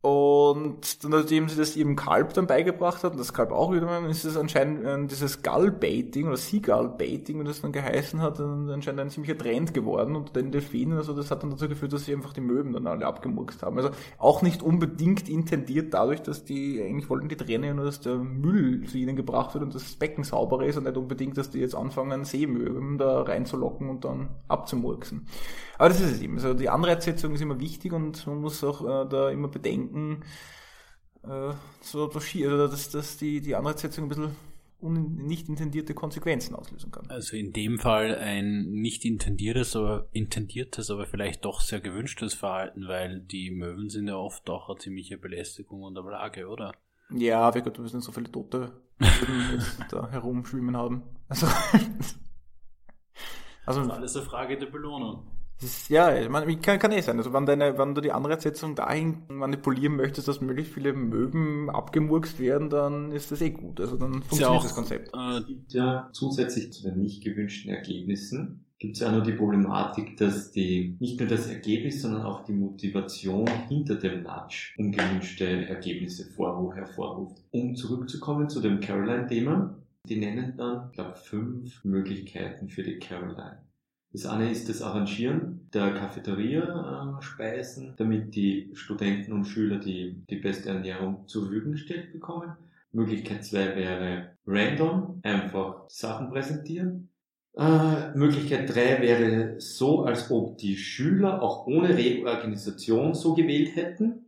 Und 0.03 0.99
nachdem 1.05 1.49
sie 1.49 1.57
das 1.57 1.77
ihrem 1.77 1.95
Kalb 1.95 2.35
dann 2.35 2.49
beigebracht 2.49 3.05
hat, 3.05 3.13
und 3.13 3.21
das 3.21 3.33
Kalb 3.33 3.53
auch 3.53 3.73
wieder, 3.73 4.05
ist 4.09 4.25
es 4.25 4.37
anscheinend 4.37 4.85
äh, 4.85 5.07
dieses 5.07 5.43
Gull-Baiting 5.45 6.27
oder 6.27 6.37
Seagull-Baiting, 6.37 7.39
wie 7.39 7.45
das 7.45 7.61
dann 7.61 7.71
geheißen 7.71 8.21
hat, 8.21 8.41
anscheinend 8.41 9.01
ein 9.01 9.11
ziemlicher 9.11 9.39
Trend 9.39 9.73
geworden 9.73 10.17
unter 10.17 10.33
den 10.33 10.51
Delfinen. 10.51 10.99
Also 10.99 11.13
das 11.13 11.31
hat 11.31 11.45
dann 11.45 11.51
dazu 11.51 11.69
geführt, 11.69 11.93
dass 11.93 12.05
sie 12.05 12.15
einfach 12.15 12.33
die 12.33 12.41
Möwen 12.41 12.73
dann 12.73 12.89
alle 12.89 13.07
abgemurkst 13.07 13.63
haben. 13.63 13.77
Also 13.77 13.91
auch 14.19 14.43
nicht 14.43 14.61
unbedingt 14.61 15.29
intendiert 15.29 15.95
dadurch, 15.95 16.21
dass 16.21 16.45
die, 16.45 16.83
eigentlich 16.83 17.09
wollten 17.09 17.29
die 17.29 17.37
Trainer 17.37 17.69
ja 17.69 17.75
nur, 17.75 17.85
dass 17.85 18.01
der 18.01 18.17
Müll 18.17 18.85
zu 18.89 18.99
ihnen 18.99 19.15
gebracht 19.15 19.55
wird 19.55 19.63
und 19.63 19.73
das 19.73 19.85
Becken 19.95 20.25
sauberer 20.25 20.67
ist 20.67 20.79
und 20.79 20.83
nicht 20.83 20.97
unbedingt, 20.97 21.39
dass 21.39 21.51
die 21.51 21.61
jetzt 21.61 21.77
anfangen, 21.77 22.25
Seemöwen 22.25 22.99
da 22.99 23.23
reinzulocken 23.23 23.89
und 23.89 24.05
dann 24.05 24.31
abzumurksen. 24.49 25.29
Aber 25.83 25.89
das 25.89 26.01
ist 26.01 26.13
es 26.13 26.23
eben. 26.23 26.35
Also 26.35 26.55
die 26.55 26.69
Anreizsetzung 26.69 27.35
ist 27.35 27.41
immer 27.41 27.59
wichtig 27.59 27.93
und 27.93 28.25
man 28.29 28.41
muss 28.41 28.63
auch 28.63 28.83
äh, 28.83 29.09
da 29.09 29.31
immer 29.31 29.49
bedenken, 29.49 29.92
äh, 31.25 31.55
so, 31.81 32.11
also 32.11 32.67
dass, 32.67 32.91
dass 32.91 33.17
die, 33.17 33.41
die 33.41 33.55
Anreizsetzung 33.55 34.05
ein 34.05 34.09
bisschen 34.09 34.37
un, 34.83 35.17
nicht 35.17 35.49
intendierte 35.49 35.95
Konsequenzen 35.95 36.55
auslösen 36.55 36.91
kann. 36.91 37.09
Also 37.09 37.37
in 37.37 37.53
dem 37.53 37.79
Fall 37.79 38.17
ein 38.17 38.71
nicht 38.71 39.05
intendiertes, 39.05 39.77
aber 39.77 40.09
intendiertes, 40.13 40.91
aber 40.91 41.07
vielleicht 41.07 41.45
doch 41.45 41.61
sehr 41.61 41.81
gewünschtes 41.81 42.35
Verhalten, 42.35 42.89
weil 42.89 43.21
die 43.21 43.51
Möwen 43.51 43.89
sind 43.89 44.09
ja 44.09 44.17
oft 44.17 44.49
auch 44.51 44.69
eine 44.69 44.79
ziemliche 44.79 45.19
Belästigung 45.19 45.83
und 45.83 45.97
Ablage, 45.97 46.49
oder? 46.49 46.75
Ja, 47.11 47.55
wir 47.55 47.63
müssen 47.79 48.01
so 48.01 48.13
viele 48.13 48.31
tote 48.31 48.73
da 49.91 50.09
herumschwimmen 50.11 50.77
haben. 50.77 51.03
Also, 51.29 51.47
also 53.67 53.81
alles 53.83 54.17
eine 54.17 54.25
Frage 54.25 54.59
der 54.59 54.67
Belohnung. 54.67 55.27
Das, 55.63 55.89
ja, 55.89 56.29
man, 56.29 56.61
kann, 56.61 56.79
kann 56.79 56.93
eh 56.93 57.01
sein. 57.01 57.19
Also 57.19 57.33
wenn, 57.33 57.47
deine, 57.47 57.79
wenn 57.79 57.95
du 57.95 58.01
die 58.01 58.13
Anreizsetzung 58.13 58.75
dahin 58.75 59.23
manipulieren 59.29 59.97
möchtest, 59.97 60.29
dass 60.29 60.41
möglichst 60.41 60.75
viele 60.75 60.93
Möben 60.93 61.71
abgemurkst 61.71 62.39
werden, 62.41 62.69
dann 62.69 63.13
ist 63.13 63.31
das 63.31 63.41
eh 63.41 63.51
gut. 63.51 63.81
Also 63.81 63.97
dann 63.97 64.23
funktioniert 64.23 64.51
ja 64.51 64.59
auch, 64.59 64.63
das 64.63 64.75
Konzept. 64.75 65.11
Äh, 65.15 65.43
gibt 65.47 65.73
ja 65.73 66.11
zusätzlich 66.13 66.73
zu 66.73 66.83
den 66.83 67.01
nicht 67.01 67.23
gewünschten 67.23 67.71
Ergebnissen 67.71 68.65
gibt 68.83 68.97
es 68.97 69.01
ja 69.01 69.13
noch 69.13 69.23
die 69.23 69.35
Problematik, 69.35 70.17
dass 70.17 70.51
die 70.51 70.97
nicht 70.99 71.21
nur 71.21 71.29
das 71.29 71.47
Ergebnis, 71.47 72.03
sondern 72.03 72.23
auch 72.23 72.45
die 72.45 72.53
Motivation 72.53 73.49
hinter 73.69 73.95
dem 73.95 74.25
Nudge 74.25 74.73
ungewünschte 74.77 75.69
Ergebnisse 75.69 76.25
hervorruft. 76.25 77.45
Um 77.53 77.77
zurückzukommen 77.77 78.49
zu 78.49 78.61
dem 78.61 78.81
Caroline-Thema, 78.81 79.79
die 80.09 80.17
nennen 80.17 80.55
dann, 80.57 80.89
ich 80.89 80.95
glaube, 80.95 81.15
fünf 81.15 81.85
Möglichkeiten 81.85 82.69
für 82.69 82.83
die 82.83 82.99
Caroline. 82.99 83.59
Das 84.13 84.27
eine 84.27 84.51
ist 84.51 84.69
das 84.69 84.83
Arrangieren 84.83 85.71
der 85.73 85.95
Cafeteria-Speisen, 85.95 87.95
damit 87.97 88.35
die 88.35 88.71
Studenten 88.75 89.33
und 89.33 89.47
Schüler 89.47 89.79
die, 89.79 90.23
die 90.29 90.37
beste 90.37 90.69
Ernährung 90.69 91.27
zur 91.27 91.45
Verfügung 91.45 91.73
gestellt 91.73 92.13
bekommen. 92.13 92.53
Möglichkeit 92.93 93.43
zwei 93.43 93.75
wäre 93.75 94.37
random, 94.47 95.21
einfach 95.23 95.89
Sachen 95.89 96.29
präsentieren. 96.29 97.09
Äh, 97.57 98.15
Möglichkeit 98.15 98.69
drei 98.69 99.01
wäre 99.01 99.59
so, 99.59 100.05
als 100.05 100.31
ob 100.31 100.59
die 100.59 100.77
Schüler 100.77 101.41
auch 101.41 101.67
ohne 101.67 101.97
Reorganisation 101.97 103.15
so 103.15 103.35
gewählt 103.35 103.75
hätten. 103.77 104.27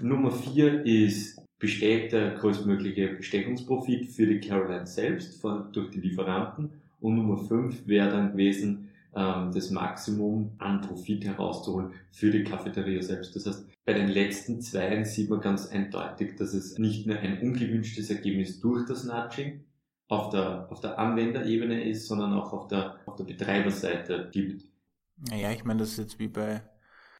Nummer 0.00 0.30
vier 0.30 0.86
ist 0.86 1.40
der 1.60 2.34
größtmögliche 2.40 3.08
Bestechungsprofit 3.08 4.06
für 4.06 4.26
die 4.26 4.40
Caroline 4.40 4.86
selbst 4.86 5.40
von, 5.40 5.72
durch 5.72 5.90
die 5.90 6.00
Lieferanten. 6.00 6.70
Und 7.00 7.16
Nummer 7.16 7.36
fünf 7.36 7.86
wäre 7.86 8.10
dann 8.10 8.32
gewesen, 8.32 8.88
ähm, 9.14 9.50
das 9.52 9.70
Maximum 9.70 10.52
an 10.58 10.80
Profit 10.80 11.24
herauszuholen 11.24 11.92
für 12.10 12.30
die 12.30 12.44
Cafeteria 12.44 13.02
selbst. 13.02 13.36
Das 13.36 13.46
heißt, 13.46 13.68
bei 13.84 13.94
den 13.94 14.08
letzten 14.08 14.60
zwei 14.60 15.04
sieht 15.04 15.30
man 15.30 15.40
ganz 15.40 15.66
eindeutig, 15.66 16.36
dass 16.36 16.54
es 16.54 16.78
nicht 16.78 17.06
nur 17.06 17.18
ein 17.18 17.40
ungewünschtes 17.40 18.10
Ergebnis 18.10 18.60
durch 18.60 18.86
das 18.86 19.04
Nudging 19.04 19.64
auf 20.08 20.30
der, 20.30 20.70
auf 20.70 20.80
der 20.80 20.98
Anwenderebene 20.98 21.88
ist, 21.88 22.06
sondern 22.06 22.32
auch 22.34 22.52
auf 22.52 22.68
der, 22.68 23.00
auf 23.06 23.16
der 23.16 23.24
Betreiberseite 23.24 24.28
gibt. 24.32 24.64
Naja, 25.16 25.52
ich 25.52 25.64
meine, 25.64 25.80
das 25.80 25.92
ist 25.92 25.98
jetzt 25.98 26.18
wie 26.18 26.28
bei 26.28 26.62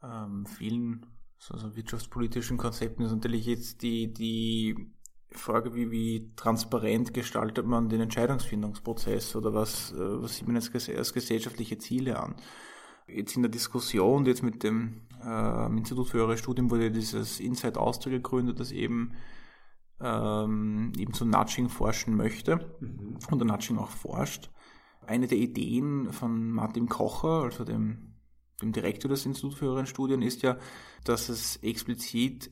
ähm, 0.03 0.47
vielen 0.47 1.07
so, 1.39 1.57
so 1.57 1.75
wirtschaftspolitischen 1.75 2.57
Konzepten 2.57 3.03
ist 3.03 3.13
natürlich 3.13 3.47
jetzt 3.47 3.83
die, 3.83 4.13
die 4.13 4.77
Frage, 5.35 5.75
wie, 5.75 5.91
wie 5.91 6.33
transparent 6.37 7.15
gestaltet 7.15 7.67
man 7.67 7.89
den 7.89 8.01
Entscheidungsfindungsprozess 8.01 9.37
oder 9.37 9.55
was, 9.55 9.93
äh, 9.93 10.23
was 10.23 10.37
sieht 10.37 10.47
man 10.47 10.57
jetzt 10.57 10.75
als 10.91 11.13
gesellschaftliche 11.13 11.79
Ziele 11.79 12.19
an? 12.21 12.37
Jetzt 13.07 13.37
in 13.37 13.43
der 13.43 13.51
Diskussion, 13.51 14.27
jetzt 14.27 14.43
mit 14.43 14.63
dem 14.63 15.03
äh, 15.25 15.67
Institut 15.67 16.09
für 16.09 16.19
höhere 16.19 16.39
Studien 16.39 16.71
wurde 16.71 16.91
dieses 16.91 17.41
Inside 17.41 17.79
Austria 17.79 18.17
gegründet, 18.17 18.61
das 18.61 18.73
eben 18.73 19.13
ähm, 20.03 20.93
eben 20.99 21.13
zu 21.13 21.25
Nudging 21.25 21.69
forschen 21.69 22.17
möchte 22.17 22.77
mhm. 22.81 23.19
und 23.31 23.39
der 23.39 23.47
Nudging 23.47 23.79
auch 23.79 23.91
forscht. 23.91 24.51
Eine 25.07 25.27
der 25.27 25.39
Ideen 25.39 26.13
von 26.13 26.51
Martin 26.51 26.89
Kocher, 26.89 27.43
also 27.43 27.65
dem, 27.65 28.15
dem 28.61 28.73
Direktor 28.73 29.09
des 29.09 29.27
Instituts 29.27 29.57
für 29.57 29.67
höhere 29.67 29.87
Studien, 29.87 30.23
ist 30.23 30.43
ja, 30.43 30.59
dass 31.05 31.29
es 31.29 31.57
explizit 31.57 32.51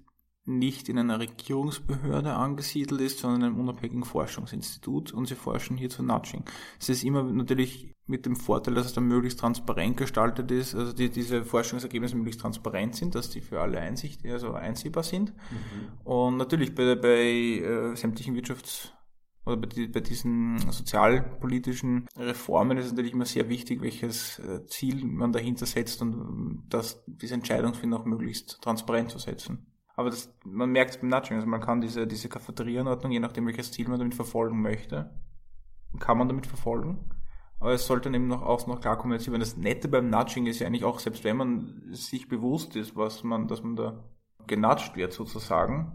nicht 0.58 0.88
in 0.88 0.98
einer 0.98 1.18
Regierungsbehörde 1.18 2.34
angesiedelt 2.34 3.00
ist, 3.00 3.18
sondern 3.20 3.40
in 3.40 3.46
einem 3.46 3.60
unabhängigen 3.60 4.04
Forschungsinstitut 4.04 5.12
und 5.12 5.26
sie 5.26 5.34
forschen 5.34 5.76
hier 5.76 5.90
zu 5.90 6.02
Nudging. 6.02 6.44
Es 6.78 6.88
ist 6.88 7.04
immer 7.04 7.22
natürlich 7.22 7.94
mit 8.06 8.26
dem 8.26 8.36
Vorteil, 8.36 8.74
dass 8.74 8.86
es 8.86 8.92
dann 8.92 9.04
möglichst 9.04 9.38
transparent 9.38 9.96
gestaltet 9.96 10.50
ist, 10.50 10.74
also 10.74 10.92
die, 10.92 11.10
diese 11.10 11.44
Forschungsergebnisse 11.44 12.16
möglichst 12.16 12.40
transparent 12.40 12.96
sind, 12.96 13.14
dass 13.14 13.30
die 13.30 13.40
für 13.40 13.60
alle 13.60 13.78
Einsicht, 13.78 14.26
also 14.26 14.52
einsehbar 14.52 15.04
sind. 15.04 15.32
Mhm. 15.32 16.04
Und 16.04 16.36
natürlich 16.36 16.74
bei, 16.74 16.96
bei 16.96 17.22
äh, 17.22 17.96
sämtlichen 17.96 18.36
Wirtschafts- 18.36 18.90
oder 19.46 19.56
bei, 19.56 19.66
die, 19.68 19.86
bei, 19.86 20.00
diesen 20.00 20.58
sozialpolitischen 20.70 22.06
Reformen 22.16 22.78
ist 22.78 22.86
es 22.86 22.92
natürlich 22.92 23.14
immer 23.14 23.24
sehr 23.24 23.48
wichtig, 23.48 23.80
welches 23.80 24.38
äh, 24.40 24.66
Ziel 24.66 25.04
man 25.04 25.32
dahinter 25.32 25.66
setzt 25.66 26.02
und 26.02 26.64
dass 26.68 27.02
diese 27.06 27.34
Entscheidungsfindung 27.34 28.00
auch 28.00 28.04
möglichst 28.04 28.60
transparent 28.60 29.10
zu 29.10 29.18
setzen. 29.18 29.66
Aber 30.00 30.08
das, 30.08 30.32
man 30.46 30.72
merkt 30.72 30.92
es 30.92 30.96
beim 30.96 31.10
Nudging, 31.10 31.36
also 31.36 31.46
man 31.46 31.60
kann 31.60 31.82
diese, 31.82 32.06
diese 32.06 32.30
Cafeterienordnung, 32.30 33.12
je 33.12 33.20
nachdem 33.20 33.46
welches 33.46 33.70
Ziel 33.70 33.86
man 33.86 33.98
damit 33.98 34.14
verfolgen 34.14 34.62
möchte, 34.62 35.10
kann 35.98 36.16
man 36.16 36.26
damit 36.26 36.46
verfolgen. 36.46 37.10
Aber 37.58 37.74
es 37.74 37.86
sollte 37.86 38.04
dann 38.04 38.14
eben 38.14 38.26
noch, 38.26 38.40
auch 38.40 38.66
noch 38.66 38.80
klar 38.80 38.96
kommuniziert 38.96 39.32
werden. 39.32 39.40
Das 39.40 39.58
Nette 39.58 39.88
beim 39.88 40.08
Nudging 40.08 40.46
ist 40.46 40.58
ja 40.58 40.66
eigentlich 40.66 40.86
auch, 40.86 41.00
selbst 41.00 41.22
wenn 41.22 41.36
man 41.36 41.82
sich 41.92 42.28
bewusst 42.28 42.76
ist, 42.76 42.96
was 42.96 43.24
man, 43.24 43.46
dass 43.46 43.62
man 43.62 43.76
da 43.76 44.02
genatscht 44.46 44.96
wird 44.96 45.12
sozusagen, 45.12 45.92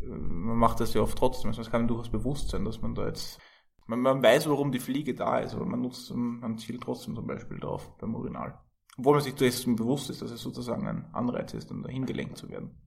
man 0.00 0.58
macht 0.58 0.80
das 0.80 0.92
ja 0.92 1.00
oft 1.00 1.16
trotzdem. 1.16 1.48
Also 1.48 1.62
es 1.62 1.70
kann 1.70 1.88
durchaus 1.88 2.10
bewusst 2.10 2.50
sein, 2.50 2.66
dass 2.66 2.82
man 2.82 2.94
da 2.94 3.06
jetzt, 3.06 3.40
man, 3.86 4.00
man 4.00 4.22
weiß, 4.22 4.50
warum 4.50 4.70
die 4.70 4.80
Fliege 4.80 5.14
da 5.14 5.38
ist, 5.38 5.54
aber 5.54 5.64
man 5.64 5.80
nutzt, 5.80 6.14
man 6.14 6.58
zielt 6.58 6.82
trotzdem 6.82 7.16
zum 7.16 7.26
Beispiel 7.26 7.58
drauf 7.58 7.90
beim 7.96 8.14
Urinal. 8.14 8.60
Obwohl 8.98 9.14
man 9.14 9.22
sich 9.22 9.34
dessen 9.34 9.76
bewusst 9.76 10.10
ist, 10.10 10.20
dass 10.20 10.30
es 10.30 10.42
sozusagen 10.42 10.86
ein 10.86 11.06
Anreiz 11.14 11.54
ist, 11.54 11.70
um 11.70 11.82
dahin 11.82 12.04
gelenkt 12.04 12.36
zu 12.36 12.50
werden. 12.50 12.78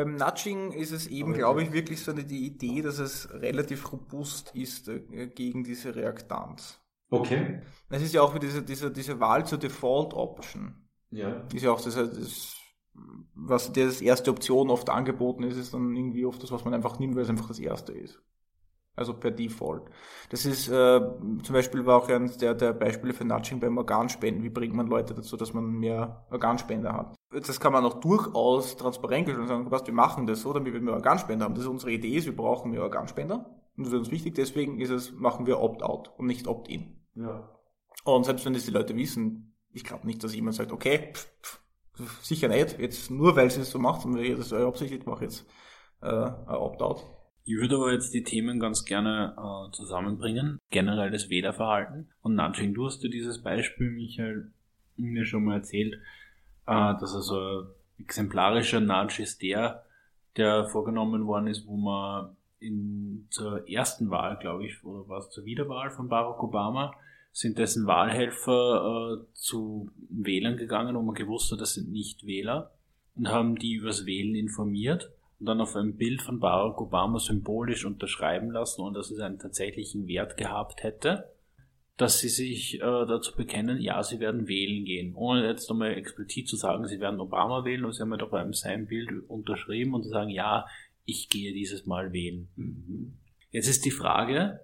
Beim 0.00 0.16
Nudging 0.16 0.72
ist 0.72 0.92
es 0.92 1.08
eben, 1.08 1.34
glaube 1.34 1.62
ich, 1.62 1.72
wirklich 1.72 2.02
so 2.02 2.10
eine, 2.10 2.24
die 2.24 2.46
Idee, 2.46 2.80
dass 2.80 2.98
es 2.98 3.30
relativ 3.34 3.92
robust 3.92 4.50
ist 4.54 4.88
äh, 4.88 5.26
gegen 5.26 5.62
diese 5.62 5.94
Reaktanz. 5.94 6.80
Okay. 7.10 7.60
Es 7.90 8.00
ist 8.00 8.14
ja 8.14 8.22
auch 8.22 8.38
diese, 8.38 8.62
diese, 8.62 8.90
diese 8.90 9.20
Wahl 9.20 9.44
zur 9.44 9.58
Default 9.58 10.14
Option. 10.14 10.88
Ja. 11.10 11.46
Ist 11.52 11.64
ja 11.64 11.70
auch 11.70 11.82
das, 11.82 11.96
das 11.96 12.56
was 13.34 13.72
der 13.74 13.86
das 13.86 14.00
erste 14.00 14.30
Option 14.30 14.70
oft 14.70 14.88
angeboten 14.88 15.42
ist, 15.42 15.58
ist 15.58 15.74
dann 15.74 15.94
irgendwie 15.94 16.24
oft 16.24 16.42
das, 16.42 16.50
was 16.50 16.64
man 16.64 16.72
einfach 16.72 16.98
nimmt, 16.98 17.14
weil 17.14 17.24
es 17.24 17.28
einfach 17.28 17.48
das 17.48 17.58
erste 17.58 17.92
ist. 17.92 18.22
Also 18.96 19.14
per 19.14 19.30
Default. 19.30 19.84
Das 20.30 20.44
ist 20.44 20.68
äh, 20.68 21.00
zum 21.00 21.52
Beispiel 21.52 21.86
war 21.86 21.96
auch 21.96 22.08
eines 22.08 22.36
der, 22.36 22.54
der 22.54 22.72
Beispiele 22.72 23.14
für 23.14 23.24
Nudging 23.24 23.60
beim 23.60 23.78
Organspenden. 23.78 24.42
Wie 24.42 24.50
bringt 24.50 24.74
man 24.74 24.88
Leute 24.88 25.14
dazu, 25.14 25.36
dass 25.36 25.54
man 25.54 25.64
mehr 25.64 26.26
Organspender 26.30 26.92
hat? 26.92 27.14
Das 27.30 27.60
kann 27.60 27.72
man 27.72 27.84
auch 27.84 28.00
durchaus 28.00 28.76
transparent 28.76 29.28
und 29.28 29.46
sagen, 29.46 29.70
was 29.70 29.86
wir 29.86 29.94
machen 29.94 30.26
das 30.26 30.40
so, 30.40 30.52
damit 30.52 30.72
wir 30.72 30.80
mehr 30.80 30.94
Organspender 30.94 31.44
haben. 31.44 31.54
Das 31.54 31.64
ist 31.64 31.70
unsere 31.70 31.92
Idee, 31.92 32.16
ist, 32.16 32.26
wir 32.26 32.36
brauchen 32.36 32.72
mehr 32.72 32.82
Organspender. 32.82 33.46
Und 33.76 33.86
das 33.86 33.92
ist 33.92 33.98
uns 33.98 34.10
wichtig, 34.10 34.34
deswegen 34.34 34.80
ist 34.80 34.90
es, 34.90 35.12
machen 35.12 35.46
wir 35.46 35.60
Opt-out 35.60 36.12
und 36.18 36.26
nicht 36.26 36.46
Opt-in. 36.46 37.00
Ja. 37.14 37.48
Und 38.04 38.24
selbst 38.24 38.44
wenn 38.44 38.52
das 38.52 38.64
die 38.64 38.70
Leute 38.72 38.96
wissen, 38.96 39.56
ich 39.72 39.84
glaube 39.84 40.06
nicht, 40.06 40.22
dass 40.24 40.34
jemand 40.34 40.56
sagt, 40.56 40.72
okay, 40.72 41.12
pff, 41.14 41.30
pff, 41.94 42.22
sicher 42.22 42.48
nicht, 42.48 42.78
jetzt 42.78 43.10
nur 43.10 43.36
weil 43.36 43.50
sie 43.50 43.60
es 43.60 43.70
so 43.70 43.78
macht, 43.78 44.02
sondern 44.02 44.22
ich 44.22 44.36
das 44.36 44.52
absichtlich 44.52 45.06
mache 45.06 45.24
jetzt 45.24 45.46
äh, 46.02 46.08
ein 46.08 46.56
Opt-out. 46.56 47.04
Ich 47.44 47.56
würde 47.56 47.76
aber 47.76 47.92
jetzt 47.92 48.12
die 48.14 48.22
Themen 48.22 48.60
ganz 48.60 48.84
gerne 48.84 49.34
äh, 49.36 49.72
zusammenbringen. 49.72 50.58
Generell 50.70 51.10
das 51.10 51.30
Wählerverhalten. 51.30 52.08
Und 52.22 52.34
Nudging, 52.34 52.74
du 52.74 52.86
hast 52.86 53.02
dir 53.02 53.10
dieses 53.10 53.42
Beispiel, 53.42 53.90
Michael, 53.90 54.50
mir 54.96 55.24
schon 55.24 55.44
mal 55.44 55.56
erzählt, 55.56 55.94
äh, 56.66 56.94
dass 57.00 57.14
also 57.14 57.66
exemplarischer 57.98 58.80
Nudge 58.80 59.22
ist 59.22 59.42
der, 59.42 59.84
der 60.36 60.66
vorgenommen 60.66 61.26
worden 61.26 61.48
ist, 61.48 61.66
wo 61.66 61.76
man 61.76 62.36
in, 62.60 63.26
zur 63.30 63.68
ersten 63.68 64.10
Wahl, 64.10 64.38
glaube 64.38 64.66
ich, 64.66 64.84
oder 64.84 65.08
war 65.08 65.18
es 65.18 65.30
zur 65.30 65.44
Wiederwahl 65.44 65.90
von 65.90 66.08
Barack 66.08 66.42
Obama, 66.42 66.94
sind 67.32 67.58
dessen 67.58 67.86
Wahlhelfer 67.86 69.22
äh, 69.22 69.34
zu 69.34 69.90
Wählern 70.08 70.56
gegangen, 70.56 70.94
wo 70.96 71.02
man 71.02 71.14
gewusst 71.14 71.50
hat, 71.52 71.60
das 71.60 71.74
sind 71.74 71.90
nicht 71.90 72.26
Wähler 72.26 72.72
und 73.14 73.28
haben 73.28 73.56
die 73.56 73.74
übers 73.74 74.04
Wählen 74.04 74.34
informiert 74.34 75.10
und 75.40 75.46
dann 75.46 75.60
auf 75.60 75.74
ein 75.74 75.96
Bild 75.96 76.20
von 76.20 76.38
Barack 76.38 76.80
Obama 76.80 77.18
symbolisch 77.18 77.86
unterschreiben 77.86 78.50
lassen 78.50 78.82
und 78.82 78.94
dass 78.94 79.10
es 79.10 79.20
einen 79.20 79.38
tatsächlichen 79.38 80.06
Wert 80.06 80.36
gehabt 80.36 80.82
hätte, 80.82 81.32
dass 81.96 82.18
sie 82.20 82.28
sich 82.28 82.76
äh, 82.76 82.78
dazu 82.80 83.34
bekennen, 83.34 83.80
ja, 83.80 84.02
sie 84.02 84.20
werden 84.20 84.48
wählen 84.48 84.84
gehen. 84.84 85.14
Ohne 85.14 85.46
jetzt 85.46 85.68
nochmal 85.68 85.94
explizit 85.94 86.48
zu 86.48 86.56
sagen, 86.56 86.86
sie 86.86 87.00
werden 87.00 87.20
Obama 87.20 87.64
wählen 87.64 87.84
und 87.84 87.92
sie 87.92 88.02
haben 88.02 88.10
ja 88.10 88.18
doch 88.18 88.30
beim 88.30 88.52
sein 88.52 88.86
Bild 88.86 89.10
unterschrieben 89.28 89.94
und 89.94 90.02
zu 90.02 90.10
sagen, 90.10 90.30
ja, 90.30 90.66
ich 91.04 91.28
gehe 91.28 91.52
dieses 91.52 91.86
Mal 91.86 92.12
wählen. 92.12 92.48
Mhm. 92.56 93.18
Jetzt 93.50 93.68
ist 93.68 93.84
die 93.84 93.90
Frage, 93.90 94.60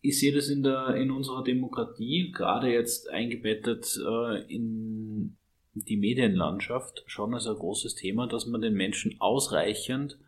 ich 0.00 0.20
sehe 0.20 0.32
das 0.32 0.48
in 0.48 0.62
der 0.62 0.94
in 0.96 1.10
unserer 1.10 1.42
Demokratie 1.42 2.30
gerade 2.32 2.70
jetzt 2.72 3.08
eingebettet 3.10 3.98
äh, 4.06 4.42
in 4.52 5.36
die 5.84 5.96
Medienlandschaft 5.96 7.04
schon 7.06 7.34
als 7.34 7.46
ein 7.46 7.56
großes 7.56 7.94
Thema, 7.94 8.26
dass 8.26 8.46
man 8.46 8.60
den 8.60 8.74
Menschen 8.74 9.20
ausreichend 9.20 10.18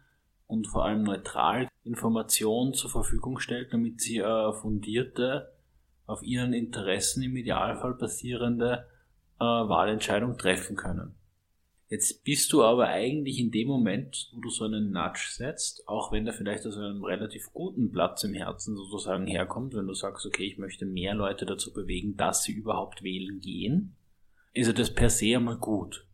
und 0.46 0.66
vor 0.66 0.84
allem 0.84 1.02
neutral 1.02 1.68
Informationen 1.84 2.74
zur 2.74 2.90
Verfügung 2.90 3.38
stellt, 3.38 3.72
damit 3.72 4.00
sie 4.00 4.18
äh, 4.18 4.52
fundierte, 4.52 5.52
auf 6.06 6.22
ihren 6.22 6.52
Interessen 6.52 7.22
im 7.22 7.36
Idealfall 7.36 7.94
basierende 7.94 8.86
äh, 9.38 9.44
Wahlentscheidung 9.44 10.36
treffen 10.36 10.76
können. 10.76 11.14
Jetzt 11.88 12.22
bist 12.22 12.52
du 12.52 12.62
aber 12.62 12.86
eigentlich 12.86 13.38
in 13.38 13.50
dem 13.50 13.66
Moment, 13.66 14.30
wo 14.32 14.40
du 14.40 14.48
so 14.48 14.64
einen 14.64 14.92
Nudge 14.92 15.26
setzt, 15.30 15.88
auch 15.88 16.12
wenn 16.12 16.24
der 16.24 16.34
vielleicht 16.34 16.64
aus 16.64 16.76
einem 16.76 17.02
relativ 17.02 17.52
guten 17.52 17.90
Platz 17.90 18.22
im 18.22 18.32
Herzen 18.32 18.76
sozusagen 18.76 19.26
herkommt, 19.26 19.74
wenn 19.74 19.88
du 19.88 19.94
sagst, 19.94 20.24
okay, 20.24 20.44
ich 20.44 20.56
möchte 20.56 20.86
mehr 20.86 21.14
Leute 21.14 21.46
dazu 21.46 21.72
bewegen, 21.72 22.16
dass 22.16 22.44
sie 22.44 22.52
überhaupt 22.52 23.02
wählen 23.02 23.40
gehen, 23.40 23.96
ist 24.52 24.66
ja 24.66 24.72
das 24.72 24.94
per 24.94 25.10
se 25.10 25.36
einmal 25.36 25.58
gut. 25.58 26.06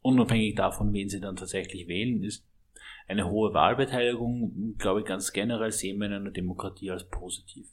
Unabhängig 0.00 0.56
davon, 0.56 0.92
wen 0.92 1.08
sie 1.08 1.20
dann 1.20 1.36
tatsächlich 1.36 1.88
wählen, 1.88 2.22
ist 2.22 2.44
eine 3.08 3.28
hohe 3.28 3.52
Wahlbeteiligung, 3.54 4.76
glaube 4.78 5.00
ich, 5.00 5.06
ganz 5.06 5.32
generell 5.32 5.72
sehen 5.72 5.98
wir 5.98 6.06
in 6.06 6.12
einer 6.12 6.30
Demokratie 6.30 6.90
als 6.90 7.08
positiv. 7.08 7.68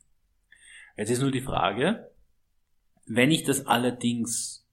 Jetzt 0.98 1.12
ist 1.12 1.22
nur 1.22 1.32
die 1.32 1.42
Frage, 1.42 2.12
wenn 3.06 3.32
ich 3.32 3.44
das 3.44 3.66
allerdings 3.66 4.68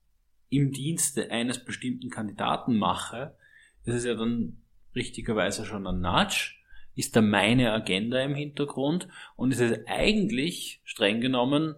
im 0.49 0.73
Dienste 0.73 1.31
eines 1.31 1.65
bestimmten 1.65 2.11
Kandidaten 2.11 2.77
mache, 2.77 3.37
ist 3.85 3.95
es 3.95 4.05
ja 4.05 4.15
dann 4.15 4.63
richtigerweise 4.95 5.65
schon 5.65 5.87
ein 5.87 6.01
Nudge, 6.01 6.55
ist 6.95 7.15
da 7.15 7.21
meine 7.21 7.73
Agenda 7.73 8.21
im 8.21 8.35
Hintergrund 8.35 9.09
und 9.37 9.53
ist 9.53 9.61
es 9.61 9.87
eigentlich 9.87 10.81
streng 10.85 11.21
genommen 11.21 11.75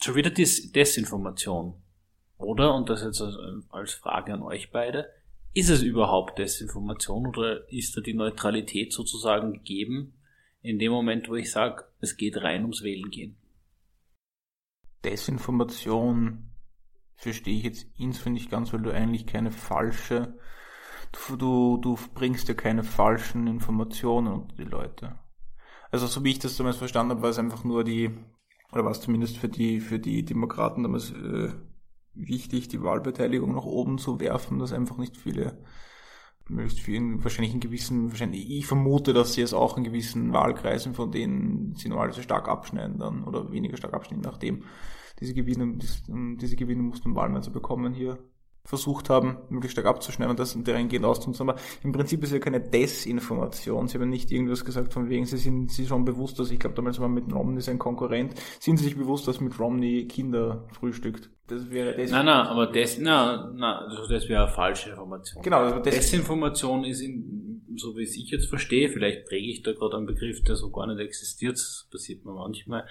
schon 0.00 0.14
wieder 0.14 0.30
Des 0.30 0.72
Desinformation. 0.72 1.82
Oder, 2.38 2.74
und 2.74 2.88
das 2.90 3.02
jetzt 3.02 3.22
als 3.70 3.94
Frage 3.94 4.34
an 4.34 4.42
euch 4.42 4.70
beide, 4.70 5.08
ist 5.54 5.70
es 5.70 5.82
überhaupt 5.82 6.38
Desinformation 6.38 7.26
oder 7.26 7.66
ist 7.72 7.96
da 7.96 8.02
die 8.02 8.12
Neutralität 8.12 8.92
sozusagen 8.92 9.54
gegeben 9.54 10.12
in 10.60 10.78
dem 10.78 10.92
Moment, 10.92 11.28
wo 11.28 11.34
ich 11.34 11.50
sage, 11.50 11.84
es 12.00 12.16
geht 12.16 12.36
rein 12.42 12.62
ums 12.62 12.82
Wählen 12.82 13.10
gehen? 13.10 13.36
Desinformation 15.02 16.50
verstehe 17.14 17.56
ich 17.56 17.64
jetzt 17.64 17.86
insofern 17.96 18.34
nicht 18.34 18.50
ganz, 18.50 18.72
weil 18.72 18.82
du 18.82 18.92
eigentlich 18.92 19.26
keine 19.26 19.50
falsche, 19.50 20.38
du, 21.12 21.36
du, 21.36 21.78
du 21.78 21.98
bringst 22.14 22.48
ja 22.48 22.54
keine 22.54 22.84
falschen 22.84 23.46
Informationen 23.46 24.26
unter 24.26 24.56
die 24.56 24.64
Leute. 24.64 25.18
Also 25.90 26.06
so 26.06 26.22
wie 26.24 26.32
ich 26.32 26.38
das 26.38 26.56
damals 26.56 26.76
verstanden 26.76 27.12
habe, 27.12 27.22
war 27.22 27.30
es 27.30 27.38
einfach 27.38 27.64
nur 27.64 27.82
die, 27.84 28.10
oder 28.72 28.84
war 28.84 28.90
es 28.90 29.00
zumindest 29.00 29.38
für 29.38 29.48
die, 29.48 29.80
für 29.80 29.98
die 29.98 30.24
Demokraten 30.24 30.82
damals 30.82 31.12
äh, 31.12 31.52
wichtig, 32.16 32.68
die 32.68 32.82
Wahlbeteiligung 32.82 33.54
nach 33.54 33.64
oben 33.64 33.98
zu 33.98 34.20
werfen, 34.20 34.58
dass 34.58 34.72
einfach 34.72 34.98
nicht 34.98 35.16
viele, 35.16 35.62
möglichst 36.48 36.80
vielen, 36.80 37.22
wahrscheinlich 37.22 37.54
in 37.54 37.60
gewissen, 37.60 38.10
wahrscheinlich, 38.10 38.50
ich 38.50 38.66
vermute, 38.66 39.12
dass 39.12 39.34
sie 39.34 39.42
es 39.42 39.54
auch 39.54 39.76
in 39.76 39.84
gewissen 39.84 40.32
Wahlkreisen, 40.32 40.94
von 40.94 41.10
denen 41.10 41.74
sie 41.74 41.88
normalerweise 41.88 42.22
stark 42.22 42.48
abschneiden 42.48 42.98
dann, 42.98 43.24
oder 43.24 43.50
weniger 43.52 43.76
stark 43.76 43.94
abschneiden, 43.94 44.24
nachdem 44.24 44.64
diese 45.20 45.34
Gewinne, 45.34 45.78
diese 45.78 46.56
Gewinne 46.56 46.82
mussten 46.82 47.14
Wahlmann 47.14 47.42
zu 47.42 47.52
bekommen 47.52 47.94
hier 47.94 48.18
versucht 48.66 49.08
haben, 49.10 49.38
möglichst 49.48 49.72
stark 49.72 49.86
abzuschneiden 49.86 50.30
und 50.30 50.38
das 50.38 50.56
dahingehend 50.62 51.06
auszunutzen. 51.06 51.48
Aber 51.48 51.58
im 51.82 51.92
Prinzip 51.92 52.22
ist 52.22 52.32
ja 52.32 52.38
keine 52.38 52.60
Desinformation. 52.60 53.88
Sie 53.88 53.98
haben 53.98 54.10
nicht 54.10 54.30
irgendwas 54.32 54.64
gesagt 54.64 54.92
von 54.92 55.08
wegen, 55.08 55.24
sie 55.24 55.38
sind 55.38 55.70
sich 55.70 55.88
schon 55.88 56.04
bewusst, 56.04 56.38
dass 56.38 56.50
ich 56.50 56.58
glaube 56.58 56.74
damals 56.74 57.00
war 57.00 57.08
mit 57.08 57.32
Romney 57.32 57.60
sein 57.60 57.78
Konkurrent, 57.78 58.34
sind 58.60 58.78
sie 58.78 58.84
sich 58.84 58.96
bewusst, 58.96 59.28
dass 59.28 59.40
mit 59.40 59.58
Romney 59.58 60.06
Kinder 60.06 60.64
frühstückt. 60.72 61.30
Das 61.48 61.70
wäre 61.70 61.94
Desinformation. 61.94 63.04
Nein, 63.04 63.04
nein, 63.04 63.26
aber 63.26 63.52
na, 63.52 63.52
na, 63.54 63.78
also 63.86 64.08
das 64.08 64.28
wäre 64.28 64.44
eine 64.44 64.52
falsche 64.52 64.90
Information. 64.90 65.42
Genau, 65.42 65.58
also 65.58 65.78
Desinformation 65.78 66.84
ist 66.84 67.00
in, 67.00 67.62
so 67.76 67.96
wie 67.96 68.02
es 68.02 68.16
ich 68.16 68.30
jetzt 68.30 68.48
verstehe, 68.48 68.88
vielleicht 68.88 69.26
präge 69.26 69.46
ich 69.46 69.62
da 69.62 69.72
gerade 69.72 69.96
einen 69.96 70.06
Begriff, 70.06 70.42
der 70.42 70.56
so 70.56 70.70
gar 70.70 70.88
nicht 70.88 70.98
existiert, 70.98 71.54
das 71.54 71.86
passiert 71.90 72.24
mir 72.24 72.32
manchmal, 72.32 72.84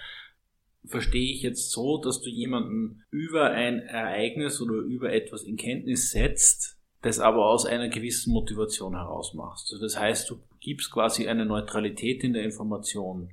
verstehe 0.86 1.32
ich 1.32 1.42
jetzt 1.42 1.70
so, 1.72 1.98
dass 1.98 2.20
du 2.20 2.30
jemanden 2.30 3.02
über 3.10 3.50
ein 3.50 3.80
Ereignis 3.80 4.60
oder 4.60 4.74
über 4.74 5.12
etwas 5.12 5.42
in 5.42 5.56
Kenntnis 5.56 6.10
setzt, 6.10 6.78
das 7.02 7.18
aber 7.20 7.46
aus 7.46 7.66
einer 7.66 7.88
gewissen 7.88 8.32
Motivation 8.32 8.94
heraus 8.94 9.34
machst. 9.34 9.72
Also 9.72 9.82
das 9.82 9.98
heißt, 9.98 10.30
du 10.30 10.40
gibst 10.60 10.90
quasi 10.90 11.28
eine 11.28 11.46
Neutralität 11.46 12.24
in 12.24 12.32
der 12.32 12.44
Information 12.44 13.30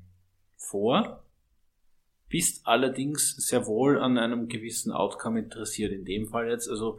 vor, 0.58 1.24
bist 2.30 2.66
allerdings 2.66 3.36
sehr 3.36 3.68
wohl 3.68 4.00
an 4.00 4.18
einem 4.18 4.48
gewissen 4.48 4.92
Outcome 4.92 5.40
interessiert. 5.40 5.92
In 5.92 6.06
dem 6.06 6.28
Fall 6.28 6.50
jetzt, 6.50 6.68
also 6.68 6.98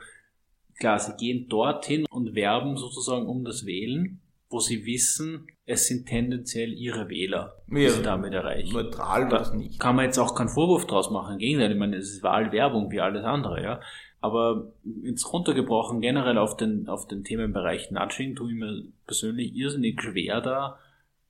klar, 0.79 0.99
sie 0.99 1.17
gehen 1.17 1.49
dorthin 1.49 2.07
und 2.09 2.35
werben 2.35 2.77
sozusagen 2.77 3.27
um 3.27 3.45
das 3.45 3.67
Wählen, 3.67 4.21
wo 4.55 4.61
sie 4.61 4.87
wissen, 4.87 5.49
es 5.67 5.89
sind 5.89 6.07
tendenziell 6.07 6.73
ihre 6.73 7.09
Wähler, 7.09 7.57
die 7.67 7.81
ja, 7.81 7.91
sie 7.91 8.03
damit 8.03 8.33
erreichen. 8.33 8.73
Neutral 8.73 9.23
war 9.23 9.41
das 9.41 9.53
nicht. 9.53 9.81
Kann 9.81 9.97
man 9.97 10.05
jetzt 10.05 10.19
auch 10.19 10.37
keinen 10.37 10.49
Vorwurf 10.49 10.87
draus 10.87 11.11
machen. 11.11 11.33
Im 11.33 11.39
Gegenteil, 11.41 11.73
ich 11.73 11.79
meine, 11.79 11.97
es 11.97 12.09
ist 12.09 12.23
Wahlwerbung 12.23 12.93
wie 12.93 13.01
alles 13.01 13.25
andere, 13.25 13.61
ja. 13.61 13.81
Aber 14.21 14.73
jetzt 15.03 15.33
runtergebrochen 15.33 16.01
generell 16.01 16.39
auf 16.39 16.57
den, 16.57 16.89
auf 16.89 17.09
den 17.09 17.25
Themenbereich 17.25 17.91
Nudging 17.91 18.37
tue 18.37 18.53
ich 18.53 18.57
mir 18.57 18.85
persönlich 19.07 19.57
irrsinnig 19.57 20.01
schwer 20.01 20.41
da, 20.41 20.79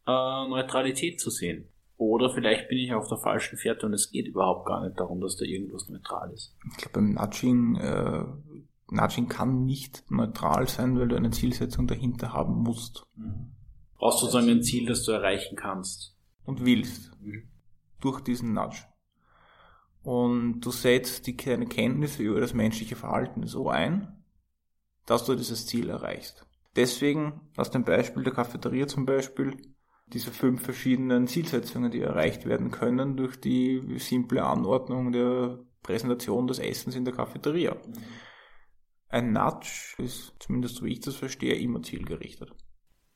äh, 0.07 0.49
Neutralität 0.51 1.19
zu 1.19 1.31
sehen. 1.31 1.67
Oder 1.97 2.29
vielleicht 2.29 2.69
bin 2.69 2.77
ich 2.77 2.93
auf 2.93 3.09
der 3.09 3.19
falschen 3.19 3.57
Fährte 3.57 3.87
und 3.87 3.95
es 3.95 4.11
geht 4.11 4.27
überhaupt 4.27 4.67
gar 4.67 4.85
nicht 4.85 5.01
darum, 5.01 5.23
dass 5.23 5.37
da 5.37 5.47
irgendwas 5.47 5.89
neutral 5.89 6.31
ist. 6.33 6.55
Ich 6.73 6.77
glaube, 6.77 6.93
beim 6.93 7.15
Nudging 7.15 7.77
äh, 7.77 8.25
Nudging 8.95 9.29
kann 9.29 9.65
nicht 9.65 10.11
neutral 10.11 10.69
sein, 10.69 10.99
weil 10.99 11.09
du 11.09 11.17
eine 11.17 11.31
Zielsetzung 11.31 11.87
dahinter 11.87 12.33
haben 12.33 12.63
musst. 12.63 13.07
Mhm. 13.17 13.53
Brauchst 13.97 14.23
du 14.23 14.27
sozusagen 14.27 14.51
ein 14.51 14.63
Ziel, 14.63 14.87
das 14.87 15.05
du 15.05 15.13
erreichen 15.13 15.57
kannst. 15.57 16.17
Und 16.45 16.65
willst. 16.65 17.11
Mhm. 17.21 17.49
Durch 18.01 18.21
diesen 18.21 18.53
Nudge. 18.53 18.85
Und 20.03 20.61
du 20.61 20.71
setzt 20.71 21.27
die 21.27 21.37
deine 21.37 21.67
Kenntnisse 21.67 22.23
über 22.23 22.41
das 22.41 22.55
menschliche 22.55 22.97
Verhalten 22.97 23.47
so 23.47 23.69
ein, 23.71 24.23
dass 25.07 25.25
du 25.25 25.35
dieses 25.35 25.67
Ziel 25.67 25.89
erreichst. 25.89 26.47
Deswegen, 26.77 27.41
aus 27.57 27.71
dem 27.71 27.85
Beispiel 27.85 28.23
der 28.25 28.35
Cafeteria 28.35 28.87
zum 28.87 29.07
Beispiel, 29.07 29.57
diese 30.07 30.31
fünf 30.31 30.63
verschiedenen 30.63 31.27
Zielsetzungen, 31.27 31.91
die 31.91 32.01
erreicht 32.01 32.45
werden 32.47 32.71
können 32.71 33.17
durch 33.17 33.41
die 33.41 33.97
simple 33.99 34.45
Anordnung 34.45 35.13
der 35.13 35.59
Präsentation 35.83 36.47
des 36.47 36.59
Essens 36.59 36.95
in 36.95 37.05
der 37.05 37.15
Cafeteria. 37.15 37.75
Mhm. 37.75 38.03
Ein 39.15 39.33
Nudge 39.33 39.95
ist, 39.99 40.33
zumindest 40.41 40.75
so 40.75 40.85
wie 40.85 40.95
ich 40.95 40.99
das 40.99 41.15
verstehe, 41.15 41.55
immer 41.55 41.81
zielgerichtet. 41.81 42.51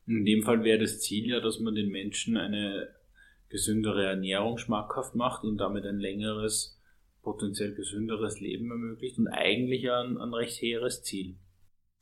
In 0.07 0.23
dem 0.23 0.43
Fall 0.43 0.63
wäre 0.63 0.79
das 0.79 1.01
Ziel 1.01 1.29
ja, 1.29 1.41
dass 1.41 1.59
man 1.59 1.75
den 1.75 1.89
Menschen 1.89 2.37
eine 2.37 2.87
gesündere 3.49 4.05
Ernährung 4.05 4.57
schmackhaft 4.57 5.15
macht 5.15 5.43
und 5.43 5.57
damit 5.57 5.85
ein 5.85 5.99
längeres, 5.99 6.79
potenziell 7.21 7.75
gesünderes 7.75 8.39
Leben 8.39 8.71
ermöglicht 8.71 9.17
und 9.17 9.27
eigentlich 9.27 9.91
ein, 9.91 10.17
ein 10.17 10.33
recht 10.33 10.61
hehres 10.61 11.03
Ziel. 11.03 11.35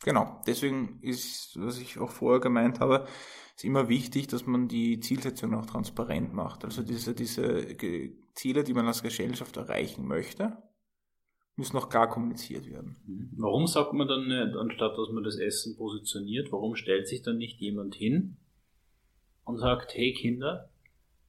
Genau, 0.03 0.43
deswegen 0.45 0.99
ist, 1.01 1.59
was 1.59 1.79
ich 1.79 1.97
auch 1.97 2.11
vorher 2.11 2.39
gemeint 2.39 2.79
habe, 2.79 3.07
ist 3.55 3.65
immer 3.65 3.89
wichtig, 3.89 4.27
dass 4.27 4.45
man 4.45 4.67
die 4.67 4.99
Zielsetzung 4.99 5.55
auch 5.55 5.65
transparent 5.65 6.35
macht. 6.35 6.65
Also 6.65 6.83
diese, 6.83 7.15
diese 7.15 7.65
Ziele, 8.35 8.63
die 8.63 8.75
man 8.75 8.85
als 8.85 9.01
Gesellschaft 9.01 9.57
erreichen 9.57 10.05
möchte, 10.05 10.55
muss 11.57 11.73
noch 11.73 11.89
gar 11.89 12.07
kommuniziert 12.07 12.69
werden. 12.69 12.95
Warum 13.35 13.65
sagt 13.67 13.93
man 13.93 14.07
dann 14.07 14.27
nicht, 14.27 14.55
anstatt 14.55 14.97
dass 14.97 15.09
man 15.09 15.23
das 15.23 15.37
Essen 15.37 15.75
positioniert, 15.75 16.51
warum 16.51 16.75
stellt 16.75 17.07
sich 17.07 17.23
dann 17.23 17.37
nicht 17.37 17.59
jemand 17.59 17.95
hin 17.95 18.37
und 19.43 19.57
sagt, 19.57 19.95
hey 19.95 20.13
Kinder, 20.13 20.69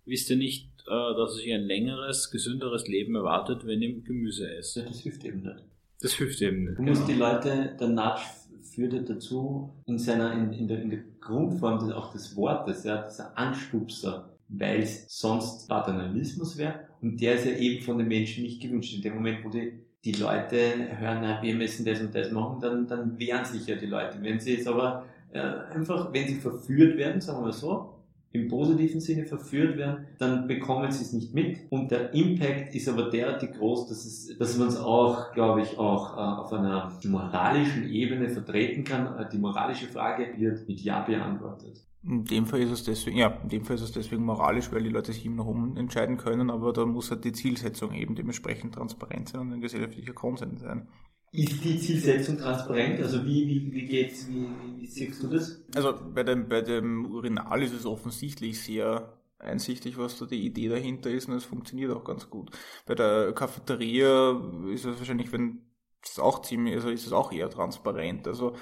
wisst 0.04 0.28
ihr 0.30 0.36
nicht, 0.36 0.68
äh, 0.86 1.14
dass 1.16 1.36
euch 1.36 1.52
ein 1.52 1.62
längeres, 1.62 2.30
gesünderes 2.30 2.86
Leben 2.86 3.14
erwartet, 3.14 3.66
wenn 3.66 3.80
ihr 3.80 4.00
Gemüse 4.02 4.54
esst? 4.54 4.76
Ja, 4.76 4.84
das 4.84 5.00
hilft 5.00 5.24
eben 5.24 5.42
nicht. 5.42 5.64
Das 6.00 6.12
hilft 6.12 6.42
eben 6.42 6.64
nicht. 6.64 6.78
Du 6.78 6.82
musst 6.82 7.08
die 7.08 7.14
Leute, 7.14 7.74
der 7.80 7.88
Nudge 7.88 8.22
führt 8.62 9.08
dazu, 9.08 9.72
in 9.86 9.98
seiner, 9.98 10.32
in, 10.32 10.52
in, 10.52 10.68
der, 10.68 10.82
in 10.82 10.90
der 10.90 11.00
Grundform 11.20 11.78
des, 11.80 11.90
auch 11.90 12.12
des 12.12 12.36
Wortes, 12.36 12.84
ja, 12.84 13.02
dieser 13.02 13.36
Anstupser, 13.36 14.36
weil 14.48 14.82
es 14.82 15.06
sonst 15.08 15.68
Paternalismus 15.68 16.58
wäre 16.58 16.86
und 17.00 17.20
der 17.20 17.34
ist 17.34 17.46
ja 17.46 17.52
eben 17.52 17.82
von 17.82 17.98
den 17.98 18.08
Menschen 18.08 18.44
nicht 18.44 18.60
gewünscht. 18.60 18.94
In 18.94 19.02
dem 19.02 19.14
Moment, 19.14 19.44
wo 19.44 19.50
die, 19.50 19.72
die 20.04 20.12
Leute 20.12 20.56
hören, 20.98 21.18
na, 21.22 21.42
wir 21.42 21.54
müssen 21.54 21.84
das 21.84 22.00
und 22.00 22.14
das 22.14 22.30
machen, 22.30 22.60
dann, 22.60 22.86
dann 22.86 23.18
wehren 23.18 23.44
sich 23.44 23.66
ja 23.66 23.76
die 23.76 23.86
Leute. 23.86 24.18
Wenn 24.22 24.38
sie 24.38 24.54
jetzt 24.54 24.68
aber 24.68 25.04
äh, 25.32 25.40
einfach, 25.40 26.12
wenn 26.12 26.28
sie 26.28 26.36
verführt 26.36 26.96
werden, 26.96 27.20
sagen 27.20 27.44
wir 27.44 27.52
so, 27.52 27.94
im 28.32 28.48
positiven 28.48 29.00
Sinne 29.00 29.24
verführt 29.24 29.76
werden, 29.78 30.06
dann 30.18 30.46
bekommen 30.46 30.90
sie 30.92 31.02
es 31.02 31.12
nicht 31.12 31.34
mit. 31.34 31.58
Und 31.70 31.90
der 31.90 32.12
Impact 32.12 32.74
ist 32.74 32.88
aber 32.88 33.10
derartig 33.10 33.52
groß, 33.54 33.88
dass, 33.88 34.04
es, 34.04 34.36
dass 34.38 34.58
man 34.58 34.68
es 34.68 34.76
auch, 34.76 35.32
glaube 35.32 35.62
ich, 35.62 35.78
auch 35.78 36.16
äh, 36.16 36.20
auf 36.20 36.52
einer 36.52 36.92
moralischen 37.04 37.88
Ebene 37.90 38.28
vertreten 38.28 38.84
kann. 38.84 39.18
Äh, 39.18 39.28
die 39.30 39.38
moralische 39.38 39.86
Frage 39.86 40.34
wird 40.36 40.68
mit 40.68 40.80
Ja 40.80 41.00
beantwortet. 41.00 41.80
In 42.08 42.24
dem 42.24 42.46
Fall 42.46 42.60
ist 42.60 42.70
es 42.70 42.84
deswegen, 42.84 43.18
ja, 43.18 43.28
in 43.42 43.50
dem 43.50 43.64
Fall 43.64 43.76
ist 43.76 43.82
es 43.82 43.92
deswegen 43.92 44.24
moralisch, 44.24 44.72
weil 44.72 44.82
die 44.82 44.88
Leute 44.88 45.12
sich 45.12 45.26
immer 45.26 45.44
noch 45.44 45.46
umentscheiden 45.46 46.16
können, 46.16 46.50
aber 46.50 46.72
da 46.72 46.86
muss 46.86 47.10
halt 47.10 47.24
die 47.24 47.32
Zielsetzung 47.32 47.92
eben 47.92 48.14
dementsprechend 48.14 48.74
transparent 48.74 49.28
sein 49.28 49.42
und 49.42 49.52
ein 49.52 49.60
gesellschaftlicher 49.60 50.14
Konsens 50.14 50.62
sein. 50.62 50.88
Ist 51.32 51.62
die 51.62 51.78
Zielsetzung 51.78 52.38
transparent? 52.38 53.00
Also 53.00 53.22
wie, 53.26 53.46
wie, 53.46 53.72
wie 53.72 53.86
geht's, 53.86 54.26
wie, 54.28 54.46
wie, 54.46 54.80
wie 54.80 54.86
siehst 54.86 55.22
du 55.22 55.28
das? 55.28 55.62
Also 55.74 55.92
bei 56.14 56.22
dem, 56.22 56.48
bei 56.48 56.62
dem 56.62 57.04
Urinal 57.12 57.62
ist 57.62 57.74
es 57.74 57.84
offensichtlich 57.84 58.58
sehr 58.58 59.12
einsichtig, 59.38 59.98
was 59.98 60.18
da 60.18 60.24
die 60.24 60.46
Idee 60.46 60.68
dahinter 60.68 61.10
ist 61.10 61.28
und 61.28 61.34
es 61.34 61.44
funktioniert 61.44 61.92
auch 61.92 62.04
ganz 62.04 62.30
gut. 62.30 62.50
Bei 62.86 62.94
der 62.94 63.32
Cafeteria 63.34 64.40
ist 64.72 64.86
es 64.86 64.98
wahrscheinlich, 64.98 65.30
wenn 65.30 65.60
es 66.02 66.18
auch 66.18 66.40
ziemlich, 66.40 66.74
also 66.74 66.88
ist 66.88 67.06
es 67.06 67.12
auch 67.12 67.32
eher 67.32 67.50
transparent. 67.50 68.26
Also 68.26 68.54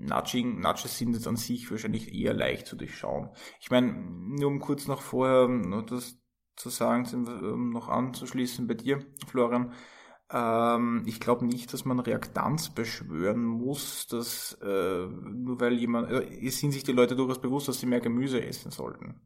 Nudging, 0.00 0.60
Nudges 0.60 0.96
sind 0.96 1.14
jetzt 1.14 1.26
an 1.26 1.36
sich 1.36 1.70
wahrscheinlich 1.70 2.14
eher 2.14 2.34
leicht 2.34 2.66
zu 2.66 2.76
durchschauen. 2.76 3.30
Ich 3.60 3.70
meine, 3.70 3.92
nur 3.92 4.48
um 4.48 4.60
kurz 4.60 4.86
noch 4.86 5.02
vorher 5.02 5.48
noch 5.48 5.84
das 5.86 6.18
zu 6.56 6.70
sagen, 6.70 7.06
um 7.24 7.70
noch 7.70 7.88
anzuschließen 7.88 8.66
bei 8.66 8.74
dir, 8.74 9.00
Florian, 9.26 9.72
ähm, 10.30 11.04
ich 11.06 11.20
glaube 11.20 11.46
nicht, 11.46 11.72
dass 11.72 11.84
man 11.84 12.00
Reaktanz 12.00 12.70
beschwören 12.70 13.44
muss, 13.44 14.06
dass 14.08 14.58
äh, 14.62 15.06
nur 15.06 15.58
weil 15.60 15.74
jemand, 15.74 16.10
äh, 16.10 16.48
sind 16.50 16.72
sich 16.72 16.84
die 16.84 16.92
Leute 16.92 17.16
durchaus 17.16 17.40
bewusst, 17.40 17.68
dass 17.68 17.80
sie 17.80 17.86
mehr 17.86 18.00
Gemüse 18.00 18.44
essen 18.44 18.70
sollten. 18.70 19.20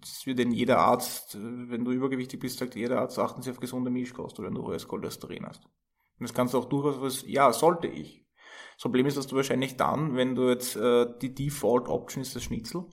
Das 0.00 0.26
wird 0.26 0.40
in 0.40 0.50
jeder 0.50 0.78
Arzt, 0.78 1.38
wenn 1.40 1.84
du 1.84 1.92
übergewichtig 1.92 2.40
bist, 2.40 2.58
sagt 2.58 2.74
jeder 2.74 3.00
Arzt, 3.00 3.18
achten 3.18 3.42
Sie 3.42 3.50
auf 3.50 3.60
gesunde 3.60 3.90
Milchkost 3.90 4.40
oder 4.40 4.50
du 4.50 4.62
hohes 4.62 4.88
Cholesterin 4.88 5.46
hast. 5.46 5.64
Und 5.64 6.28
das 6.28 6.34
kannst 6.34 6.54
du 6.54 6.58
auch 6.58 6.68
durchaus 6.68 7.00
was, 7.00 7.24
ja, 7.26 7.52
sollte 7.52 7.86
ich. 7.86 8.19
Das 8.80 8.84
Problem 8.84 9.04
ist, 9.04 9.18
dass 9.18 9.26
du 9.26 9.36
wahrscheinlich 9.36 9.76
dann, 9.76 10.16
wenn 10.16 10.34
du 10.34 10.48
jetzt 10.48 10.74
äh, 10.74 11.04
die 11.20 11.34
Default 11.34 11.86
Option 11.86 12.22
ist 12.22 12.34
das 12.34 12.44
Schnitzel, 12.44 12.86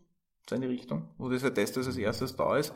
so 0.50 0.56
in 0.56 0.60
die 0.60 0.68
Richtung, 0.68 1.08
wo 1.18 1.30
dieser 1.30 1.54
Test 1.54 1.78
als 1.78 1.96
erstes 1.96 2.36
da 2.36 2.58
ist, 2.58 2.74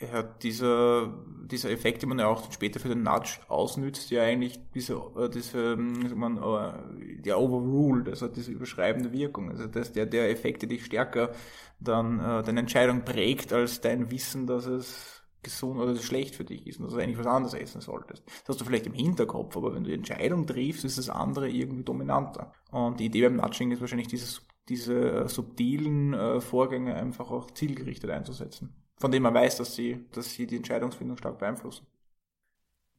ja, 0.00 0.22
dieser, 0.22 1.12
dieser 1.44 1.70
Effekt, 1.70 2.00
den 2.00 2.08
man 2.08 2.20
ja 2.20 2.26
auch 2.26 2.50
später 2.50 2.80
für 2.80 2.88
den 2.88 3.02
Nudge 3.02 3.40
ausnützt, 3.48 4.10
ja 4.10 4.22
eigentlich 4.22 4.58
diese, 4.74 4.94
äh, 4.94 5.28
diese 5.28 5.76
wie 5.76 6.14
man, 6.14 6.38
äh, 6.38 7.20
der 7.20 7.38
Overrule, 7.38 8.10
also 8.10 8.28
diese 8.28 8.52
überschreibende 8.52 9.12
Wirkung. 9.12 9.50
Also 9.50 9.66
dass 9.66 9.92
der, 9.92 10.06
der 10.06 10.30
Effekt, 10.30 10.62
der 10.62 10.70
dich 10.70 10.86
stärker 10.86 11.32
dann 11.80 12.18
äh, 12.18 12.42
deine 12.42 12.60
Entscheidung 12.60 13.04
prägt, 13.04 13.52
als 13.52 13.82
dein 13.82 14.10
Wissen, 14.10 14.46
dass 14.46 14.64
es 14.64 15.13
gesund 15.44 15.78
oder 15.78 15.94
schlecht 15.96 16.34
für 16.34 16.44
dich 16.44 16.66
ist 16.66 16.78
und 16.78 16.86
dass 16.86 16.94
du 16.94 17.00
eigentlich 17.00 17.18
was 17.18 17.26
anderes 17.26 17.54
essen 17.54 17.80
solltest. 17.80 18.24
Das 18.26 18.48
hast 18.48 18.60
du 18.60 18.64
vielleicht 18.64 18.86
im 18.86 18.94
Hinterkopf, 18.94 19.56
aber 19.56 19.74
wenn 19.74 19.84
du 19.84 19.90
die 19.90 19.96
Entscheidung 19.96 20.46
triffst, 20.46 20.84
ist 20.84 20.98
das 20.98 21.08
andere 21.08 21.48
irgendwie 21.48 21.84
dominanter. 21.84 22.52
Und 22.72 22.98
die 22.98 23.06
Idee 23.06 23.22
beim 23.22 23.36
Nudging 23.36 23.70
ist 23.70 23.80
wahrscheinlich 23.80 24.08
dieses, 24.08 24.44
diese 24.68 25.24
äh, 25.24 25.28
subtilen 25.28 26.14
äh, 26.14 26.40
Vorgänge 26.40 26.94
einfach 26.94 27.30
auch 27.30 27.50
zielgerichtet 27.52 28.10
einzusetzen 28.10 28.74
von 28.96 29.10
dem 29.10 29.22
man 29.22 29.34
weiß, 29.34 29.56
dass 29.58 29.74
sie, 29.74 30.06
dass 30.12 30.32
sie 30.32 30.46
die 30.46 30.56
Entscheidungsfindung 30.56 31.16
stark 31.16 31.38
beeinflussen. 31.38 31.86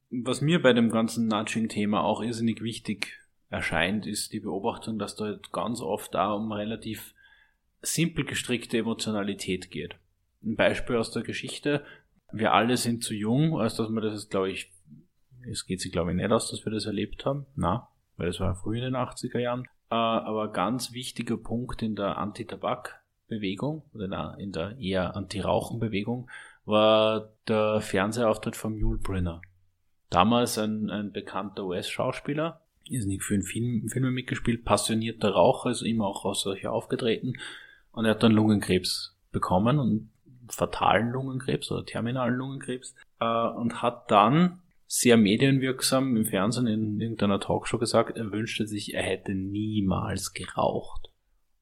Was 0.09 0.41
mir 0.41 0.61
bei 0.61 0.73
dem 0.73 0.91
ganzen 0.91 1.27
Nudging-Thema 1.27 2.03
auch 2.03 2.21
irrsinnig 2.21 2.61
wichtig 2.61 3.19
erscheint, 3.49 4.05
ist 4.05 4.33
die 4.33 4.39
Beobachtung, 4.39 4.99
dass 4.99 5.15
da 5.15 5.39
ganz 5.51 5.81
oft 5.81 6.13
da 6.13 6.33
um 6.33 6.51
relativ 6.51 7.13
simpel 7.81 8.25
gestrickte 8.25 8.77
Emotionalität 8.77 9.71
geht. 9.71 9.95
Ein 10.43 10.55
Beispiel 10.55 10.97
aus 10.97 11.11
der 11.11 11.23
Geschichte. 11.23 11.83
Wir 12.37 12.53
alle 12.53 12.77
sind 12.77 13.03
zu 13.03 13.13
jung, 13.13 13.59
als 13.59 13.75
dass 13.75 13.89
wir 13.89 14.01
das, 14.01 14.29
glaube 14.29 14.51
ich, 14.51 14.71
es 15.49 15.65
geht 15.65 15.81
sich, 15.81 15.91
glaube 15.91 16.11
ich, 16.11 16.17
nicht 16.17 16.31
aus, 16.31 16.49
dass 16.49 16.65
wir 16.65 16.71
das 16.71 16.85
erlebt 16.85 17.25
haben. 17.25 17.45
Na, 17.55 17.87
weil 18.17 18.29
es 18.29 18.39
war 18.39 18.55
früh 18.55 18.77
in 18.77 18.83
den 18.83 18.95
80er 18.95 19.39
Jahren. 19.39 19.63
Äh, 19.91 19.95
aber 19.95 20.51
ganz 20.51 20.93
wichtiger 20.93 21.37
Punkt 21.37 21.81
in 21.81 21.95
der 21.95 22.17
Anti-Tabak- 22.17 22.99
Bewegung 23.27 23.83
oder 23.93 24.37
in 24.37 24.51
der 24.51 24.77
eher 24.77 25.15
Anti-Rauchen-Bewegung 25.15 26.29
war 26.65 27.29
der 27.47 27.81
Fernsehauftritt 27.81 28.55
von 28.55 28.79
Mule 28.79 28.99
Brenner. 28.99 29.41
Damals 30.09 30.57
ein, 30.57 30.89
ein 30.89 31.11
bekannter 31.11 31.65
US-Schauspieler, 31.65 32.61
ist 32.89 33.07
nicht 33.07 33.23
für 33.23 33.33
einen 33.33 33.43
Film, 33.43 33.89
Filme 33.89 34.11
mitgespielt, 34.11 34.63
passionierter 34.63 35.31
Raucher, 35.31 35.71
ist 35.71 35.81
immer 35.81 36.05
auch 36.05 36.23
aus 36.25 36.41
solcher 36.41 36.71
aufgetreten 36.71 37.33
und 37.91 38.05
er 38.05 38.11
hat 38.11 38.23
dann 38.23 38.31
Lungenkrebs 38.31 39.17
bekommen 39.31 39.79
und 39.79 40.09
fatalen 40.49 41.09
Lungenkrebs 41.09 41.71
oder 41.71 41.85
terminalen 41.85 42.35
Lungenkrebs 42.35 42.95
äh, 43.19 43.25
und 43.25 43.81
hat 43.81 44.11
dann 44.11 44.61
sehr 44.87 45.17
medienwirksam 45.17 46.15
im 46.15 46.25
Fernsehen 46.25 46.67
in 46.67 47.01
irgendeiner 47.01 47.39
Talkshow 47.39 47.77
gesagt, 47.77 48.17
er 48.17 48.31
wünschte 48.31 48.67
sich, 48.67 48.93
er 48.93 49.03
hätte 49.03 49.33
niemals 49.33 50.33
geraucht. 50.33 51.09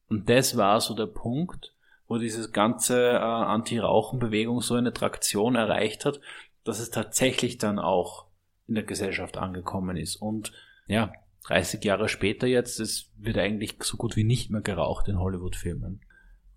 Und 0.10 0.30
das 0.30 0.58
war 0.58 0.82
so 0.82 0.94
der 0.94 1.08
Punkt, 1.08 1.74
wo 2.08 2.18
diese 2.18 2.52
ganze 2.52 3.12
äh, 3.12 3.18
Anti-Rauchen-Bewegung 3.18 4.62
so 4.62 4.76
eine 4.76 4.94
Traktion 4.94 5.56
erreicht 5.56 6.06
hat, 6.06 6.20
dass 6.64 6.80
es 6.80 6.90
tatsächlich 6.90 7.58
dann 7.58 7.80
auch 7.80 8.28
in 8.68 8.76
der 8.76 8.84
Gesellschaft 8.84 9.38
angekommen 9.38 9.98
ist. 9.98 10.18
Und 10.18 10.52
ja, 10.88 11.12
30 11.48 11.84
Jahre 11.84 12.08
später 12.10 12.48
jetzt, 12.48 12.80
es 12.80 13.12
wird 13.18 13.38
eigentlich 13.38 13.76
so 13.82 13.98
gut 13.98 14.16
wie 14.16 14.24
nicht 14.24 14.50
mehr 14.50 14.62
geraucht 14.62 15.08
in 15.08 15.20
Hollywood-Filmen. 15.20 16.02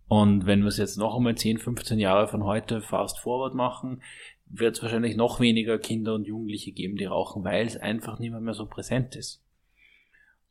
Und 0.09 0.47
wenn 0.47 0.61
wir 0.61 0.69
es 0.69 0.77
jetzt 0.77 0.99
noch 0.99 1.17
einmal 1.17 1.37
10, 1.37 1.59
15 1.59 1.99
Jahre 1.99 2.29
von 2.29 2.45
heute 2.45 2.81
fast 2.81 3.19
forward 3.19 3.55
machen, 3.55 4.03
wird 4.47 4.77
es 4.77 4.83
wahrscheinlich 4.83 5.17
noch 5.17 5.41
weniger 5.41 5.79
Kinder 5.79 6.15
und 6.15 6.27
Jugendliche 6.27 6.73
geben, 6.73 6.97
die 6.97 7.07
rauchen, 7.07 7.45
weil 7.45 7.67
es 7.67 7.77
einfach 7.77 8.19
nicht 8.19 8.31
mehr, 8.31 8.41
mehr 8.41 8.55
so 8.55 8.67
präsent 8.67 9.17
ist. 9.17 9.43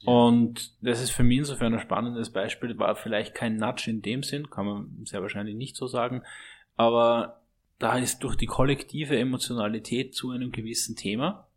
Und 0.04 0.76
das 0.82 1.02
ist 1.02 1.12
für 1.12 1.24
mich 1.24 1.40
insofern 1.40 1.74
ein 1.74 1.80
spannendes 1.80 2.30
Beispiel, 2.30 2.78
war 2.78 2.96
vielleicht 2.96 3.34
kein 3.34 3.58
Nudge 3.58 3.90
in 3.90 4.02
dem 4.02 4.24
Sinn, 4.24 4.50
kann 4.50 4.66
man 4.66 5.06
sehr 5.06 5.22
wahrscheinlich 5.22 5.56
nicht 5.56 5.76
so 5.76 5.88
sagen, 5.88 6.22
aber 6.76 7.42
da 7.80 7.98
ist 7.98 8.20
durch 8.20 8.36
die 8.36 8.46
kollektive 8.46 9.18
Emotionalität 9.18 10.14
zu 10.14 10.32
einem 10.32 10.52
gewissen 10.52 10.96
Thema 10.96 11.48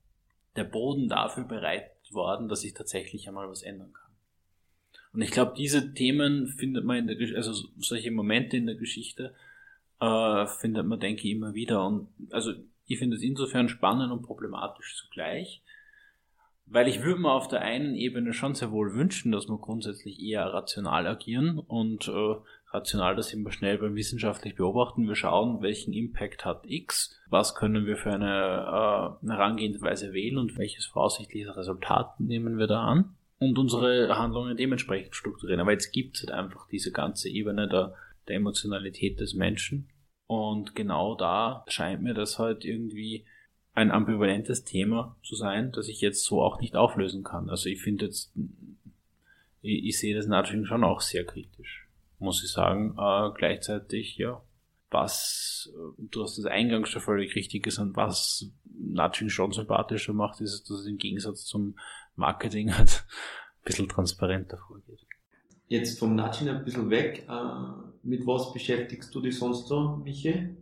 der 0.56 0.64
Boden 0.64 1.08
dafür 1.08 1.44
bereit 1.44 1.90
worden, 2.10 2.48
dass 2.48 2.62
sich 2.62 2.74
tatsächlich 2.74 3.28
einmal 3.28 3.48
was 3.48 3.62
ändern 3.62 3.92
kann. 3.92 4.07
Und 5.12 5.22
ich 5.22 5.30
glaube, 5.30 5.54
diese 5.56 5.94
Themen 5.94 6.48
findet 6.48 6.84
man 6.84 6.98
in 6.98 7.06
der 7.06 7.16
Geschichte, 7.16 7.38
also 7.38 7.68
solche 7.78 8.10
Momente 8.10 8.56
in 8.56 8.66
der 8.66 8.76
Geschichte 8.76 9.34
äh, 10.00 10.46
findet 10.46 10.86
man, 10.86 11.00
denke 11.00 11.26
ich, 11.26 11.34
immer 11.34 11.54
wieder. 11.54 11.86
Und 11.86 12.08
also 12.30 12.52
ich 12.86 12.98
finde 12.98 13.16
es 13.16 13.22
insofern 13.22 13.68
spannend 13.68 14.12
und 14.12 14.22
problematisch 14.22 14.96
zugleich, 14.96 15.62
weil 16.66 16.88
ich 16.88 17.02
würde 17.02 17.20
mir 17.20 17.32
auf 17.32 17.48
der 17.48 17.62
einen 17.62 17.94
Ebene 17.94 18.34
schon 18.34 18.54
sehr 18.54 18.70
wohl 18.70 18.94
wünschen, 18.94 19.32
dass 19.32 19.48
wir 19.48 19.56
grundsätzlich 19.58 20.20
eher 20.20 20.44
rational 20.52 21.06
agieren 21.06 21.58
und 21.58 22.08
äh, 22.08 22.34
rational, 22.70 23.16
das 23.16 23.34
wir 23.34 23.50
schnell 23.50 23.78
beim 23.78 23.94
wissenschaftlich 23.94 24.54
beobachten. 24.54 25.08
Wir 25.08 25.14
schauen, 25.14 25.62
welchen 25.62 25.94
Impact 25.94 26.44
hat 26.44 26.64
X, 26.66 27.18
was 27.30 27.54
können 27.54 27.86
wir 27.86 27.96
für 27.96 28.12
eine, 28.12 29.18
äh, 29.24 29.26
Herangehensweise 29.26 30.12
wählen 30.12 30.36
und 30.36 30.58
welches 30.58 30.84
voraussichtliches 30.84 31.56
Resultat 31.56 32.20
nehmen 32.20 32.58
wir 32.58 32.66
da 32.66 32.82
an 32.82 33.14
und 33.38 33.58
unsere 33.58 34.16
Handlungen 34.18 34.56
dementsprechend 34.56 35.14
strukturieren. 35.14 35.60
Aber 35.60 35.72
jetzt 35.72 35.92
gibt 35.92 36.16
es 36.16 36.22
halt 36.22 36.32
einfach 36.32 36.66
diese 36.68 36.92
ganze 36.92 37.28
Ebene 37.28 37.68
der, 37.68 37.94
der 38.26 38.36
Emotionalität 38.36 39.20
des 39.20 39.34
Menschen 39.34 39.88
und 40.28 40.74
genau 40.74 41.14
da 41.14 41.64
scheint 41.68 42.02
mir 42.02 42.12
das 42.12 42.38
halt 42.38 42.64
irgendwie 42.64 43.24
ein 43.72 43.90
ambivalentes 43.90 44.64
Thema 44.64 45.16
zu 45.22 45.36
sein, 45.36 45.72
das 45.72 45.88
ich 45.88 46.00
jetzt 46.00 46.24
so 46.24 46.42
auch 46.42 46.60
nicht 46.60 46.76
auflösen 46.76 47.24
kann. 47.24 47.48
Also 47.48 47.68
ich 47.70 47.80
finde 47.80 48.06
jetzt, 48.06 48.32
ich, 49.62 49.84
ich 49.84 49.98
sehe 49.98 50.14
das 50.14 50.26
Nudging 50.26 50.66
schon 50.66 50.84
auch 50.84 51.00
sehr 51.00 51.24
kritisch, 51.24 51.88
muss 52.18 52.44
ich 52.44 52.50
sagen. 52.50 52.94
Äh, 52.98 53.30
gleichzeitig, 53.36 54.18
ja, 54.18 54.42
was, 54.90 55.72
du 55.96 56.22
hast 56.22 56.36
das 56.36 56.44
eingangs 56.44 56.90
schon 56.90 57.02
völlig 57.02 57.34
richtig 57.34 57.62
gesagt, 57.62 57.92
was 57.94 58.52
Nudging 58.64 59.30
schon 59.30 59.52
sympathischer 59.52 60.12
macht, 60.12 60.40
ist, 60.40 60.68
dass 60.68 60.80
es 60.80 60.86
im 60.86 60.98
Gegensatz 60.98 61.44
zum 61.44 61.78
Marketing 62.18 62.76
halt 62.76 63.04
ein 63.08 63.64
bisschen 63.64 63.88
transparenter 63.88 64.58
vorgeht. 64.58 65.06
Jetzt 65.68 65.98
vom 65.98 66.14
Nudging 66.14 66.48
ein 66.48 66.64
bisschen 66.64 66.90
weg. 66.90 67.26
Äh, 67.28 67.88
mit 68.02 68.26
was 68.26 68.52
beschäftigst 68.52 69.14
du 69.14 69.20
dich 69.20 69.38
sonst 69.38 69.68
so, 69.68 69.96
Michi? 69.96 70.56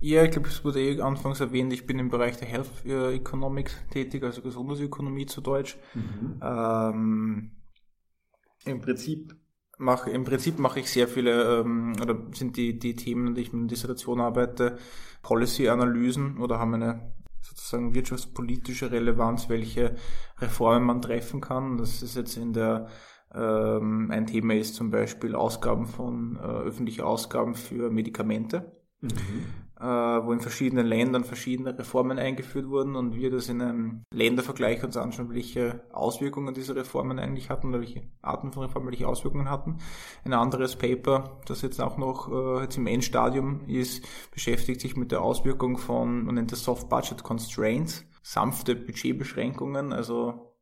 Ja, 0.00 0.22
ich 0.24 0.30
glaube, 0.30 0.48
es 0.48 0.62
wurde 0.62 0.80
eh 0.80 1.00
anfangs 1.00 1.40
erwähnt, 1.40 1.72
ich 1.72 1.86
bin 1.86 1.98
im 1.98 2.10
Bereich 2.10 2.36
der 2.36 2.48
Health 2.48 2.84
äh, 2.84 3.14
Economics 3.14 3.74
tätig, 3.90 4.22
also 4.22 4.42
Gesundheitsökonomie 4.42 5.24
zu 5.24 5.40
Deutsch. 5.40 5.78
Mhm. 5.94 6.40
Ähm, 6.42 7.50
Im 8.66 8.80
Prinzip 8.80 9.34
mache 9.78 10.10
im 10.10 10.24
Prinzip 10.24 10.58
mache 10.58 10.80
ich 10.80 10.90
sehr 10.90 11.08
viele 11.08 11.60
ähm, 11.60 11.94
oder 12.00 12.18
sind 12.32 12.56
die 12.56 12.78
die 12.78 12.94
Themen, 12.94 13.28
an 13.28 13.34
die 13.34 13.42
ich 13.42 13.52
mit 13.52 13.62
der 13.62 13.68
Dissertation 13.68 14.20
arbeite, 14.20 14.78
Policy-Analysen 15.22 16.38
oder 16.38 16.58
haben 16.58 16.74
eine 16.74 17.12
sozusagen 17.46 17.94
wirtschaftspolitische 17.94 18.90
Relevanz, 18.90 19.48
welche 19.48 19.96
Reformen 20.38 20.84
man 20.84 21.02
treffen 21.02 21.40
kann. 21.40 21.78
Das 21.78 22.02
ist 22.02 22.16
jetzt 22.16 22.36
in 22.36 22.52
der 22.52 22.88
ähm, 23.34 24.10
ein 24.10 24.26
Thema 24.26 24.54
ist 24.54 24.74
zum 24.74 24.90
Beispiel 24.90 25.34
Ausgaben 25.34 25.86
von 25.86 26.36
äh, 26.36 26.40
öffentliche 26.40 27.04
Ausgaben 27.04 27.54
für 27.54 27.90
Medikamente. 27.90 28.72
Mhm 29.00 29.65
wo 29.78 30.32
in 30.32 30.40
verschiedenen 30.40 30.86
Ländern 30.86 31.24
verschiedene 31.24 31.78
Reformen 31.78 32.18
eingeführt 32.18 32.68
wurden 32.68 32.96
und 32.96 33.14
wir 33.14 33.30
das 33.30 33.48
in 33.48 33.60
einem 33.60 34.04
Ländervergleich 34.10 34.82
uns 34.82 34.96
anschauen, 34.96 35.34
welche 35.34 35.82
Auswirkungen 35.92 36.54
diese 36.54 36.74
Reformen 36.74 37.18
eigentlich 37.18 37.50
hatten 37.50 37.68
oder 37.68 37.80
welche 37.80 38.02
Arten 38.22 38.52
von 38.52 38.62
Reformen 38.64 38.88
welche 38.88 39.06
Auswirkungen 39.06 39.50
hatten. 39.50 39.78
Ein 40.24 40.32
anderes 40.32 40.76
Paper, 40.76 41.40
das 41.46 41.60
jetzt 41.60 41.80
auch 41.80 41.98
noch 41.98 42.32
äh, 42.32 42.62
jetzt 42.62 42.78
im 42.78 42.86
Endstadium 42.86 43.66
ist, 43.66 44.04
beschäftigt 44.30 44.80
sich 44.80 44.96
mit 44.96 45.12
der 45.12 45.20
Auswirkung 45.20 45.76
von, 45.76 46.24
man 46.24 46.36
nennt 46.36 46.52
das 46.52 46.64
Soft 46.64 46.88
Budget 46.88 47.22
Constraints, 47.22 48.06
sanfte 48.22 48.76
Budgetbeschränkungen, 48.76 49.92
also 49.92 50.54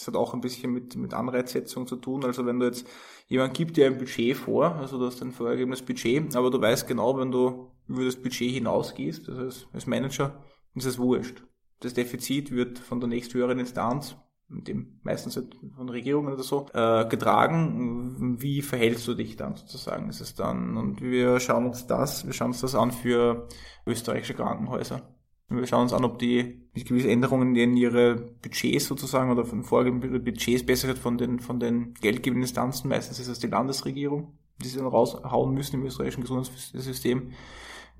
das 0.00 0.06
hat 0.06 0.16
auch 0.16 0.32
ein 0.32 0.40
bisschen 0.40 0.72
mit, 0.72 0.96
mit 0.96 1.12
Anreizsetzung 1.12 1.86
zu 1.86 1.96
tun. 1.96 2.24
Also 2.24 2.46
wenn 2.46 2.58
du 2.58 2.66
jetzt, 2.66 2.86
jemand 3.26 3.52
gibt 3.52 3.76
dir 3.76 3.84
ein 3.84 3.98
Budget 3.98 4.34
vor, 4.34 4.76
also 4.76 4.98
du 4.98 5.04
hast 5.04 5.20
ein 5.20 5.32
vorgegebenes 5.32 5.82
Budget, 5.82 6.34
aber 6.34 6.50
du 6.50 6.58
weißt 6.58 6.88
genau, 6.88 7.18
wenn 7.18 7.30
du 7.30 7.69
über 7.90 8.04
das 8.04 8.16
Budget 8.16 8.52
hinausgehst, 8.52 9.28
also 9.28 9.42
als, 9.42 9.66
als 9.72 9.86
Manager, 9.86 10.42
ist 10.74 10.86
es 10.86 10.98
wurscht. 10.98 11.42
Das 11.80 11.94
Defizit 11.94 12.50
wird 12.50 12.78
von 12.78 13.00
der 13.00 13.08
nächsthöheren 13.08 13.58
Instanz, 13.58 14.16
dem 14.48 15.00
meistens 15.02 15.36
halt 15.36 15.56
von 15.76 15.88
Regierungen 15.88 16.32
oder 16.32 16.42
so, 16.42 16.66
äh, 16.72 17.06
getragen. 17.08 18.40
Wie 18.40 18.62
verhältst 18.62 19.06
du 19.08 19.14
dich 19.14 19.36
dann 19.36 19.56
sozusagen? 19.56 20.08
Ist 20.08 20.20
es 20.20 20.34
dann, 20.34 20.76
und 20.76 21.00
wir 21.00 21.40
schauen 21.40 21.66
uns 21.66 21.86
das, 21.86 22.26
wir 22.26 22.32
schauen 22.32 22.48
uns 22.48 22.60
das 22.60 22.74
an 22.74 22.92
für 22.92 23.48
österreichische 23.86 24.34
Krankenhäuser. 24.34 25.02
Wir 25.48 25.66
schauen 25.66 25.82
uns 25.82 25.92
an, 25.92 26.04
ob 26.04 26.18
die 26.20 26.68
mit 26.74 26.86
gewissen 26.86 27.10
Änderungen 27.10 27.56
in 27.56 27.76
ihre 27.76 28.14
Budgets 28.14 28.86
sozusagen 28.86 29.32
oder 29.32 29.44
von 29.44 29.64
vorgegebenen 29.64 30.22
Budgets 30.22 30.64
besser 30.64 30.86
wird 30.86 30.98
von 30.98 31.18
den, 31.18 31.40
von 31.40 31.58
den 31.58 31.94
geldgebenden 31.94 32.44
Instanzen. 32.44 32.88
Meistens 32.88 33.18
ist 33.18 33.26
es 33.26 33.40
die 33.40 33.48
Landesregierung, 33.48 34.38
die 34.62 34.68
sie 34.68 34.78
dann 34.78 34.86
raushauen 34.86 35.52
müssen 35.52 35.76
im 35.76 35.86
österreichischen 35.86 36.20
Gesundheitssystem 36.20 37.32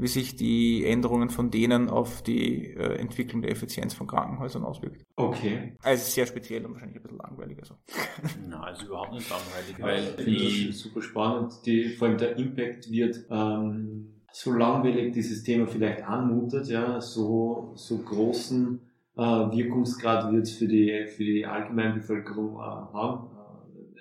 wie 0.01 0.07
sich 0.07 0.37
die 0.37 0.85
Änderungen 0.85 1.29
von 1.29 1.51
denen 1.51 1.89
auf 1.89 2.23
die 2.23 2.73
äh, 2.73 2.99
Entwicklung 2.99 3.43
der 3.43 3.51
Effizienz 3.51 3.93
von 3.93 4.07
Krankenhäusern 4.07 4.65
auswirkt. 4.65 5.03
Okay. 5.17 5.77
Also 5.83 6.11
sehr 6.11 6.27
speziell 6.27 6.65
und 6.65 6.73
wahrscheinlich 6.73 6.97
ein 6.97 7.03
bisschen 7.03 7.19
langweilig. 7.19 7.59
Also. 7.61 7.75
Na, 8.49 8.63
also 8.63 8.87
überhaupt 8.87 9.13
nicht 9.13 9.29
langweilig. 9.29 9.77
Weil 9.79 10.29
ich 10.29 10.55
finde 10.55 10.73
super 10.73 11.03
spannend. 11.03 11.53
Die, 11.67 11.91
vor 11.91 12.09
allem 12.09 12.19
der 12.19 12.37
Impact 12.37 12.91
wird, 12.91 13.27
ähm, 13.31 14.15
so 14.33 14.53
langweilig 14.53 15.13
dieses 15.13 15.43
Thema 15.43 15.67
vielleicht 15.67 16.03
anmutet, 16.03 16.69
ja, 16.69 17.01
so, 17.01 17.73
so 17.75 17.99
großen 17.99 18.81
äh, 19.17 19.21
Wirkungsgrad 19.21 20.33
wird 20.33 20.45
es 20.45 20.53
für 20.53 20.69
die, 20.69 21.07
für 21.09 21.25
die 21.25 21.45
Allgemeinbevölkerung 21.45 22.55
äh, 22.55 22.59
haben, 22.59 23.27
äh, 23.97 24.01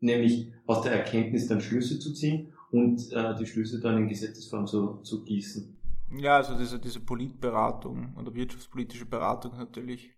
nämlich 0.00 0.52
aus 0.66 0.82
der 0.82 0.92
Erkenntnis 0.92 1.48
dann 1.48 1.60
Schlüsse 1.60 1.98
zu 1.98 2.12
ziehen 2.12 2.52
und 2.72 3.12
äh, 3.12 3.34
die 3.36 3.46
Schlüsse 3.46 3.80
dann 3.80 3.98
in 3.98 4.08
Gesetzesform 4.08 4.66
zu, 4.66 5.02
zu 5.02 5.24
gießen. 5.24 5.76
Ja, 6.18 6.36
also 6.36 6.56
diese, 6.56 6.78
diese 6.78 7.00
Politberatung 7.00 8.16
oder 8.16 8.34
wirtschaftspolitische 8.34 9.06
Beratung 9.06 9.56
natürlich, 9.56 10.10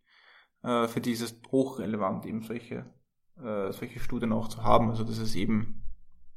äh, 0.62 0.88
für 0.88 1.00
die 1.00 1.12
ist 1.12 1.22
es 1.22 1.40
hochrelevant, 1.50 2.24
eben 2.26 2.42
solche, 2.42 2.86
äh, 3.36 3.72
solche 3.72 4.00
Studien 4.00 4.32
auch 4.32 4.48
zu 4.48 4.62
haben. 4.62 4.88
Also 4.90 5.04
das 5.04 5.18
ist 5.18 5.34
eben, 5.34 5.82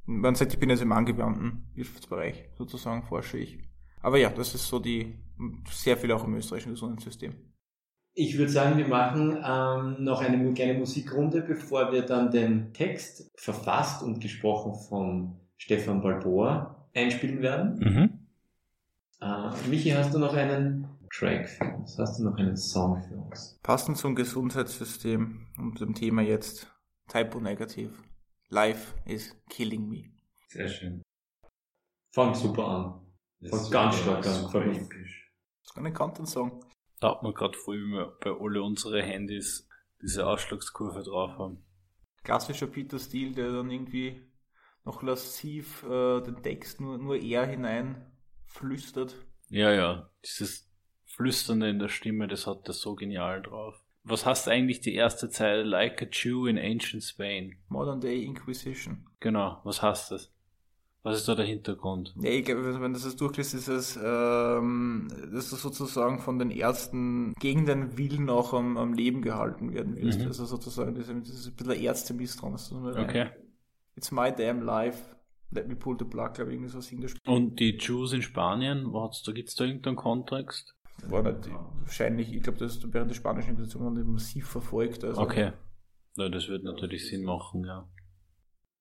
man 0.05 0.35
sagt, 0.35 0.53
ich 0.53 0.59
bin 0.59 0.69
jetzt 0.69 0.81
im 0.81 0.91
angewandten 0.91 1.69
Wirtschaftsbereich, 1.73 2.49
sozusagen 2.57 3.03
forsche 3.03 3.37
ich. 3.37 3.59
Aber 4.01 4.17
ja, 4.17 4.29
das 4.29 4.53
ist 4.53 4.67
so 4.67 4.79
die, 4.79 5.15
sehr 5.69 5.97
viel 5.97 6.11
auch 6.11 6.25
im 6.25 6.35
österreichischen 6.35 6.73
Gesundheitssystem. 6.73 7.33
Ich 8.13 8.37
würde 8.37 8.51
sagen, 8.51 8.77
wir 8.77 8.87
machen 8.87 9.37
ähm, 9.43 10.03
noch 10.03 10.21
eine 10.21 10.53
kleine 10.53 10.79
Musikrunde, 10.79 11.41
bevor 11.41 11.91
wir 11.91 12.03
dann 12.03 12.31
den 12.31 12.71
Text 12.73 13.29
verfasst 13.35 14.03
und 14.03 14.21
gesprochen 14.21 14.73
von 14.87 15.44
Stefan 15.57 16.01
Balboa 16.01 16.87
einspielen 16.93 17.41
werden. 17.41 17.79
Mhm. 17.79 18.27
Äh, 19.21 19.67
Michi, 19.69 19.89
hast 19.91 20.13
du 20.13 20.19
noch 20.19 20.33
einen 20.33 20.87
Track 21.11 21.47
für 21.47 21.65
uns? 21.65 21.97
Hast 21.97 22.19
du 22.19 22.23
noch 22.25 22.37
einen 22.37 22.57
Song 22.57 23.01
für 23.01 23.15
uns? 23.15 23.59
Passend 23.63 23.97
zum 23.97 24.15
Gesundheitssystem 24.15 25.47
und 25.57 25.79
dem 25.79 25.93
Thema 25.93 26.21
jetzt 26.21 26.71
Typo 27.07 27.39
Negativ. 27.39 27.91
Life 28.49 28.93
is 29.05 29.35
killing 29.49 29.87
me. 29.87 30.11
Sehr 30.47 30.67
schön. 30.67 31.01
Fang 32.13 32.33
super 32.33 32.67
an. 32.67 33.49
Fang 33.49 33.71
ganz 33.71 33.95
stark 33.97 34.25
an. 34.25 34.33
Super 34.33 34.65
Das 34.65 34.79
ist 34.79 35.77
ein 35.77 35.93
Content-Song. 35.93 36.63
Da 36.99 37.11
hat 37.11 37.23
man 37.23 37.33
gerade 37.33 37.57
voll, 37.57 37.77
wie 37.77 37.91
wir 37.91 38.17
bei 38.21 38.31
alle 38.31 38.61
unsere 38.61 39.01
Handys 39.01 39.67
diese 40.01 40.25
Ausschlagskurve 40.25 41.03
drauf 41.03 41.37
haben. 41.37 41.63
Klassischer 42.23 42.67
Peter 42.67 42.99
Steele, 42.99 43.31
der 43.31 43.51
dann 43.51 43.69
irgendwie 43.69 44.21
noch 44.85 45.01
lassiv 45.03 45.83
äh, 45.83 46.21
den 46.21 46.41
Text 46.41 46.79
nur, 46.79 46.97
nur 46.97 47.17
er 47.17 47.45
hinein 47.45 48.05
flüstert. 48.45 49.15
Ja, 49.49 49.71
ja, 49.71 50.09
dieses 50.23 50.69
Flüsternde 51.05 51.69
in 51.69 51.79
der 51.79 51.89
Stimme, 51.89 52.27
das 52.27 52.47
hat 52.47 52.67
er 52.67 52.73
so 52.73 52.95
genial 52.95 53.41
drauf. 53.41 53.81
Was 54.03 54.25
heißt 54.25 54.47
eigentlich 54.47 54.81
die 54.81 54.93
erste 54.93 55.29
Zeile? 55.29 55.63
Like 55.63 56.01
a 56.01 56.05
Jew 56.11 56.45
in 56.45 56.59
ancient 56.59 57.03
Spain. 57.03 57.55
Modern 57.69 57.99
Day 57.99 58.23
Inquisition. 58.23 59.07
Genau, 59.19 59.59
was 59.63 59.81
heißt 59.81 60.11
das? 60.11 60.31
Was 61.01 61.17
ist 61.17 61.27
da 61.27 61.35
der 61.35 61.45
Hintergrund? 61.45 62.15
Ja, 62.19 62.31
ich 62.31 62.45
glaube, 62.45 62.81
wenn 62.81 62.93
das 62.93 63.05
jetzt 63.05 63.21
durchliest, 63.21 63.53
ist 63.53 63.67
es, 63.67 63.95
ähm, 63.95 65.07
dass 65.31 65.51
du 65.51 65.55
sozusagen 65.55 66.19
von 66.19 66.39
den 66.39 66.49
Ärzten 66.49 67.33
gegen 67.39 67.67
den 67.67 67.97
Willen 67.97 68.29
auch 68.29 68.53
am, 68.53 68.75
am 68.77 68.93
Leben 68.93 69.21
gehalten 69.21 69.73
werden 69.73 69.95
wirst. 69.95 70.21
Mhm. 70.21 70.27
Also 70.27 70.45
sozusagen, 70.45 70.95
das 70.95 71.07
ist 71.07 71.47
ein 71.47 71.53
bisschen 71.53 71.83
Ärzte-Misstrauen. 71.83 72.55
Okay. 72.97 73.29
It's 73.95 74.11
my 74.11 74.31
damn 74.31 74.61
life. 74.61 75.15
Let 75.51 75.67
me 75.67 75.75
pull 75.75 75.95
the 75.97 76.05
plug, 76.05 76.33
glaube 76.33 76.51
ich, 76.51 76.59
irgendwie 76.59 76.69
so 76.69 76.79
der 76.81 77.33
Und 77.33 77.59
die 77.59 77.77
Jews 77.77 78.13
in 78.13 78.21
Spanien, 78.21 78.91
was, 78.91 79.23
da 79.23 79.31
gibt's 79.31 79.55
da 79.55 79.63
irgendeinen 79.63 79.95
Kontext? 79.95 80.75
War 81.07 81.23
nicht, 81.23 81.49
wahrscheinlich, 81.81 82.33
ich 82.33 82.41
glaube, 82.41 82.57
das 82.57 82.81
während 82.91 83.11
der 83.11 83.15
spanischen 83.15 83.51
Inquisition 83.51 83.83
haben 83.83 84.11
massiv 84.11 84.47
verfolgt. 84.47 85.03
Also 85.03 85.21
okay. 85.21 85.51
Ja, 86.17 86.29
das 86.29 86.47
wird 86.47 86.63
natürlich 86.63 87.07
Sinn 87.07 87.23
machen, 87.23 87.65
ja. 87.65 87.87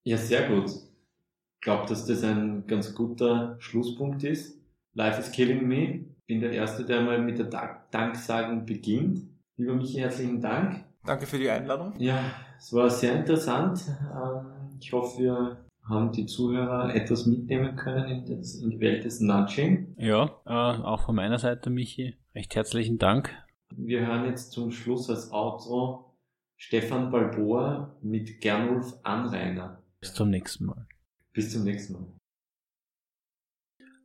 Ja, 0.04 0.16
sehr 0.16 0.48
gut. 0.48 0.70
Ich 0.70 1.60
glaube, 1.60 1.88
dass 1.88 2.06
das 2.06 2.22
ein 2.22 2.66
ganz 2.66 2.94
guter 2.94 3.56
Schlusspunkt 3.58 4.22
ist. 4.22 4.60
Life 4.94 5.20
is 5.20 5.32
killing 5.32 5.66
me. 5.66 6.04
Bin 6.26 6.40
der 6.40 6.52
Erste, 6.52 6.84
der 6.84 7.02
mal 7.02 7.20
mit 7.20 7.38
der 7.38 7.46
Danksagung 7.90 8.64
beginnt. 8.64 9.22
Lieber 9.56 9.74
Michi, 9.74 9.98
herzlichen 9.98 10.40
Dank. 10.40 10.84
Danke 11.04 11.26
für 11.26 11.38
die 11.38 11.50
Einladung. 11.50 11.94
Ja, 11.98 12.32
es 12.58 12.72
war 12.72 12.88
sehr 12.88 13.14
interessant. 13.16 13.84
Ähm, 13.88 14.53
ich 14.84 14.92
hoffe, 14.92 15.22
wir 15.22 15.64
haben 15.82 16.12
die 16.12 16.26
Zuhörer 16.26 16.94
etwas 16.94 17.24
mitnehmen 17.24 17.74
können 17.76 18.08
in, 18.08 18.26
das, 18.26 18.56
in 18.56 18.70
die 18.70 18.80
Welt 18.80 19.04
des 19.04 19.20
Nudging. 19.20 19.94
Ja, 19.98 20.40
äh, 20.44 20.50
auch 20.50 21.00
von 21.06 21.16
meiner 21.16 21.38
Seite, 21.38 21.70
Michi. 21.70 22.16
Recht 22.34 22.54
herzlichen 22.54 22.98
Dank. 22.98 23.34
Wir 23.74 24.06
hören 24.06 24.26
jetzt 24.26 24.52
zum 24.52 24.70
Schluss 24.70 25.08
als 25.08 25.32
Outro 25.32 26.14
Stefan 26.56 27.10
Balboa 27.10 27.96
mit 28.02 28.40
Gernulf 28.42 28.94
Anrainer. 29.02 29.82
Bis 30.00 30.12
zum 30.12 30.28
nächsten 30.28 30.66
Mal. 30.66 30.86
Bis 31.32 31.52
zum 31.52 31.64
nächsten 31.64 31.94
Mal. 31.94 32.06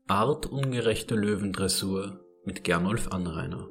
Artungerechte 0.07 1.15
Löwendressur 1.15 2.25
mit 2.45 2.63
Gernulf 2.63 3.09
Anrainer. 3.09 3.69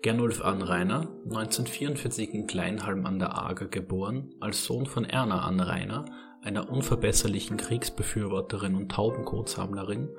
Gernulf 0.00 0.44
Anrainer, 0.44 1.08
1944 1.24 2.32
in 2.32 2.46
Kleinhalm 2.46 3.04
an 3.04 3.18
der 3.18 3.36
Ager 3.36 3.66
geboren, 3.66 4.32
als 4.38 4.64
Sohn 4.64 4.86
von 4.86 5.04
Erna 5.04 5.40
Anrainer, 5.40 6.04
einer 6.40 6.70
unverbesserlichen 6.70 7.56
Kriegsbefürworterin 7.56 8.76
und 8.76 8.92
Taubenkotsammlerin, 8.92 10.10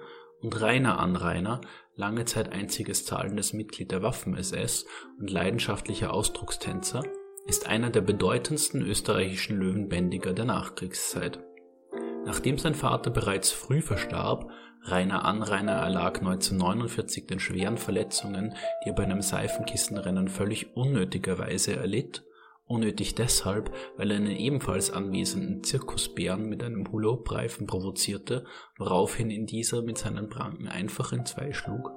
und 0.41 0.61
Rainer 0.61 0.99
Anrainer, 0.99 1.61
lange 1.95 2.25
Zeit 2.25 2.51
einziges 2.51 3.05
zahlendes 3.05 3.53
Mitglied 3.53 3.91
der 3.91 4.03
Waffen-SS 4.03 4.85
und 5.19 5.29
leidenschaftlicher 5.29 6.13
Ausdruckstänzer, 6.13 7.03
ist 7.45 7.67
einer 7.67 7.89
der 7.89 8.01
bedeutendsten 8.01 8.81
österreichischen 8.81 9.57
Löwenbändiger 9.57 10.33
der 10.33 10.45
Nachkriegszeit. 10.45 11.39
Nachdem 12.25 12.57
sein 12.57 12.75
Vater 12.75 13.09
bereits 13.09 13.51
früh 13.51 13.81
verstarb, 13.81 14.51
Rainer 14.83 15.25
Anrainer 15.25 15.73
erlag 15.73 16.19
1949 16.19 17.27
den 17.27 17.39
schweren 17.39 17.77
Verletzungen, 17.77 18.55
die 18.83 18.89
er 18.89 18.95
bei 18.95 19.03
einem 19.03 19.21
Seifenkissenrennen 19.21 20.27
völlig 20.27 20.75
unnötigerweise 20.75 21.75
erlitt, 21.75 22.23
unnötig 22.65 23.15
deshalb, 23.15 23.71
weil 23.97 24.11
er 24.11 24.17
einen 24.17 24.35
ebenfalls 24.35 24.91
anwesenden 24.91 25.63
Zirkusbären 25.63 26.47
mit 26.47 26.63
einem 26.63 26.89
Hula-Hoop-Reifen 26.91 27.67
provozierte, 27.67 28.45
woraufhin 28.77 29.29
ihn 29.31 29.45
dieser 29.45 29.81
mit 29.81 29.97
seinen 29.97 30.29
Pranken 30.29 30.67
einfach 30.67 31.11
in 31.11 31.25
zwei 31.25 31.51
schlug, 31.51 31.91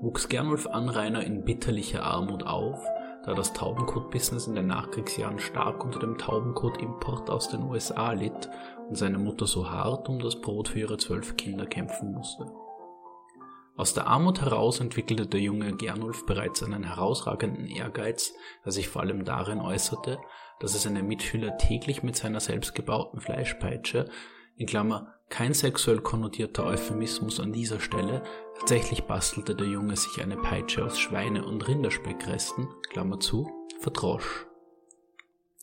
wuchs 0.00 0.28
Gernulf 0.28 0.66
Anrainer 0.66 1.24
in 1.24 1.44
bitterlicher 1.44 2.02
Armut 2.02 2.42
auf, 2.42 2.84
da 3.24 3.34
das 3.34 3.52
Taubenkot-Business 3.52 4.46
in 4.46 4.54
den 4.54 4.66
Nachkriegsjahren 4.66 5.38
stark 5.38 5.84
unter 5.84 6.00
dem 6.00 6.18
Taubenkot-Import 6.18 7.30
aus 7.30 7.48
den 7.50 7.62
USA 7.62 8.12
litt 8.12 8.48
und 8.90 8.96
seine 8.96 9.18
Mutter 9.18 9.46
so 9.46 9.70
hart 9.70 10.08
um 10.08 10.18
das 10.18 10.40
Brot 10.40 10.68
für 10.68 10.80
ihre 10.80 10.98
zwölf 10.98 11.36
Kinder 11.36 11.64
kämpfen 11.64 12.12
musste. 12.12 12.44
Aus 13.76 13.94
der 13.94 14.08
Armut 14.08 14.42
heraus 14.42 14.80
entwickelte 14.80 15.26
der 15.26 15.40
junge 15.40 15.74
Gernulf 15.76 16.26
bereits 16.26 16.62
einen 16.62 16.82
herausragenden 16.82 17.68
Ehrgeiz, 17.68 18.34
der 18.64 18.72
sich 18.72 18.88
vor 18.88 19.00
allem 19.00 19.24
darin 19.24 19.60
äußerte, 19.60 20.18
dass 20.58 20.74
er 20.74 20.80
seine 20.80 21.04
Mitschüler 21.04 21.56
täglich 21.56 22.02
mit 22.02 22.16
seiner 22.16 22.40
selbstgebauten 22.40 23.20
Fleischpeitsche, 23.20 24.10
in 24.56 24.66
Klammer 24.66 25.14
kein 25.30 25.54
sexuell 25.54 26.00
konnotierter 26.00 26.66
Euphemismus 26.66 27.38
an 27.38 27.52
dieser 27.52 27.78
Stelle, 27.78 28.24
tatsächlich 28.58 29.04
bastelte 29.04 29.54
der 29.54 29.68
Junge 29.68 29.96
sich 29.96 30.20
eine 30.20 30.36
Peitsche 30.36 30.84
aus 30.84 30.98
Schweine- 30.98 31.46
und 31.46 31.66
Rinderspeckkresten, 31.66 32.68
Klammer 32.90 33.20
zu, 33.20 33.48
verdrosch. 33.78 34.49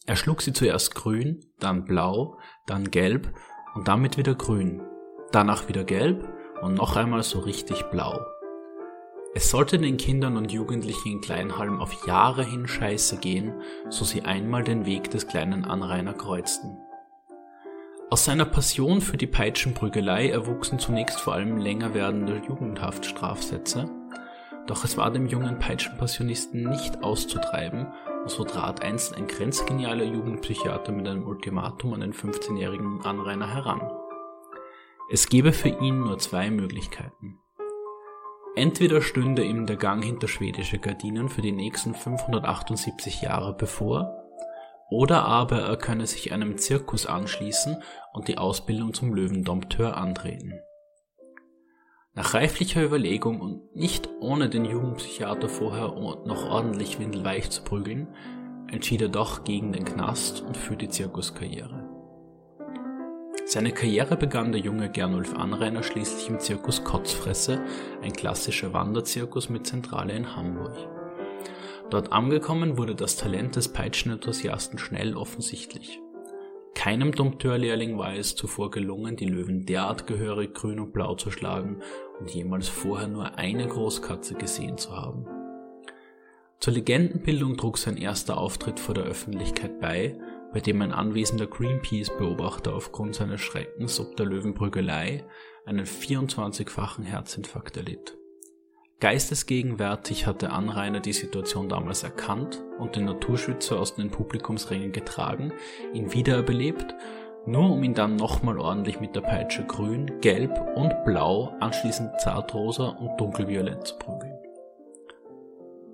Er 0.07 0.15
schlug 0.15 0.41
sie 0.41 0.53
zuerst 0.53 0.95
grün, 0.95 1.45
dann 1.59 1.83
blau, 1.83 2.39
dann 2.65 2.91
gelb 2.91 3.33
und 3.75 3.89
damit 3.89 4.17
wieder 4.17 4.35
grün, 4.35 4.81
danach 5.33 5.67
wieder 5.67 5.83
gelb 5.83 6.25
und 6.61 6.75
noch 6.75 6.95
einmal 6.95 7.23
so 7.23 7.39
richtig 7.39 7.83
blau. 7.91 8.25
Es 9.35 9.49
sollte 9.49 9.77
den 9.77 9.97
Kindern 9.97 10.37
und 10.37 10.49
Jugendlichen 10.49 11.11
in 11.11 11.21
Kleinhalm 11.21 11.81
auf 11.81 12.07
Jahre 12.07 12.45
hin 12.45 12.67
scheiße 12.67 13.17
gehen, 13.17 13.53
so 13.89 14.05
sie 14.05 14.21
einmal 14.21 14.63
den 14.63 14.85
Weg 14.85 15.11
des 15.11 15.27
kleinen 15.27 15.65
Anrainer 15.65 16.13
kreuzten. 16.13 16.77
Aus 18.09 18.23
seiner 18.23 18.45
Passion 18.45 19.01
für 19.01 19.17
die 19.17 19.27
Peitschenprügelei 19.27 20.29
erwuchsen 20.29 20.79
zunächst 20.79 21.19
vor 21.19 21.33
allem 21.33 21.57
länger 21.57 21.93
werdende 21.93 22.41
Jugendhaftstrafsätze, 22.47 23.89
doch 24.67 24.85
es 24.85 24.95
war 24.95 25.11
dem 25.11 25.27
jungen 25.27 25.59
Peitschenpassionisten 25.59 26.63
nicht 26.69 27.03
auszutreiben, 27.03 27.87
so 28.29 28.43
trat 28.43 28.83
einst 28.83 29.15
ein 29.15 29.27
grenzgenialer 29.27 30.05
Jugendpsychiater 30.05 30.91
mit 30.91 31.07
einem 31.07 31.25
Ultimatum 31.25 31.93
an 31.93 32.01
den 32.01 32.13
15-jährigen 32.13 33.01
Anrainer 33.01 33.53
heran. 33.53 33.81
Es 35.09 35.29
gebe 35.29 35.53
für 35.53 35.69
ihn 35.69 36.01
nur 36.01 36.19
zwei 36.19 36.49
Möglichkeiten. 36.49 37.39
Entweder 38.55 39.01
stünde 39.01 39.43
ihm 39.43 39.65
der 39.65 39.75
Gang 39.75 40.03
hinter 40.03 40.27
schwedische 40.27 40.79
Gardinen 40.79 41.29
für 41.29 41.41
die 41.41 41.51
nächsten 41.51 41.93
578 41.93 43.21
Jahre 43.21 43.53
bevor, 43.53 44.23
oder 44.89 45.25
aber 45.25 45.61
er 45.61 45.77
könne 45.77 46.07
sich 46.07 46.31
einem 46.33 46.57
Zirkus 46.57 47.05
anschließen 47.05 47.81
und 48.13 48.27
die 48.27 48.37
Ausbildung 48.37 48.93
zum 48.93 49.13
Löwendompteur 49.13 49.95
antreten. 49.95 50.61
Nach 52.17 52.33
reiflicher 52.33 52.83
Überlegung 52.83 53.41
und 53.41 53.75
nicht 53.75 54.09
ohne 54.19 54.49
den 54.49 54.65
Jugendpsychiater 54.65 55.47
vorher 55.47 55.89
noch 56.25 56.49
ordentlich 56.49 56.99
windelweich 56.99 57.51
zu 57.51 57.61
prügeln, 57.61 58.07
entschied 58.71 59.03
er 59.03 59.09
doch 59.09 59.43
gegen 59.43 59.71
den 59.71 59.85
Knast 59.85 60.41
und 60.41 60.57
für 60.57 60.75
die 60.75 60.89
Zirkuskarriere. 60.89 61.87
Seine 63.45 63.71
Karriere 63.71 64.17
begann 64.17 64.51
der 64.51 64.61
junge 64.61 64.89
Gernulf 64.89 65.35
Anrainer 65.35 65.83
schließlich 65.83 66.27
im 66.27 66.39
Zirkus 66.39 66.83
Kotzfresse, 66.83 67.61
ein 68.01 68.13
klassischer 68.13 68.73
Wanderzirkus 68.73 69.49
mit 69.49 69.67
Zentrale 69.67 70.13
in 70.13 70.35
Hamburg. 70.35 70.75
Dort 71.91 72.11
angekommen 72.11 72.79
wurde 72.79 72.95
das 72.95 73.15
Talent 73.15 73.55
des 73.55 73.71
Peitschenenthusiasten 73.71 74.79
schnell 74.79 75.15
offensichtlich. 75.15 76.01
Keinem 76.75 77.11
Dompteurlehrling 77.11 77.97
war 77.97 78.15
es 78.15 78.35
zuvor 78.35 78.71
gelungen, 78.71 79.15
die 79.15 79.25
Löwen 79.25 79.65
derart 79.65 80.07
gehörig 80.07 80.53
grün 80.53 80.79
und 80.79 80.93
blau 80.93 81.15
zu 81.15 81.31
schlagen 81.31 81.81
und 82.19 82.29
jemals 82.29 82.69
vorher 82.69 83.07
nur 83.07 83.37
eine 83.37 83.67
Großkatze 83.67 84.35
gesehen 84.35 84.77
zu 84.77 84.95
haben. 84.95 85.25
Zur 86.59 86.73
Legendenbildung 86.73 87.57
trug 87.57 87.77
sein 87.77 87.97
erster 87.97 88.37
Auftritt 88.37 88.79
vor 88.79 88.95
der 88.95 89.03
Öffentlichkeit 89.03 89.79
bei, 89.79 90.17
bei 90.51 90.59
dem 90.59 90.81
ein 90.81 90.91
anwesender 90.91 91.45
Greenpeace-Beobachter 91.45 92.73
aufgrund 92.73 93.15
seines 93.15 93.41
Schreckens 93.41 93.99
ob 93.99 94.15
der 94.15 94.25
Löwenprügelei 94.25 95.23
einen 95.65 95.85
24-fachen 95.85 97.03
Herzinfarkt 97.03 97.77
erlitt. 97.77 98.16
Geistesgegenwärtig 98.99 100.25
hatte 100.25 100.49
Anrainer 100.49 100.99
die 100.99 101.13
Situation 101.13 101.69
damals 101.69 102.01
erkannt 102.01 102.63
und 102.79 102.95
den 102.95 103.05
Naturschützer 103.05 103.79
aus 103.79 103.95
den 103.95 104.09
Publikumsrängen 104.09 104.91
getragen, 104.91 105.53
ihn 105.93 106.13
wiederbelebt, 106.13 106.95
nur 107.45 107.69
um 107.69 107.83
ihn 107.83 107.93
dann 107.93 108.15
nochmal 108.15 108.57
ordentlich 108.57 108.99
mit 108.99 109.15
der 109.15 109.21
Peitsche 109.21 109.63
grün, 109.65 110.19
gelb 110.21 110.59
und 110.75 111.05
blau, 111.05 111.55
anschließend 111.59 112.19
zartrosa 112.19 112.87
und 112.87 113.21
dunkelviolett 113.21 113.85
zu 113.85 113.97
prügeln. 113.99 114.37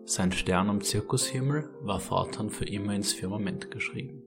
Sein 0.05 0.31
Stern 0.31 0.69
am 0.69 0.81
Zirkushimmel 0.81 1.69
war 1.81 1.99
fortan 1.99 2.49
für 2.49 2.65
immer 2.65 2.93
ins 2.93 3.11
Firmament 3.11 3.69
geschrieben. 3.69 4.23